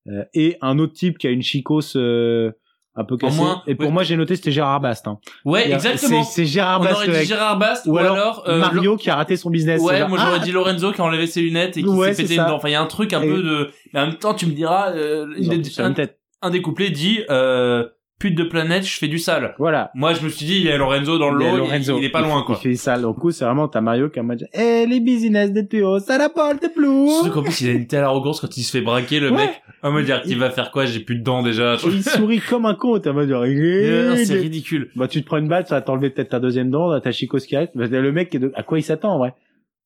euh, 0.08 0.24
et 0.34 0.58
un 0.62 0.78
autre 0.78 0.94
type 0.94 1.18
qui 1.18 1.26
a 1.26 1.32
une 1.32 1.42
chicose 1.42 1.94
euh, 1.96 2.52
un 2.98 3.06
peu 3.06 3.18
cassée. 3.18 3.38
moins, 3.38 3.64
et 3.66 3.76
pour 3.76 3.88
ouais. 3.88 3.92
moi 3.94 4.04
j'ai 4.04 4.16
noté 4.18 4.36
c'était 4.36 4.52
Gérard 4.52 4.82
Bast. 4.82 5.08
Hein. 5.08 5.18
Ouais, 5.44 5.72
exactement. 5.72 6.24
C'est 6.24 6.32
c'est 6.32 6.46
Gérard 6.46 6.82
On 6.82 6.84
Bast 6.84 6.96
aurait 6.98 7.08
le 7.08 7.14
dit. 7.14 7.26
Gérard 7.26 7.58
Bast 7.58 7.88
ou, 7.88 7.98
alors, 7.98 8.44
euh, 8.48 8.60
Mario 8.60 8.98
qui 8.98 9.10
a 9.10 9.16
raté 9.16 9.36
son 9.36 9.50
business. 9.50 9.82
Ouais, 9.82 10.08
moi 10.08 10.18
ah, 10.22 10.26
j'aurais 10.28 10.40
dit 10.46 10.52
Lorenzo 10.52 10.92
qui 10.92 11.02
a 11.02 11.04
enlevé 11.06 11.28
ses 11.28 11.42
lunettes 11.42 11.76
et 11.78 11.82
qui 11.82 11.90
Ouais, 11.90 12.14
s'est 12.14 12.24
pété 12.24 12.36
une 12.36 12.46
dent. 12.46 12.56
Enfin, 12.56 12.70
il 12.70 12.74
y 12.74 12.76
a 12.76 12.82
un 12.82 12.86
truc 12.88 13.14
un 13.14 13.22
Et- 13.22 13.28
peu 13.28 13.42
de. 13.42 13.70
Mais 13.94 14.00
en 14.02 14.08
même 14.08 14.16
temps, 14.16 14.34
tu 14.34 14.46
me 14.46 14.52
diras, 14.52 14.92
euh, 14.92 15.28
une 15.38 15.94
tête. 15.94 16.20
Un 16.46 16.50
des 16.52 16.62
couplets 16.62 16.90
dit 16.92 17.20
euh, 17.30 17.86
pute 18.20 18.36
de 18.36 18.44
planète, 18.44 18.86
je 18.86 18.98
fais 18.98 19.08
du 19.10 19.20
sale. 19.20 19.56
Voilà. 19.60 19.92
Moi, 19.94 20.14
je 20.14 20.24
me 20.24 20.30
suis 20.30 20.46
dit, 20.46 20.56
il 20.58 20.64
y 20.64 20.72
a 20.72 20.78
Lorenzo 20.78 21.18
dans 21.18 21.32
le 21.32 21.44
Il 21.46 21.82
il, 21.82 21.96
il 21.98 22.04
est 22.06 22.10
pas 22.10 22.22
Il 22.22 22.28
loin 22.28 22.44
quoi. 22.44 22.58
Il 22.60 22.70
fait 22.70 22.76
ça. 22.76 22.98
Donc, 22.98 23.16
du 23.16 23.22
coup, 23.22 23.32
c'est 23.32 23.44
vraiment, 23.46 23.68
t'as 23.68 23.82
Mario 23.82 24.10
qui 24.10 24.20
a 24.20 24.24
dit, 24.36 24.46
eh, 24.54 24.86
les 24.88 25.00
business 25.02 25.52
de 25.52 25.62
tuyaux, 25.62 26.00
ça 26.00 26.18
n'apporte 26.18 26.74
plus. 26.74 27.10
Surtout 27.10 27.32
qu'en 27.32 27.44
plus, 27.44 27.60
il 27.62 27.70
a 27.70 27.74
une 27.74 27.88
telle 27.88 28.04
arrogance 28.04 28.40
quand 28.40 28.56
il 28.56 28.64
se 28.64 28.72
fait 28.72 28.82
braquer, 28.82 29.20
le 29.20 29.32
Ouais. 29.32 29.38
mec. 29.48 29.62
On 29.84 29.92
me 29.92 30.02
dire 30.02 30.22
qu'il 30.24 30.40
va 30.40 30.50
faire 30.50 30.72
quoi, 30.72 30.86
j'ai 30.86 31.00
plus 31.02 31.18
de 31.18 31.24
dents 31.24 31.44
déjà. 31.44 31.76
Il 31.86 32.02
sourit 32.04 32.40
comme 32.40 32.66
un 32.66 32.74
con, 32.74 32.98
t'as 33.00 33.12
m'a 33.14 33.26
dit, 33.26 33.34
Euh, 33.34 34.16
C'est 34.24 34.34
ridicule. 34.40 34.90
Bah, 34.96 35.08
tu 35.08 35.22
te 35.22 35.26
prends 35.28 35.38
une 35.38 35.48
balle, 35.48 35.68
ça 35.68 35.76
va 35.76 35.82
t'enlever 35.82 36.10
peut-être 36.10 36.30
ta 36.30 36.40
deuxième 36.40 36.72
dent, 36.72 37.00
ta 37.02 37.12
chicose 37.12 37.46
qui. 37.46 37.56
Bah, 37.56 37.68
le 37.88 38.12
mec, 38.12 38.34
est 38.34 38.40
de- 38.40 38.52
à 38.56 38.64
quoi 38.64 38.80
il 38.80 38.84
s'attend, 38.84 39.14
en 39.14 39.18
vrai? 39.20 39.34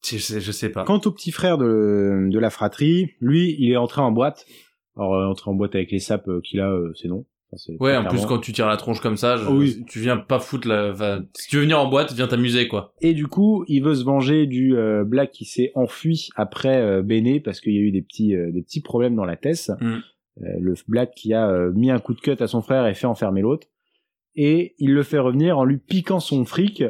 Je 0.08 0.18
sais, 0.18 0.40
je 0.40 0.52
sais 0.54 0.70
pas. 0.70 0.84
Quant 0.86 1.02
au 1.04 1.12
petit 1.12 1.32
frère 1.32 1.58
de, 1.58 2.30
de 2.30 2.40
la 2.40 2.50
fratrie, 2.50 3.10
lui, 3.20 3.58
il 3.60 3.72
est 3.72 3.76
entré 3.78 4.00
en 4.02 4.12
boîte. 4.12 4.46
Alors, 4.98 5.16
euh, 5.16 5.26
entrer 5.28 5.50
en 5.52 5.54
boîte 5.56 5.76
avec 5.76 5.92
les 5.92 6.00
sapes 6.00 6.28
euh, 6.28 6.42
qu'il 6.42 6.60
a, 6.60 6.70
euh, 6.72 6.92
c'est 6.96 7.08
non. 7.08 7.26
Enfin, 7.52 7.74
Ouais, 7.80 7.98
en 7.98 8.06
plus 8.06 8.26
quand 8.28 8.38
tu 8.38 8.52
tires 8.54 8.68
la 8.68 8.78
tronche 8.78 9.02
comme 9.02 9.18
ça, 9.18 9.38
je- 9.38 9.46
Ah 9.48 9.52
oui. 9.52 9.84
tu 9.88 10.00
viens 10.00 10.18
pas 10.18 10.38
foutre 10.40 10.68
la. 10.68 10.92
enfin, 10.92 11.24
si 11.34 11.50
tu 11.50 11.56
veux 11.56 11.64
venir 11.64 11.80
en 11.80 11.88
boîte, 11.90 12.14
viens 12.14 12.28
t'amuser 12.28 12.68
quoi. 12.68 12.94
Et 13.02 13.16
du 13.16 13.26
coup, 13.26 13.66
il 13.68 13.82
veut 13.84 13.96
se 13.96 14.04
venger 14.04 14.46
du 14.46 14.78
euh, 14.78 15.04
Black 15.04 15.32
qui 15.32 15.46
s'est 15.46 15.72
enfui 15.74 16.30
après 16.36 16.78
euh, 16.80 17.02
Béné 17.02 17.40
parce 17.40 17.60
qu'il 17.60 17.74
y 17.74 17.78
a 17.80 17.82
eu 17.82 17.92
des 17.92 18.04
petits 18.04 18.36
euh, 18.36 18.52
des 18.52 18.62
petits 18.62 18.82
problèmes 18.82 19.16
dans 19.16 19.26
la 19.26 19.36
Tess. 19.36 19.72
Mm. 19.82 19.98
Le 20.42 20.74
Black 20.88 21.12
qui 21.16 21.34
a 21.34 21.50
euh, 21.50 21.72
mis 21.74 21.90
un 21.90 21.98
coup 22.00 22.14
de 22.14 22.20
cut 22.22 22.36
à 22.40 22.46
son 22.48 22.62
frère 22.62 22.86
et 22.86 22.94
fait 22.94 23.08
enfermer 23.08 23.42
l'autre. 23.42 23.68
Et 24.36 24.76
il 24.78 24.94
le 24.94 25.02
fait 25.04 25.18
revenir 25.20 25.58
en 25.58 25.66
lui 25.66 25.78
piquant 25.80 26.20
son 26.20 26.46
fric 26.46 26.84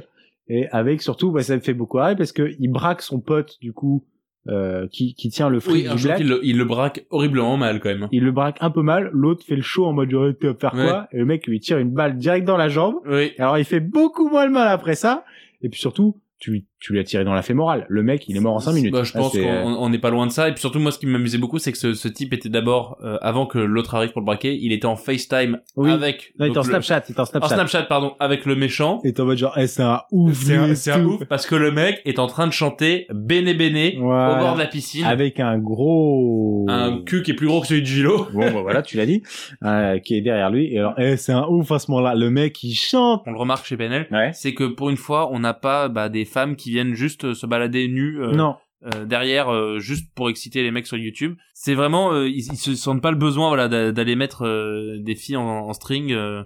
et 0.50 0.68
avec 0.70 1.02
surtout, 1.02 1.32
bah, 1.32 1.42
ça 1.42 1.56
me 1.56 1.62
fait 1.62 1.74
beaucoup 1.74 1.98
rire 2.00 2.16
parce 2.18 2.34
que 2.34 2.52
il 2.60 2.68
braque 2.70 3.02
son 3.02 3.22
pote 3.22 3.58
du 3.62 3.72
coup 3.72 4.04
euh, 4.48 4.88
qui 4.88 5.14
qui 5.16 5.30
tient 5.30 5.50
le 5.50 5.60
fric 5.60 5.88
Oui, 5.90 5.96
du 5.96 6.04
Black. 6.04 6.20
il 6.22 6.28
le, 6.28 6.40
il 6.44 6.58
le 6.58 6.66
braque 6.66 7.06
horriblement 7.10 7.58
mal 7.58 7.80
quand 7.80 7.90
même. 7.90 8.08
Il 8.12 8.24
le 8.24 8.32
braque 8.32 8.58
un 8.62 8.72
peu 8.72 8.82
mal, 8.82 9.10
l'autre 9.14 9.46
fait 9.46 9.56
le 9.56 9.62
show 9.62 9.86
en 9.86 9.94
mode 9.94 10.10
genre, 10.10 10.30
tu 10.40 10.48
vas 10.48 10.54
faire 10.56 10.72
quoi 10.72 11.08
Et 11.12 11.18
le 11.18 11.26
mec 11.26 11.46
lui 11.48 11.60
tire 11.60 11.78
une 11.78 11.92
balle 11.92 12.16
direct 12.18 12.46
dans 12.48 12.58
la 12.58 12.70
jambe. 12.70 12.96
Oui. 13.06 13.34
Alors 13.38 13.58
il 13.58 13.66
fait 13.66 13.80
beaucoup 13.82 14.30
moins 14.30 14.46
le 14.46 14.52
mal 14.52 14.68
après 14.70 14.96
ça. 14.96 15.24
Et 15.62 15.70
puis 15.70 15.80
surtout, 15.80 16.16
tu, 16.40 16.66
tu 16.80 16.94
lui 16.94 17.00
as 17.00 17.04
tiré 17.04 17.26
dans 17.26 17.34
la 17.34 17.42
fémorale. 17.42 17.86
Le 17.90 18.02
mec, 18.02 18.24
il 18.30 18.38
est 18.38 18.40
mort 18.40 18.56
en 18.56 18.60
5 18.60 18.72
minutes. 18.74 18.94
Bah, 18.94 19.04
je 19.04 19.12
Ah, 19.16 19.20
pense 19.20 19.34
qu'on 19.34 19.40
on 19.76 19.90
n'est 19.90 20.00
pas 20.00 20.10
loin 20.10 20.26
de 20.26 20.32
ça. 20.32 20.48
Et 20.48 20.52
puis 20.54 20.62
surtout, 20.62 20.80
moi, 20.80 20.92
ce 20.92 21.00
qui 21.00 21.06
m'amusait 21.06 21.38
beaucoup, 21.38 21.60
c'est 21.60 21.72
que 21.74 21.78
ce, 21.78 21.94
ce 21.94 22.08
type 22.08 22.34
était 22.34 22.48
d'abord, 22.48 22.98
euh, 23.04 23.18
avant 23.22 23.46
que 23.46 23.58
l'autre 23.60 23.96
arrive 23.96 24.12
pour 24.12 24.22
le 24.22 24.26
braquer, 24.26 24.58
il 24.62 24.72
était 24.72 24.86
en 24.86 24.96
FaceTime 24.96 25.60
Oui. 25.76 25.92
avec. 25.92 26.34
Non, 26.40 26.46
il 26.46 26.48
est 26.48 26.52
en 26.52 26.54
donc, 26.54 26.66
le- 26.66 26.70
Snapchat, 26.72 27.04
il 27.10 27.12
est 27.12 27.20
en 27.20 27.24
en 27.24 27.26
Snapchat. 27.26 27.56
Snapchat, 27.56 27.82
pardon, 27.84 28.14
avec 28.22 28.46
le 28.46 28.56
méchant. 28.56 29.02
Et 29.04 29.14
en 29.20 29.26
mode 29.26 29.38
genre, 29.38 29.54
eh, 29.58 29.68
c'est 29.68 29.84
un 29.84 30.02
ouf. 30.12 30.34
C'est 30.76 30.92
un, 30.92 31.04
ouf 31.06 31.26
parce 31.26 31.46
que 31.46 31.56
le 31.56 31.72
mec 31.72 32.02
est 32.06 32.20
en 32.20 32.28
train 32.28 32.48
de 32.48 32.54
chanter 32.54 33.06
Bene 33.14 33.52
Bene 33.58 34.00
Voilà. 34.00 34.38
au 34.38 34.40
bord 34.46 34.54
de 34.56 34.60
la 34.60 34.68
piscine. 34.68 35.04
Avec 35.06 35.40
un 35.42 35.58
gros... 35.58 36.66
Un 36.70 37.02
cul 37.06 37.22
qui 37.24 37.32
est 37.32 37.36
plus 37.36 37.48
gros 37.48 37.60
que 37.62 37.68
celui 37.68 37.82
de 37.82 37.86
Gilo. 37.88 38.28
Bon, 38.34 38.40
bah 38.40 38.62
voilà, 38.62 38.82
tu 38.82 38.96
l'as 38.98 39.06
dit. 39.06 39.24
Euh, 39.64 40.00
qui 40.00 40.16
est 40.16 40.22
derrière 40.22 40.50
lui. 40.50 40.74
Et 40.74 40.80
alors, 40.80 40.94
eh, 40.98 41.18
c'est 41.18 41.34
un 41.34 41.46
ouf 41.48 41.72
à 41.72 41.80
ce 41.80 41.92
moment-là. 41.92 42.16
Le 42.16 42.30
mec, 42.30 42.64
il 42.64 42.74
chante. 42.76 43.24
On 43.26 43.32
le 43.32 43.38
remarque 43.40 43.66
chez 43.66 43.76
PNL. 43.76 44.08
Ouais. 44.12 44.32
C'est 44.34 44.54
que 44.54 44.64
pour 44.64 44.90
une 44.90 44.98
fois, 44.98 45.30
on 45.34 45.40
n'a 45.40 45.54
pas 45.54 45.90
bah, 45.90 46.08
des 46.10 46.26
femmes 46.30 46.56
qui 46.56 46.70
viennent 46.72 46.94
juste 46.94 47.26
euh, 47.26 47.34
se 47.34 47.46
balader 47.46 47.88
nues 47.90 48.22
euh, 48.22 48.32
non. 48.32 48.56
euh, 48.86 49.04
derrière 49.06 49.50
euh, 49.54 49.80
juste 49.80 50.14
pour 50.16 50.30
exciter 50.30 50.64
les 50.64 50.72
mecs 50.72 50.88
sur 50.88 50.98
YouTube. 50.98 51.36
C'est 51.54 51.74
vraiment, 51.76 52.14
euh, 52.14 52.30
ils, 52.30 52.38
ils 52.54 52.58
se 52.58 52.74
sentent 52.76 53.02
pas 53.02 53.12
le 53.12 53.18
besoin 53.18 53.50
voilà 53.50 53.68
d'a- 53.68 53.92
d'aller 53.92 54.16
mettre 54.16 54.46
euh, 54.46 54.98
des 55.02 55.16
filles 55.16 55.36
en, 55.38 55.44
en 55.68 55.74
string 55.74 56.14
euh, 56.14 56.44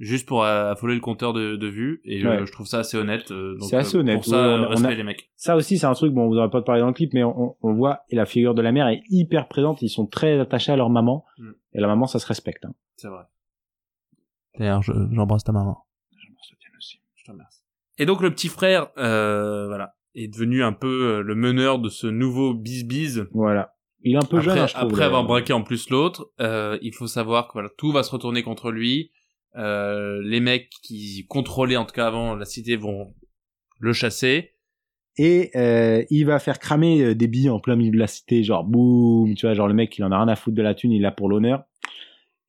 juste 0.00 0.26
pour 0.28 0.44
affoler 0.44 0.94
le 0.94 1.00
compteur 1.00 1.32
de, 1.32 1.56
de 1.56 1.66
vues. 1.66 2.00
Et 2.04 2.24
Ouais. 2.26 2.46
je 2.46 2.52
trouve 2.52 2.66
ça 2.66 2.78
assez 2.80 2.96
honnête. 2.96 3.32
C'est 3.68 3.76
assez 3.76 3.96
honnête, 3.96 4.16
Pour 4.16 4.26
ça, 4.26 4.36
on 4.36 4.64
on 4.64 4.68
respect 4.68 4.86
a- 4.88 4.94
les 4.94 5.02
mecs. 5.04 5.30
Ça 5.36 5.56
aussi, 5.56 5.76
c'est 5.78 5.86
un 5.86 5.94
truc, 5.94 6.12
bon, 6.12 6.28
vous 6.28 6.36
aurez 6.36 6.50
pas 6.50 6.62
parlé 6.62 6.80
dans 6.80 6.86
le 6.88 6.92
clip, 6.92 7.12
mais 7.14 7.24
on, 7.24 7.56
on 7.60 7.72
voit, 7.74 8.00
et 8.08 8.14
la 8.16 8.24
figure 8.26 8.54
de 8.54 8.62
la 8.62 8.70
mère 8.72 8.86
est 8.88 9.02
hyper 9.10 9.48
présente. 9.48 9.82
Ils 9.82 9.88
sont 9.88 10.06
très 10.06 10.38
attachés 10.40 10.70
à 10.72 10.76
leur 10.76 10.88
maman. 10.90 11.24
Mm. 11.38 11.50
Et 11.74 11.80
la 11.80 11.86
maman, 11.88 12.06
ça 12.06 12.18
se 12.20 12.26
respecte. 12.26 12.64
Hein. 12.64 12.74
C'est 12.96 13.08
vrai. 13.08 13.24
D'ailleurs, 14.58 14.82
j'embrasse 14.82 15.44
ta 15.44 15.52
maman. 15.52 15.84
Et 17.98 18.06
donc 18.06 18.22
le 18.22 18.30
petit 18.30 18.48
frère, 18.48 18.88
euh, 18.98 19.66
voilà, 19.66 19.94
est 20.14 20.28
devenu 20.28 20.62
un 20.62 20.72
peu 20.72 21.18
euh, 21.18 21.22
le 21.22 21.34
meneur 21.34 21.78
de 21.78 21.88
ce 21.88 22.06
nouveau 22.06 22.54
bis-bis. 22.54 23.22
Voilà. 23.32 23.74
Il 24.02 24.14
est 24.14 24.18
un 24.18 24.26
peu 24.26 24.38
Après, 24.38 24.54
jeune, 24.54 24.68
je 24.68 24.74
trouve, 24.74 24.90
après 24.90 25.04
avoir 25.04 25.24
braqué 25.24 25.52
en 25.52 25.62
plus 25.62 25.90
l'autre, 25.90 26.30
euh, 26.40 26.78
il 26.82 26.94
faut 26.94 27.08
savoir 27.08 27.48
que 27.48 27.54
voilà, 27.54 27.68
tout 27.76 27.90
va 27.90 28.02
se 28.02 28.10
retourner 28.10 28.42
contre 28.42 28.70
lui. 28.70 29.10
Euh, 29.56 30.20
les 30.22 30.40
mecs 30.40 30.70
qui 30.82 31.26
contrôlaient 31.28 31.76
en 31.76 31.84
tout 31.84 31.94
cas 31.94 32.06
avant 32.06 32.36
la 32.36 32.44
cité 32.44 32.76
vont 32.76 33.14
le 33.80 33.92
chasser. 33.92 34.52
Et 35.16 35.50
euh, 35.56 36.04
il 36.10 36.26
va 36.26 36.38
faire 36.38 36.60
cramer 36.60 37.02
euh, 37.02 37.14
des 37.14 37.26
billes 37.26 37.50
en 37.50 37.58
plein 37.58 37.74
milieu 37.74 37.90
de 37.90 37.98
la 37.98 38.06
cité, 38.06 38.44
genre 38.44 38.62
boum, 38.62 39.34
tu 39.34 39.46
vois, 39.46 39.54
genre 39.54 39.66
le 39.66 39.74
mec 39.74 39.98
il 39.98 40.04
en 40.04 40.12
a 40.12 40.16
rien 40.16 40.28
à 40.28 40.36
foutre 40.36 40.56
de 40.56 40.62
la 40.62 40.74
thune, 40.74 40.92
il 40.92 41.02
là 41.02 41.10
pour 41.10 41.28
l'honneur. 41.28 41.64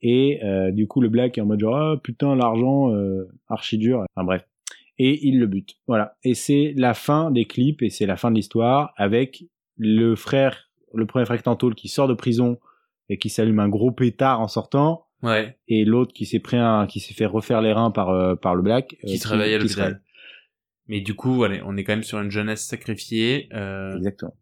Et 0.01 0.39
euh, 0.43 0.71
du 0.71 0.87
coup 0.87 1.01
le 1.01 1.09
black 1.09 1.37
est 1.37 1.41
en 1.41 1.45
mode 1.45 1.61
genre 1.61 1.75
ah 1.75 1.95
putain 2.01 2.35
l'argent 2.35 2.93
euh, 2.93 3.27
archi 3.47 3.79
dur, 3.79 4.05
enfin 4.15 4.23
bref. 4.23 4.45
Et 5.01 5.25
il 5.27 5.39
le 5.39 5.47
bute, 5.47 5.75
voilà. 5.87 6.17
Et 6.23 6.33
c'est 6.35 6.73
la 6.75 6.93
fin 6.93 7.31
des 7.31 7.45
clips 7.45 7.81
et 7.81 7.89
c'est 7.89 8.05
la 8.05 8.17
fin 8.17 8.31
de 8.31 8.35
l'histoire 8.35 8.93
avec 8.97 9.45
le 9.77 10.15
frère, 10.15 10.69
le 10.93 11.05
premier 11.05 11.25
frère 11.25 11.41
Tantol 11.41 11.73
qui 11.73 11.87
sort 11.87 12.07
de 12.09 12.13
prison 12.13 12.59
et 13.07 13.17
qui 13.17 13.29
s'allume 13.29 13.59
un 13.59 13.69
gros 13.69 13.91
pétard 13.91 14.41
en 14.41 14.47
sortant 14.47 15.05
Ouais. 15.21 15.57
et 15.67 15.83
l'autre 15.83 16.13
qui 16.13 16.25
s'est 16.25 16.39
pris 16.39 16.55
un, 16.57 16.87
qui 16.87 17.01
s'est 17.01 17.13
fait 17.13 17.25
refaire 17.25 17.61
les 17.61 17.73
reins 17.73 17.91
par 17.91 18.09
euh, 18.09 18.35
par 18.35 18.55
le 18.55 18.61
black 18.61 18.95
Qui 19.05 19.15
euh, 19.15 19.17
se 19.17 19.27
réveille 19.27 19.53
à 19.53 19.57
l'hôpital. 19.57 20.01
Mais 20.87 21.01
du 21.01 21.13
coup, 21.13 21.33
voilà, 21.33 21.57
on 21.65 21.75
est 21.77 21.83
quand 21.83 21.91
même 21.93 22.03
sur 22.03 22.19
une 22.19 22.31
jeunesse 22.31 22.65
sacrifiée. 22.65 23.47
Euh, 23.53 23.95
Exactement. 23.97 24.33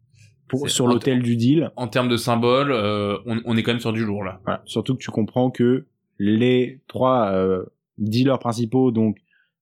Pour, 0.48 0.70
sur 0.70 0.86
l'hôtel 0.86 1.20
du 1.22 1.36
deal. 1.36 1.70
en 1.76 1.88
termes 1.88 2.08
de 2.08 2.16
symbole, 2.16 2.72
euh, 2.72 3.18
on, 3.26 3.40
on 3.44 3.56
est 3.56 3.62
quand 3.62 3.72
même 3.72 3.80
sur 3.80 3.92
du 3.92 4.04
lourd 4.04 4.24
là. 4.24 4.40
Voilà. 4.44 4.62
Surtout 4.64 4.94
que 4.94 5.02
tu 5.02 5.10
comprends 5.10 5.50
que 5.50 5.86
les 6.18 6.80
trois 6.88 7.32
euh, 7.32 7.64
dealers 7.98 8.38
principaux, 8.38 8.90
donc 8.90 9.18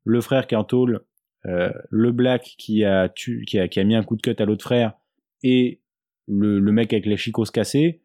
le 0.06 0.20
frère 0.22 0.46
qui 0.46 0.54
est 0.54 0.58
en 0.58 0.64
tôle, 0.64 1.04
euh, 1.44 1.70
le 1.90 2.12
black 2.12 2.54
qui 2.58 2.84
a, 2.84 3.08
tu, 3.10 3.44
qui, 3.46 3.58
a, 3.58 3.68
qui 3.68 3.78
a 3.80 3.84
mis 3.84 3.94
un 3.94 4.02
coup 4.02 4.16
de 4.16 4.22
cut 4.22 4.34
à 4.38 4.44
l'autre 4.46 4.64
frère, 4.64 4.94
et 5.42 5.80
le, 6.26 6.58
le 6.58 6.72
mec 6.72 6.92
avec 6.94 7.04
les 7.06 7.16
chicos 7.18 7.44
cassés, 7.52 8.00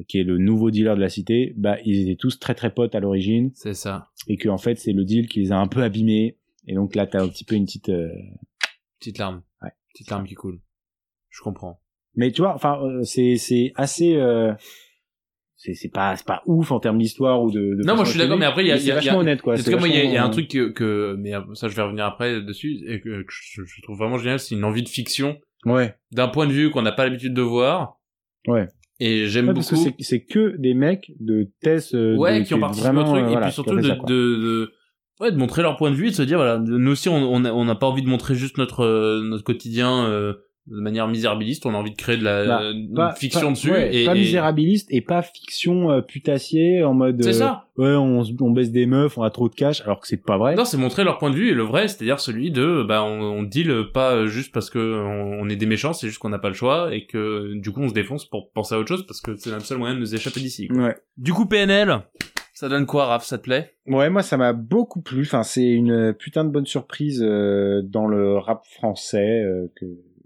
euh, 0.00 0.04
qui 0.08 0.18
est 0.20 0.24
le 0.24 0.38
nouveau 0.38 0.70
dealer 0.70 0.96
de 0.96 1.00
la 1.00 1.08
cité, 1.10 1.52
bah 1.56 1.76
ils 1.84 2.00
étaient 2.08 2.16
tous 2.16 2.38
très 2.38 2.54
très 2.54 2.72
potes 2.72 2.94
à 2.94 3.00
l'origine, 3.00 3.50
C'est 3.54 3.74
ça. 3.74 4.08
et 4.28 4.36
que 4.36 4.48
en 4.48 4.58
fait 4.58 4.76
c'est 4.78 4.92
le 4.92 5.04
deal 5.04 5.28
qui 5.28 5.40
les 5.40 5.52
a 5.52 5.58
un 5.58 5.66
peu 5.68 5.82
abîmés, 5.82 6.38
et 6.66 6.74
donc 6.74 6.94
là 6.94 7.06
t'as 7.06 7.22
un 7.22 7.28
petit 7.28 7.44
peu 7.44 7.54
une 7.56 7.66
petite... 7.66 7.90
euh, 7.90 8.08
Petite 9.00 9.18
larme. 9.18 9.42
Ouais. 9.60 9.70
Petite 9.92 10.08
larme 10.10 10.26
qui 10.26 10.34
coule. 10.34 10.60
Je 11.28 11.42
comprends. 11.42 11.80
Mais 12.16 12.30
tu 12.32 12.42
vois, 12.42 12.54
enfin, 12.54 12.80
euh, 12.82 13.02
c'est 13.02 13.36
c'est 13.36 13.72
assez, 13.74 14.14
euh, 14.14 14.54
c'est 15.64 15.74
c'est 15.74 15.88
pas 15.88 16.14
c'est 16.16 16.26
pas 16.26 16.42
ouf 16.46 16.70
en 16.72 16.80
termes 16.80 16.98
d'histoire 16.98 17.42
ou 17.42 17.50
de. 17.50 17.60
de 17.74 17.82
Non, 17.86 17.94
moi, 17.96 18.04
je 18.04 18.10
suis 18.10 18.18
d'accord, 18.18 18.36
mais 18.38 18.44
après, 18.46 18.64
il 18.64 18.68
y 18.68 18.72
a- 18.72 18.76
c'est 18.76 18.84
il 18.84 18.88
y 18.88 18.90
a- 18.92 18.96
vachement 18.96 19.18
honnête 19.18 19.40
quoi. 19.42 19.54
Moi, 19.54 19.88
il 19.88 19.94
y, 19.94 19.98
y 19.98 20.16
a 20.16 20.22
un 20.22 20.26
vachement, 20.26 20.30
truc 20.30 20.48
que, 20.48 20.68
que, 20.70 21.16
mais 21.18 21.34
euh, 21.34 21.40
ça, 21.54 21.68
je 21.68 21.74
vais 21.76 21.82
revenir 21.82 22.04
après 22.04 22.40
dessus, 22.42 22.78
et 22.86 23.00
que, 23.00 23.22
que 23.22 23.30
je, 23.30 23.62
je 23.64 23.82
trouve 23.82 23.96
vraiment 23.98 24.18
génial, 24.18 24.38
c'est 24.38 24.54
une 24.54 24.64
envie 24.64 24.82
de 24.82 24.88
fiction, 24.88 25.36
euh, 25.66 25.70
Ouais. 25.72 25.94
d'un 26.12 26.28
point 26.28 26.46
de 26.46 26.52
vue 26.52 26.70
qu'on 26.70 26.82
n'a 26.82 26.92
pas 26.92 27.04
l'habitude 27.04 27.32
de 27.34 27.42
voir. 27.42 27.98
Ouais. 28.46 28.68
Et 29.00 29.26
j'aime 29.26 29.48
Ouais, 29.48 29.54
parce 29.54 29.70
que 29.70 29.74
beaucoup. 29.74 29.90
c'est 30.00 30.24
que 30.24 30.54
des 30.58 30.74
mecs 30.74 31.12
de 31.18 31.48
Tess. 31.62 31.94
euh, 31.94 32.14
ouais, 32.16 32.40
de- 32.40 32.44
qui 32.46 32.54
ont 32.54 32.60
participé 32.60 32.86
vraiment, 32.92 33.10
au 33.10 33.12
truc, 33.14 33.24
euh, 33.24 33.26
et 33.26 33.30
voilà, 33.32 33.46
puis 33.46 33.54
surtout 33.54 33.74
de, 33.76 33.82
ça, 33.82 33.94
de, 33.96 34.06
de, 34.06 34.72
ouais, 35.20 35.32
de 35.32 35.36
montrer 35.36 35.62
leur 35.62 35.76
point 35.76 35.90
de 35.90 35.96
vue, 35.96 36.06
et 36.06 36.10
de 36.10 36.14
se 36.14 36.22
dire, 36.22 36.36
voilà, 36.38 36.58
nous 36.58 36.90
aussi, 36.92 37.08
on 37.08 37.16
on 37.34 37.64
n'a 37.64 37.74
pas 37.74 37.86
envie 37.86 38.02
de 38.02 38.08
montrer 38.08 38.34
juste 38.36 38.56
notre, 38.58 38.84
euh, 38.84 39.22
notre 39.24 39.42
quotidien, 39.42 40.06
euh, 40.06 40.34
de 40.66 40.80
manière 40.80 41.06
misérabiliste, 41.08 41.66
on 41.66 41.74
a 41.74 41.76
envie 41.76 41.90
de 41.90 41.96
créer 41.96 42.16
de 42.16 42.24
la 42.24 42.46
Bah, 42.46 42.70
une 42.72 42.94
Pas- 42.94 43.12
fiction 43.14 43.48
pas- 43.48 43.50
dessus, 43.50 43.70
ouais, 43.70 43.94
et, 43.94 44.04
pas 44.06 44.14
et- 44.16 44.18
misérabiliste 44.20 44.88
et 44.90 45.02
pas 45.02 45.20
fiction 45.22 45.90
euh, 45.90 46.00
putassier 46.00 46.82
en 46.82 46.94
mode. 46.94 47.22
c'est 47.22 47.28
euh, 47.28 47.32
ça. 47.32 47.66
Ouais, 47.76 47.94
on, 47.94 48.22
baisse 48.50 48.70
des 48.70 48.86
meufs, 48.86 49.18
on 49.18 49.22
a 49.24 49.30
trop 49.30 49.48
de 49.48 49.54
cash, 49.54 49.82
alors 49.82 50.00
que 50.00 50.06
c'est 50.08 50.22
pas 50.24 50.38
vrai. 50.38 50.54
Non, 50.54 50.64
c'est 50.64 50.76
montrer 50.78 51.04
leur 51.04 51.18
point 51.18 51.28
de 51.30 51.34
vue 51.36 51.50
et 51.50 51.54
le 51.54 51.64
vrai, 51.64 51.88
c'est-à-dire 51.88 52.18
celui 52.20 52.50
de, 52.50 52.82
bah, 52.82 53.02
on, 53.04 53.20
on 53.20 53.42
deal 53.42 53.86
pas 53.92 54.26
juste 54.26 54.52
parce 54.54 54.70
que 54.70 54.78
on, 54.78 55.40
on 55.42 55.48
est 55.50 55.56
des 55.56 55.66
méchants, 55.66 55.92
c'est 55.92 56.06
juste 56.06 56.18
qu'on 56.18 56.28
n'a 56.30 56.38
pas 56.38 56.48
le 56.48 56.54
choix 56.54 56.94
et 56.94 57.04
que 57.06 57.52
du 57.60 57.70
coup 57.70 57.82
on 57.82 57.88
se 57.88 57.94
défonce 57.94 58.24
pour 58.24 58.50
penser 58.52 58.74
à 58.74 58.78
autre 58.78 58.88
chose 58.88 59.06
parce 59.06 59.20
que 59.20 59.34
c'est 59.36 59.50
le 59.50 59.60
seul 59.60 59.78
moyen 59.78 59.94
de 59.96 60.00
nous 60.00 60.14
échapper 60.14 60.40
d'ici. 60.40 60.68
quoi. 60.68 60.82
Ouais. 60.84 60.96
Du 61.18 61.32
coup, 61.32 61.46
PNL, 61.46 61.98
ça 62.54 62.68
donne 62.68 62.86
quoi, 62.86 63.06
Raph, 63.06 63.24
ça 63.24 63.36
te 63.38 63.42
plaît? 63.42 63.72
Ouais, 63.86 64.08
moi 64.08 64.22
ça 64.22 64.36
m'a 64.36 64.52
beaucoup 64.52 65.02
plu. 65.02 65.22
Enfin, 65.22 65.42
c'est 65.42 65.66
une 65.68 66.14
putain 66.18 66.44
de 66.44 66.50
bonne 66.50 66.66
surprise 66.66 67.22
euh, 67.26 67.82
dans 67.82 68.06
le 68.06 68.38
rap 68.38 68.62
français 68.66 69.42
euh, 69.42 69.66
que 69.76 69.84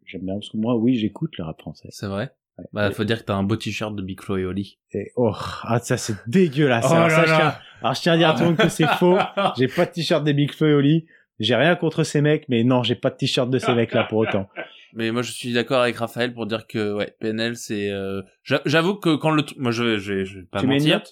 j'aime 0.08 0.22
bien 0.22 0.34
parce 0.34 0.48
que 0.48 0.56
moi, 0.56 0.76
oui, 0.76 0.96
j'écoute 0.96 1.30
le 1.38 1.44
rap 1.44 1.60
français. 1.60 1.88
C'est 1.90 2.06
vrai. 2.06 2.32
Bah, 2.72 2.90
faut 2.90 3.04
dire 3.04 3.20
que 3.20 3.24
t'as 3.24 3.36
un 3.36 3.44
beau 3.44 3.54
t-shirt 3.54 3.94
de 3.94 4.02
Big 4.02 4.20
Flo 4.20 4.36
et 4.36 4.44
Oli. 4.44 4.80
Et 4.92 5.12
oh, 5.14 5.32
ah, 5.62 5.78
ça 5.78 5.96
c'est 5.96 6.16
dégueulasse. 6.26 6.86
Oh 6.90 6.94
alors, 6.94 7.06
là 7.08 7.14
ça, 7.14 7.24
je 7.24 7.30
là. 7.30 7.36
tiens, 7.36 7.54
alors 7.82 7.94
je 7.94 8.00
tiens 8.00 8.12
à 8.14 8.16
dire 8.16 8.28
à 8.30 8.34
tout 8.34 8.40
le 8.40 8.46
monde 8.46 8.56
que 8.56 8.68
c'est 8.68 8.88
faux. 8.98 9.16
J'ai 9.56 9.68
pas 9.68 9.86
de 9.86 9.92
t-shirt 9.92 10.24
des 10.24 10.32
Big 10.32 10.52
Flo 10.52 10.66
et 10.66 10.74
Oli. 10.74 11.06
J'ai 11.38 11.54
rien 11.54 11.76
contre 11.76 12.02
ces 12.02 12.20
mecs, 12.20 12.48
mais 12.48 12.64
non, 12.64 12.82
j'ai 12.82 12.96
pas 12.96 13.10
de 13.10 13.16
t-shirt 13.16 13.48
de 13.48 13.60
ces 13.60 13.72
mecs-là 13.72 14.04
pour 14.04 14.18
autant. 14.18 14.48
Mais 14.94 15.12
moi, 15.12 15.20
je 15.22 15.30
suis 15.30 15.52
d'accord 15.52 15.82
avec 15.82 15.96
Raphaël 15.96 16.32
pour 16.32 16.46
dire 16.46 16.66
que, 16.66 16.94
ouais, 16.94 17.14
PNL, 17.20 17.56
c'est, 17.56 17.90
euh, 17.90 18.22
j'a- 18.42 18.62
j'avoue 18.64 18.94
que 18.94 19.14
quand 19.16 19.30
le, 19.30 19.44
moi, 19.58 19.70
je 19.70 19.84
vais, 19.84 19.98
je 19.98 20.14
vais, 20.14 20.24
je 20.24 20.38
vais 20.38 20.46
pas 20.46 20.60
tu 20.60 20.66
mentir. 20.66 21.02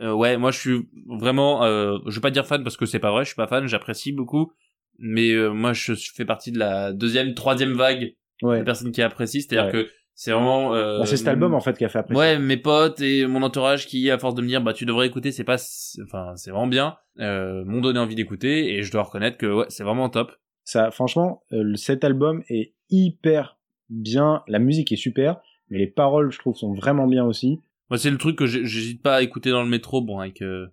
Euh, 0.00 0.12
ouais, 0.12 0.36
moi 0.36 0.50
je 0.52 0.58
suis 0.58 0.88
vraiment, 1.06 1.64
euh, 1.64 1.98
je 2.06 2.14
vais 2.14 2.20
pas 2.20 2.30
dire 2.30 2.46
fan 2.46 2.62
parce 2.62 2.76
que 2.76 2.86
c'est 2.86 3.00
pas 3.00 3.10
vrai, 3.10 3.24
je 3.24 3.28
suis 3.28 3.36
pas 3.36 3.48
fan, 3.48 3.66
j'apprécie 3.66 4.12
beaucoup, 4.12 4.52
mais 4.98 5.30
euh, 5.32 5.50
moi 5.50 5.72
je 5.72 5.94
fais 5.94 6.24
partie 6.24 6.52
de 6.52 6.58
la 6.58 6.92
deuxième, 6.92 7.34
troisième 7.34 7.72
vague 7.72 8.14
Ouais. 8.42 8.60
de 8.60 8.64
personnes 8.64 8.92
qui 8.92 9.02
apprécient, 9.02 9.40
c'est-à-dire 9.40 9.66
Ouais. 9.74 9.84
que 9.84 9.90
c'est 10.14 10.32
vraiment. 10.32 10.74
Euh, 10.74 10.98
Bah, 10.98 11.06
c'est 11.06 11.16
cet 11.16 11.28
album 11.28 11.54
en 11.54 11.60
fait 11.60 11.76
qui 11.78 11.84
a 11.84 11.88
fait 11.88 11.98
apprécier. 11.98 12.18
Ouais, 12.18 12.38
mes 12.38 12.56
potes 12.56 13.00
et 13.00 13.26
mon 13.26 13.42
entourage 13.42 13.86
qui, 13.86 14.10
à 14.10 14.18
force 14.18 14.34
de 14.34 14.42
me 14.42 14.46
dire, 14.48 14.60
bah 14.62 14.72
tu 14.72 14.84
devrais 14.86 15.06
écouter, 15.06 15.30
c'est 15.32 15.44
pas, 15.44 15.56
enfin 16.04 16.32
c'est 16.36 16.50
vraiment 16.50 16.66
bien, 16.66 16.96
euh, 17.20 17.64
m'ont 17.64 17.80
donné 17.80 17.98
envie 17.98 18.14
d'écouter 18.14 18.74
et 18.74 18.82
je 18.82 18.90
dois 18.92 19.02
reconnaître 19.02 19.36
que 19.38 19.46
ouais, 19.46 19.66
c'est 19.68 19.84
vraiment 19.84 20.08
top. 20.08 20.32
Ça, 20.64 20.90
franchement, 20.90 21.42
euh, 21.52 21.74
cet 21.76 22.04
album 22.04 22.42
est 22.48 22.74
hyper 22.90 23.58
bien. 23.90 24.42
La 24.48 24.58
musique 24.58 24.92
est 24.92 24.96
super, 24.96 25.40
mais 25.70 25.78
les 25.78 25.86
paroles, 25.86 26.30
je 26.30 26.38
trouve, 26.38 26.54
sont 26.56 26.74
vraiment 26.74 27.06
bien 27.06 27.24
aussi. 27.24 27.60
Moi 27.90 27.96
c'est 27.98 28.10
le 28.10 28.18
truc 28.18 28.36
que 28.36 28.46
j'hésite 28.46 29.02
pas 29.02 29.16
à 29.16 29.22
écouter 29.22 29.50
dans 29.50 29.62
le 29.62 29.68
métro, 29.68 30.02
bon 30.02 30.18
avec 30.18 30.42
euh, 30.42 30.66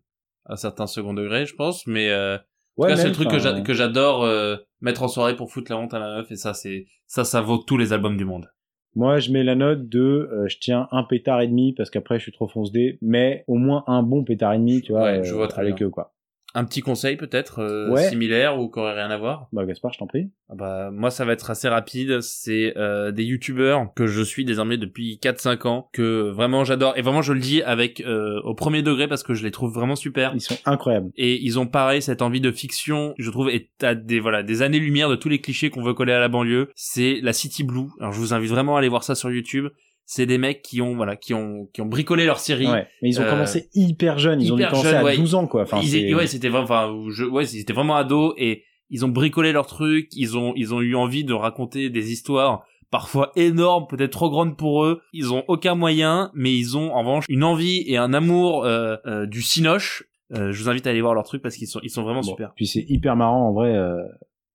un 0.47 0.57
certain 0.57 0.85
second 0.85 1.13
degré, 1.13 1.45
je 1.45 1.55
pense, 1.55 1.87
mais 1.87 2.09
euh, 2.09 2.37
Ouais, 2.77 2.95
c'est 2.95 3.07
le 3.07 3.13
truc 3.13 3.29
que 3.29 3.37
enfin, 3.39 3.55
j'a- 3.55 3.61
que 3.61 3.73
j'adore 3.73 4.23
euh, 4.23 4.57
mettre 4.81 5.03
en 5.03 5.07
soirée 5.07 5.35
pour 5.35 5.51
foutre 5.51 5.71
la 5.71 5.77
honte 5.77 5.93
à 5.93 5.99
ma 5.99 6.15
meuf 6.15 6.31
et 6.31 6.35
ça 6.35 6.53
c'est 6.53 6.85
ça 7.07 7.23
ça 7.23 7.41
vaut 7.41 7.57
tous 7.57 7.77
les 7.77 7.93
albums 7.93 8.17
du 8.17 8.25
monde. 8.25 8.49
Moi, 8.95 9.19
je 9.19 9.31
mets 9.31 9.43
la 9.43 9.55
note 9.55 9.89
de, 9.89 9.99
euh, 10.31 10.47
je 10.47 10.57
tiens 10.57 10.87
un 10.91 11.03
pétard 11.03 11.41
et 11.41 11.47
demi 11.47 11.73
parce 11.73 11.89
qu'après, 11.89 12.17
je 12.17 12.23
suis 12.23 12.31
trop 12.31 12.47
fonce 12.47 12.71
mais 13.01 13.43
au 13.47 13.55
moins 13.55 13.83
un 13.87 14.03
bon 14.03 14.23
pétard 14.23 14.53
et 14.53 14.57
demi, 14.57 14.81
tu 14.81 14.93
vois, 14.93 15.03
Ouais, 15.03 15.21
je 15.23 15.31
euh, 15.31 15.35
vois 15.35 15.47
très 15.49 15.61
avec 15.63 15.75
bien. 15.81 15.87
eux, 15.87 15.89
quoi. 15.89 16.13
Un 16.55 16.63
petit 16.65 16.81
conseil 16.81 17.17
peut-être 17.17 17.59
euh, 17.59 17.89
Ouais. 17.91 18.09
similaire 18.09 18.57
ou 18.59 18.69
qui 18.71 18.79
aurait 18.79 18.93
rien 18.95 19.11
à 19.11 19.17
voir? 19.17 19.47
Bah, 19.51 19.65
Gaspard, 19.65 19.93
je 19.93 19.99
t'en 19.99 20.07
prie. 20.07 20.31
Ah 20.49 20.55
Bah 20.55 20.89
moi 20.91 21.11
ça 21.11 21.25
va 21.25 21.33
être 21.33 21.49
assez 21.51 21.67
rapide, 21.67 22.21
c'est 22.21 22.73
euh, 22.77 23.11
des 23.11 23.23
youtubeurs 23.23 23.93
que 23.95 24.07
je 24.07 24.21
suis 24.21 24.45
désormais 24.45 24.77
depuis 24.77 25.19
4-5 25.21 25.67
ans 25.67 25.89
que 25.91 26.29
vraiment 26.31 26.63
j'adore 26.63 26.97
et 26.97 27.01
vraiment 27.01 27.21
je 27.21 27.33
le 27.33 27.39
dis 27.39 27.61
avec 27.63 28.01
euh, 28.01 28.39
au 28.43 28.53
premier 28.55 28.81
degré 28.81 29.07
parce 29.07 29.23
que 29.23 29.33
je 29.33 29.43
les 29.43 29.51
trouve 29.51 29.73
vraiment 29.73 29.95
super. 29.95 30.31
Ils 30.35 30.41
sont 30.41 30.57
incroyables. 30.65 31.09
Et 31.15 31.43
ils 31.43 31.59
ont 31.59 31.67
pareil 31.67 32.01
cette 32.01 32.21
envie 32.21 32.41
de 32.41 32.51
fiction, 32.51 33.13
je 33.17 33.29
trouve, 33.31 33.49
est 33.49 33.69
à 33.83 33.93
des 33.95 34.19
voilà 34.19 34.43
des 34.43 34.61
années 34.61 34.79
lumière 34.79 35.09
de 35.09 35.15
tous 35.15 35.29
les 35.29 35.41
clichés 35.41 35.69
qu'on 35.69 35.83
veut 35.83 35.93
coller 35.93 36.13
à 36.13 36.19
la 36.19 36.29
banlieue. 36.29 36.69
C'est 36.75 37.19
la 37.21 37.33
City 37.33 37.63
Blue. 37.63 37.87
Alors 37.99 38.13
je 38.13 38.19
vous 38.19 38.33
invite 38.33 38.49
vraiment 38.51 38.75
à 38.75 38.79
aller 38.79 38.89
voir 38.89 39.03
ça 39.03 39.15
sur 39.15 39.31
YouTube. 39.31 39.67
C'est 40.07 40.25
des 40.25 40.37
mecs 40.37 40.61
qui 40.61 40.81
ont 40.81 40.95
voilà 40.95 41.15
qui 41.15 41.33
ont 41.33 41.67
qui 41.73 41.81
ont 41.81 41.85
bricolé 41.87 42.25
leur 42.25 42.39
série. 42.39 42.67
Ouais. 42.67 42.87
Mais 43.01 43.09
ils 43.09 43.19
ont 43.19 43.23
Euh, 43.23 43.29
commencé 43.29 43.69
hyper 43.73 44.19
jeunes. 44.19 44.41
Ils 44.41 44.53
ont 44.53 44.57
jeunes, 44.57 44.95
à 44.95 45.03
ouais. 45.03 45.17
12 45.17 45.33
ans, 45.35 45.47
quoi. 45.47 45.63
Enfin, 45.63 45.79
ils 45.81 46.13
ouais, 46.15 46.27
c'était 46.27 46.49
vraiment, 46.49 46.63
enfin, 46.65 46.93
je, 47.11 47.23
ouais, 47.25 47.45
ils 47.45 47.59
étaient 47.59 47.73
vraiment 47.73 47.95
ados 47.95 48.33
et 48.37 48.63
ils 48.91 49.03
ont 49.03 49.09
bricolé 49.09 49.51
leur 49.51 49.65
truc, 49.65 50.09
ils 50.15 50.37
ont 50.37 50.53
ils 50.55 50.73
ont 50.73 50.81
eu 50.81 50.95
envie 50.95 51.23
de 51.23 51.33
raconter 51.33 51.89
des 51.89 52.11
histoires 52.11 52.63
parfois 52.91 53.31
énormes, 53.35 53.87
peut-être 53.89 54.11
trop 54.11 54.29
grandes 54.29 54.57
pour 54.57 54.85
eux. 54.85 55.01
Ils 55.11 55.33
ont 55.33 55.43
aucun 55.47 55.73
moyen, 55.75 56.31
mais 56.35 56.53
ils 56.55 56.77
ont 56.77 56.93
en 56.93 56.99
revanche 56.99 57.25
une 57.27 57.43
envie 57.43 57.83
et 57.87 57.97
un 57.97 58.13
amour 58.13 58.63
euh, 58.63 58.97
euh, 59.07 59.25
du 59.25 59.41
cinoche. 59.41 60.03
Euh, 60.33 60.51
je 60.51 60.61
vous 60.63 60.69
invite 60.69 60.85
à 60.87 60.91
aller 60.91 61.01
voir 61.01 61.13
leur 61.15 61.23
truc 61.23 61.41
parce 61.41 61.55
qu'ils 61.55 61.67
sont 61.67 61.79
ils 61.83 61.89
sont 61.89 62.03
vraiment 62.03 62.21
Bon, 62.21 62.29
super. 62.29 62.53
Puis 62.55 62.67
c'est 62.67 62.85
hyper 62.87 63.15
marrant 63.15 63.49
en 63.49 63.53
vrai, 63.53 63.75
euh, 63.75 63.97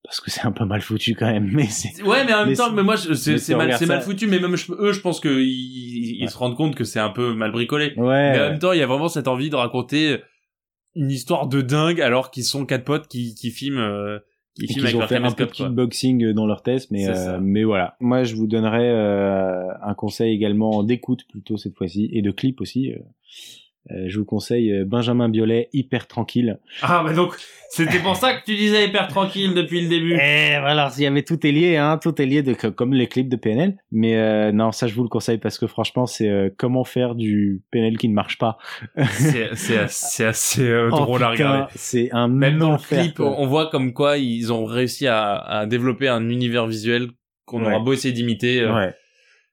parce 0.02 0.20
que 0.20 0.30
c'est 0.30 0.44
un 0.44 0.52
peu 0.52 0.64
mal 0.64 0.80
foutu 0.80 1.14
quand 1.14 1.30
même, 1.30 1.50
mais 1.52 1.66
c'est. 1.66 2.02
Ouais, 2.02 2.24
mais 2.24 2.32
en 2.34 2.46
même 2.46 2.56
temps, 2.56 2.72
mais 2.72 2.82
moi, 2.82 2.96
c'est 2.96 3.54
mal, 3.54 3.74
c'est 3.78 4.00
foutu, 4.00 4.26
mais 4.26 4.38
même 4.40 4.56
je- 4.56 4.72
eux, 4.72 4.92
je 4.92 5.00
pense 5.00 5.20
que 5.20 5.28
ils, 5.28 5.48
ils- 5.48 6.16
ils 6.18 6.22
Ouais. 6.24 6.28
se 6.30 6.36
rendent 6.38 6.56
compte 6.56 6.74
que 6.74 6.84
c'est 6.84 7.00
un 7.00 7.10
peu 7.10 7.34
mal 7.34 7.52
bricolé. 7.52 7.92
Ouais. 7.96 8.32
Mais 8.32 8.38
en 8.40 8.50
même 8.50 8.58
temps, 8.58 8.72
il 8.72 8.78
y 8.78 8.82
a 8.82 8.86
vraiment 8.86 9.08
cette 9.08 9.28
envie 9.28 9.50
de 9.50 9.56
raconter 9.56 10.18
une 10.96 11.10
histoire 11.10 11.46
de 11.46 11.60
dingue 11.60 12.00
alors 12.00 12.30
qu'ils 12.30 12.44
sont 12.44 12.66
quatre 12.66 12.84
potes 12.84 13.06
qui, 13.08 13.34
qui 13.36 13.50
filment, 13.50 13.78
euh, 13.78 14.18
qui 14.56 14.66
filment 14.66 14.74
qu'ils 14.78 14.84
avec 14.86 14.96
ont 14.96 14.98
leur 15.00 15.08
fait 15.08 15.16
un 15.16 15.30
peu 15.30 15.46
de 15.46 15.50
kickboxing 15.52 16.32
dans 16.32 16.46
leur 16.46 16.62
test, 16.62 16.90
mais 16.90 17.08
euh, 17.08 17.38
mais 17.40 17.62
voilà. 17.62 17.94
Moi, 18.00 18.24
je 18.24 18.34
vous 18.34 18.46
donnerais 18.48 18.88
euh, 18.90 19.68
un 19.82 19.94
conseil 19.94 20.34
également 20.34 20.82
d'écoute 20.82 21.24
plutôt 21.30 21.56
cette 21.58 21.76
fois-ci 21.76 22.08
et 22.12 22.22
de 22.22 22.30
clip 22.32 22.60
aussi. 22.60 22.92
Euh. 23.90 24.04
Je 24.08 24.18
vous 24.18 24.24
conseille 24.24 24.72
euh, 24.72 24.84
Benjamin 24.84 25.28
Biolay, 25.28 25.68
hyper 25.72 26.06
tranquille. 26.06 26.58
Ah, 26.82 27.02
bah 27.04 27.12
donc, 27.14 27.34
c'était 27.70 27.98
pour 28.00 28.16
ça 28.16 28.34
que 28.34 28.44
tu 28.44 28.54
disais 28.56 28.86
hyper 28.86 29.08
tranquille 29.08 29.54
depuis 29.54 29.80
le 29.82 29.88
début. 29.88 30.14
Et 30.14 30.58
voilà, 30.60 30.90
il 30.96 31.02
y 31.02 31.06
avait 31.06 31.22
tout 31.22 31.46
est 31.46 31.52
lié, 31.52 31.76
hein, 31.76 31.98
tout 32.02 32.20
est 32.20 32.26
lié 32.26 32.42
de 32.42 32.52
comme 32.54 32.92
les 32.92 33.06
clips 33.06 33.28
de 33.28 33.36
PNL. 33.36 33.76
Mais 33.90 34.16
euh, 34.16 34.52
non, 34.52 34.70
ça 34.72 34.86
je 34.86 34.94
vous 34.94 35.02
le 35.02 35.08
conseille 35.08 35.38
parce 35.38 35.58
que 35.58 35.66
franchement, 35.66 36.06
c'est 36.06 36.28
euh, 36.28 36.50
comment 36.58 36.84
faire 36.84 37.14
du 37.14 37.62
PNL 37.70 37.96
qui 37.96 38.08
ne 38.08 38.14
marche 38.14 38.38
pas. 38.38 38.58
C'est, 39.12 39.54
c'est, 39.54 39.78
c'est 39.88 40.24
assez 40.26 40.62
euh, 40.68 40.90
Oh, 40.92 40.96
drôle 40.96 41.22
à 41.22 41.30
regarder. 41.30 41.72
C'est 41.74 42.10
un 42.12 42.28
Même 42.28 42.58
dans 42.58 42.72
le 42.72 42.78
clip, 42.78 43.16
quoi. 43.16 43.30
on 43.38 43.44
on 43.44 43.46
voit 43.46 43.70
comme 43.70 43.92
quoi 43.94 44.18
ils 44.18 44.52
ont 44.52 44.64
réussi 44.64 45.06
à, 45.06 45.34
à 45.36 45.66
développer 45.66 46.08
un 46.08 46.28
univers 46.28 46.66
visuel 46.66 47.08
qu'on 47.46 47.62
Ouais. 47.62 47.68
aura 47.74 47.78
beau 47.80 47.92
essayer 47.92 48.12
d'imiter. 48.14 48.60
euh, 48.60 48.74
Ouais. 48.74 48.94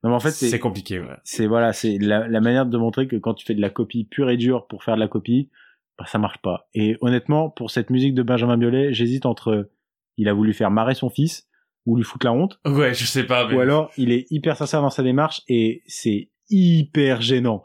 Non, 0.04 0.12
mais 0.12 0.16
en 0.16 0.20
fait, 0.20 0.32
c'est 0.32 0.50
c'est 0.50 0.60
compliqué, 0.60 1.00
ouais. 1.00 1.18
c'est 1.24 1.48
voilà, 1.48 1.74
c'est 1.74 1.98
la, 2.00 2.28
la 2.28 2.40
manière 2.42 2.66
de 2.66 2.78
montrer 2.78 3.08
que 3.08 3.16
quand 3.16 3.34
tu 3.34 3.46
fais 3.46 3.56
de 3.56 3.62
la 3.62 3.70
copie 3.70 4.04
pure 4.04 4.30
et 4.30 4.38
dure 4.38 4.68
pour 4.68 4.84
faire 4.84 4.96
de 4.96 5.00
la 5.00 5.08
copie, 5.08 5.50
bah, 5.98 6.06
ça 6.08 6.20
marche 6.20 6.38
pas. 6.40 6.70
Et 6.74 6.98
honnêtement, 7.02 7.50
pour 7.50 7.72
cette 7.72 7.90
musique 7.90 8.14
de 8.14 8.22
Benjamin 8.22 8.58
Biolay, 8.58 8.94
j'hésite 8.94 9.26
entre 9.26 9.70
il 10.18 10.30
a 10.30 10.34
voulu 10.34 10.54
faire 10.54 10.72
marrer 10.72 10.94
son 10.94 11.10
fils 11.10 11.48
ou 11.86 11.96
lui 11.96 12.04
foutre 12.04 12.26
la 12.26 12.34
honte, 12.34 12.60
Ouais, 12.66 12.94
je 12.94 13.06
sais 13.06 13.24
pas, 13.24 13.48
mais... 13.48 13.56
ou 13.56 13.60
alors 13.60 13.92
il 13.98 14.12
est 14.12 14.30
hyper 14.30 14.58
sincère 14.58 14.82
dans 14.82 14.90
sa 14.90 15.04
démarche 15.04 15.42
et 15.48 15.84
c'est 15.88 16.30
hyper 16.50 17.22
gênant. 17.22 17.64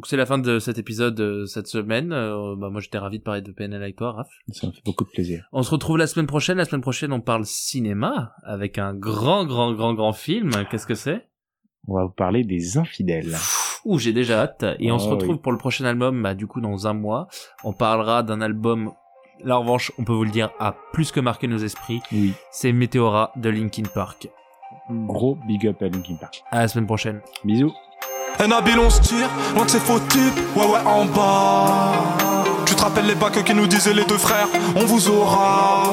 Donc 0.00 0.06
c'est 0.06 0.16
la 0.16 0.24
fin 0.24 0.38
de 0.38 0.58
cet 0.60 0.78
épisode 0.78 1.20
euh, 1.20 1.44
cette 1.44 1.66
semaine. 1.66 2.10
Euh, 2.10 2.56
bah, 2.56 2.70
moi 2.70 2.80
j'étais 2.80 2.96
ravi 2.96 3.18
de 3.18 3.22
parler 3.22 3.42
de 3.42 3.52
PNL 3.52 3.82
avec 3.82 3.96
toi, 3.96 4.12
Raph. 4.12 4.30
Ça 4.50 4.66
me 4.66 4.72
fait 4.72 4.80
beaucoup 4.82 5.04
de 5.04 5.10
plaisir. 5.10 5.46
On 5.52 5.62
se 5.62 5.70
retrouve 5.70 5.98
la 5.98 6.06
semaine 6.06 6.26
prochaine. 6.26 6.56
La 6.56 6.64
semaine 6.64 6.80
prochaine 6.80 7.12
on 7.12 7.20
parle 7.20 7.44
cinéma 7.44 8.32
avec 8.42 8.78
un 8.78 8.94
grand, 8.94 9.44
grand, 9.44 9.74
grand, 9.74 9.92
grand 9.92 10.14
film. 10.14 10.52
Qu'est-ce 10.70 10.86
que 10.86 10.94
c'est? 10.94 11.28
On 11.86 11.96
va 11.96 12.04
vous 12.04 12.12
parler 12.12 12.44
des 12.44 12.78
infidèles. 12.78 13.36
Ouh, 13.84 13.98
j'ai 13.98 14.14
déjà 14.14 14.40
hâte. 14.40 14.64
Et 14.78 14.90
on 14.90 14.98
se 14.98 15.06
retrouve 15.06 15.34
oui. 15.34 15.40
pour 15.42 15.52
le 15.52 15.58
prochain 15.58 15.84
album, 15.84 16.22
bah, 16.22 16.34
du 16.34 16.46
coup 16.46 16.62
dans 16.62 16.86
un 16.86 16.94
mois. 16.94 17.28
On 17.62 17.74
parlera 17.74 18.22
d'un 18.22 18.40
album, 18.40 18.92
en 19.46 19.60
revanche 19.60 19.92
on 19.98 20.04
peut 20.04 20.14
vous 20.14 20.24
le 20.24 20.30
dire, 20.30 20.48
a 20.58 20.76
plus 20.94 21.12
que 21.12 21.20
marqué 21.20 21.46
nos 21.46 21.58
esprits. 21.58 22.00
Oui. 22.10 22.32
C'est 22.50 22.72
Meteora 22.72 23.32
de 23.36 23.50
Linkin 23.50 23.82
Park. 23.94 24.30
Gros 24.88 25.36
big 25.46 25.66
up 25.66 25.82
à 25.82 25.88
Linkin 25.88 26.14
Park. 26.14 26.42
À 26.50 26.60
la 26.60 26.68
semaine 26.68 26.86
prochaine. 26.86 27.20
Bisous. 27.44 27.74
Et 28.38 28.46
Nabil 28.46 28.78
on 28.78 28.88
se 28.88 29.00
tire, 29.00 29.28
loin 29.54 29.64
de 29.64 29.70
ces 29.70 29.80
faux 29.80 29.98
types, 29.98 30.38
ouais 30.56 30.64
ouais 30.64 30.80
en 30.86 31.04
bas. 31.04 31.92
Tu 32.64 32.74
te 32.74 32.82
rappelles 32.82 33.06
les 33.06 33.14
bacs 33.14 33.42
qui 33.44 33.54
nous 33.54 33.66
disaient 33.66 33.92
les 33.92 34.04
deux 34.04 34.18
frères, 34.18 34.48
on 34.76 34.84
vous 34.84 35.08
aura. 35.08 35.92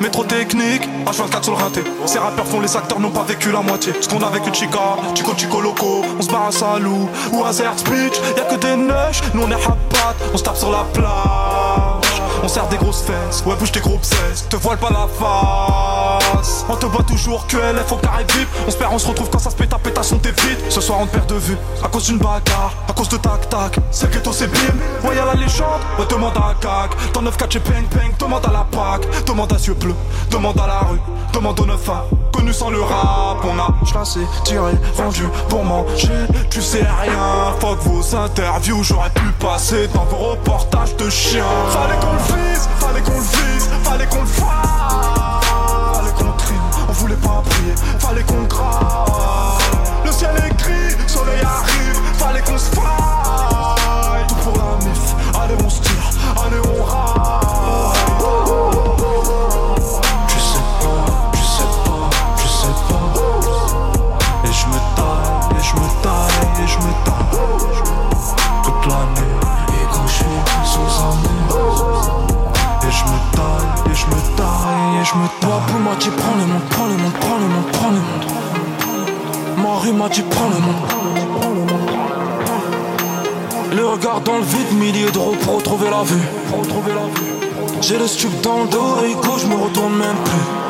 Métro 0.00 0.24
technique, 0.24 0.88
H24 1.06 1.42
sur 1.44 1.52
le 1.56 1.62
rinté 1.62 1.84
Ces 2.04 2.18
rappeurs 2.18 2.46
font 2.46 2.60
les 2.60 2.76
acteurs, 2.76 2.98
n'ont 2.98 3.10
pas 3.10 3.22
vécu 3.22 3.52
la 3.52 3.60
moitié. 3.60 3.92
Ce 4.00 4.08
qu'on 4.08 4.22
a 4.22 4.30
vécu 4.30 4.52
Chica, 4.52 4.96
Chico 5.14 5.32
Chico 5.36 5.60
Loco 5.60 6.02
On 6.18 6.22
se 6.22 6.28
barre 6.28 6.48
à 6.48 6.52
Salou. 6.52 7.08
Ou 7.32 7.44
à 7.44 7.52
Zertz 7.52 7.84
Beach 7.84 8.20
Y'a 8.36 8.44
que 8.44 8.56
des 8.56 8.76
neiges, 8.76 9.22
nous 9.32 9.42
on 9.42 9.50
est 9.50 9.54
rapat 9.54 10.14
On 10.32 10.36
se 10.36 10.42
tape 10.42 10.56
sur 10.56 10.72
la 10.72 10.84
plage 10.92 11.93
On 12.44 12.48
serre 12.48 12.68
des 12.68 12.76
grosses 12.76 13.00
fesses, 13.00 13.42
ouais 13.46 13.56
bouge 13.56 13.72
tes 13.72 13.80
gros 13.80 13.98
cesse 14.02 14.46
Te 14.50 14.56
voile 14.56 14.76
pas 14.76 14.90
la 14.90 15.08
face. 15.08 16.66
On 16.68 16.76
te 16.76 16.84
bat 16.84 17.02
toujours 17.02 17.46
que 17.46 17.56
LF 17.56 17.90
au 17.90 17.96
carré 17.96 18.26
vip. 18.34 18.46
On 18.66 18.70
se 18.70 18.76
on 18.84 18.98
se 18.98 19.08
retrouve 19.08 19.30
quand 19.30 19.38
ça 19.38 19.48
se 19.48 19.56
pète 19.56 19.72
à 19.72 19.78
pétation 19.78 20.18
t'es 20.18 20.28
vite 20.28 20.58
Ce 20.68 20.82
soir 20.82 20.98
on 21.00 21.06
te 21.06 21.12
perd 21.12 21.26
de 21.26 21.36
vue 21.36 21.56
À 21.82 21.88
cause 21.88 22.04
d'une 22.04 22.18
bagarre, 22.18 22.74
à 22.86 22.92
cause 22.92 23.08
de 23.08 23.16
tac 23.16 23.48
tac 23.48 23.78
C'est 23.90 24.08
le 24.08 24.12
ghetto 24.12 24.30
c'est 24.30 24.48
bim, 24.48 25.08
ouais 25.08 25.16
y'a 25.16 25.24
la 25.24 25.32
légende 25.32 25.80
Ouais 25.98 26.04
demande 26.04 26.36
à 26.36 26.54
Cac, 26.60 26.90
dans 27.14 27.22
9 27.22 27.34
4 27.34 27.58
peng 27.60 27.84
peng 27.88 28.12
Demande 28.18 28.44
à 28.46 28.52
la 28.52 28.66
PAC, 28.70 29.24
demande 29.24 29.50
à 29.50 29.58
Cieux 29.58 29.72
Bleu 29.72 29.94
Demande 30.30 30.60
à 30.60 30.66
la 30.66 30.78
rue, 30.80 31.00
demande 31.32 31.58
au 31.58 31.64
9 31.64 31.88
a 31.88 32.04
Connu 32.34 32.52
sans 32.52 32.70
le 32.70 32.82
rap, 32.82 33.44
on 33.44 33.56
a 33.60 33.72
chassé, 33.86 34.20
tiré, 34.42 34.72
vendu 34.96 35.22
pour 35.48 35.64
manger. 35.64 36.26
Tu 36.50 36.60
sais 36.60 36.84
rien, 37.02 37.54
fuck 37.60 37.78
vos 37.82 38.16
interviews 38.16 38.82
J'aurais 38.82 39.10
pu 39.10 39.22
passer 39.38 39.86
dans 39.94 40.04
vos 40.04 40.30
reportages 40.30 40.96
de 40.96 41.08
chiens. 41.08 41.44
Fallait 41.70 41.94
qu'on 42.00 42.12
le 42.12 42.18
vise, 42.18 42.68
fallait 42.80 43.02
qu'on 43.02 43.12
le 43.12 43.20
vise 43.20 43.70
Fallait 43.84 44.06
qu'on 44.06 44.20
le 44.20 44.26
fasse. 44.26 45.44
Fallait 45.94 46.12
qu'on 46.12 46.32
trime, 46.32 46.56
on 46.88 46.92
voulait 46.92 47.14
pas 47.14 47.42
prier 47.48 47.74
Fallait 48.00 48.22
qu'on 48.24 48.42
grave 48.42 49.62
Le 50.04 50.10
ciel 50.10 50.34
est 50.36 50.56
gris, 50.56 50.96
soleil 51.06 51.40
arrive 51.40 52.00
Fallait 52.18 52.40
qu'on 52.40 52.58
se 52.58 52.70
faille 52.70 54.26
Tout 54.28 54.34
pour 54.36 54.56
la 54.56 54.84
mif, 54.84 55.14
allez 55.40 55.54
on 55.64 55.70
se 55.70 55.80
tire 55.82 56.10
Allez 56.44 56.60
on 56.78 56.82
râle 56.82 57.43
J'ai 87.80 87.98
le 87.98 88.06
stup 88.06 88.40
dans 88.42 88.62
le 88.62 88.68
dos 88.68 88.96
je 89.38 89.46
me 89.46 89.54
retourne 89.54 89.96
même 89.96 90.16
plus. 90.24 90.64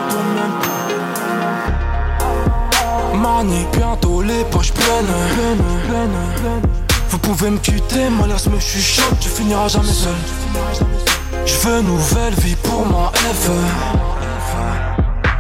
Mani, 3.17 3.67
bientôt 3.73 4.21
les 4.23 4.45
poches 4.51 4.73
pleines. 4.73 5.07
Vous 7.11 7.19
pouvez 7.19 7.51
me 7.51 7.59
quitter, 7.59 8.11
malaise 8.11 8.49
me 8.49 8.59
chuchote, 8.59 9.19
tu 9.21 9.29
finiras 9.29 9.69
jamais 9.69 9.93
seul. 9.93 10.13
Je 11.47 11.57
veux 11.59 11.83
nouvelle 11.83 12.35
vie 12.35 12.57
pour 12.57 12.85
ma 12.87 13.13
F. 13.15 13.51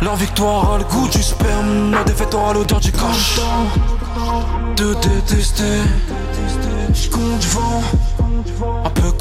La 0.01 0.15
victoire 0.15 0.75
a 0.75 0.79
le 0.79 0.85
goût 0.85 1.09
du 1.09 1.23
sperme, 1.23 1.93
la 1.93 2.05
défaite 2.05 2.35
aura 2.35 2.53
l'odeur 2.53 2.81
du 2.81 2.93
cash. 2.93 3.41
Te 4.77 4.95
détester, 4.95 5.83
je 6.93 7.09
compte 7.09 7.45
vent. 7.47 7.83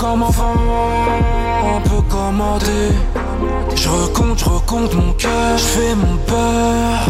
Comme 0.03 0.21
avant, 0.21 1.77
un 1.77 1.79
peu 1.79 2.01
comme 2.09 2.41
AD. 2.41 2.67
Je 3.73 3.87
recompte, 3.87 4.39
je 4.39 4.45
recompte 4.49 4.93
mon 4.95 5.13
cœur, 5.13 5.57
je 5.57 5.63
fais 5.63 5.95
mon 5.95 6.17
peur. 6.27 7.07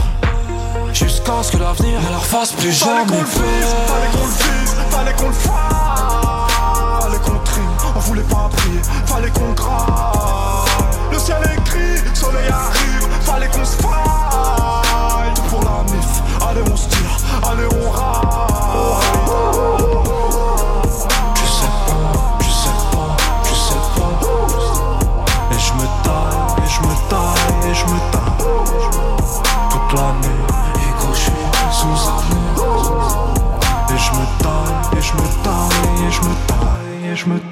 Jusqu'à 0.94 1.42
ce 1.42 1.54
que 1.54 1.58
l'avenir 1.58 2.00
ne 2.00 2.10
leur 2.12 2.24
fasse 2.24 2.52
plus 2.52 2.72
Fallait 2.72 2.98
jamais 2.98 3.08
qu'on 3.08 3.18
le 3.18 3.26
vise, 3.26 3.76
fallait 3.88 4.12
qu'on 4.12 4.26
le 4.28 4.32
vise, 4.32 4.76
fallait 4.92 5.14
qu'on 5.14 5.28
le 5.28 5.34
fasse. 5.34 7.02
Fallait 7.02 7.18
qu'on 7.18 7.40
trime, 7.44 7.64
on 7.96 8.00
voulait 8.00 8.22
pas 8.22 8.50
prier, 8.56 8.82
fallait 9.08 9.32
qu'on 9.32 9.52
grave 9.54 10.68
Le 11.12 11.18
ciel 11.18 11.38
est 11.46 11.64
gris, 11.68 12.00
soleil 12.14 12.48
arrive, 12.48 13.08
fallait 13.22 13.48
qu'on 13.48 13.66
se 13.66 13.76
faille. 13.78 15.34
Tout 15.34 15.42
pour 15.50 15.62
la 15.62 15.82
mif, 15.92 16.22
allez 16.48 16.62
on 16.72 16.78
se 16.78 16.88
tire, 16.90 17.18
allez 17.42 17.68
on 17.76 17.90
râle 17.90 19.13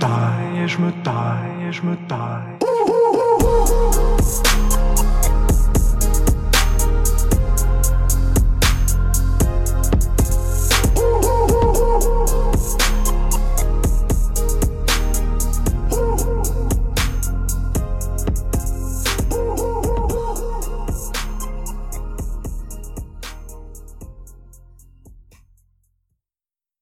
taille, 0.01 0.63
et 0.63 0.67
je 0.67 0.79
me 0.79 0.91
taille, 1.03 1.71
je 1.71 1.81
me 1.83 1.95
taille 2.07 2.60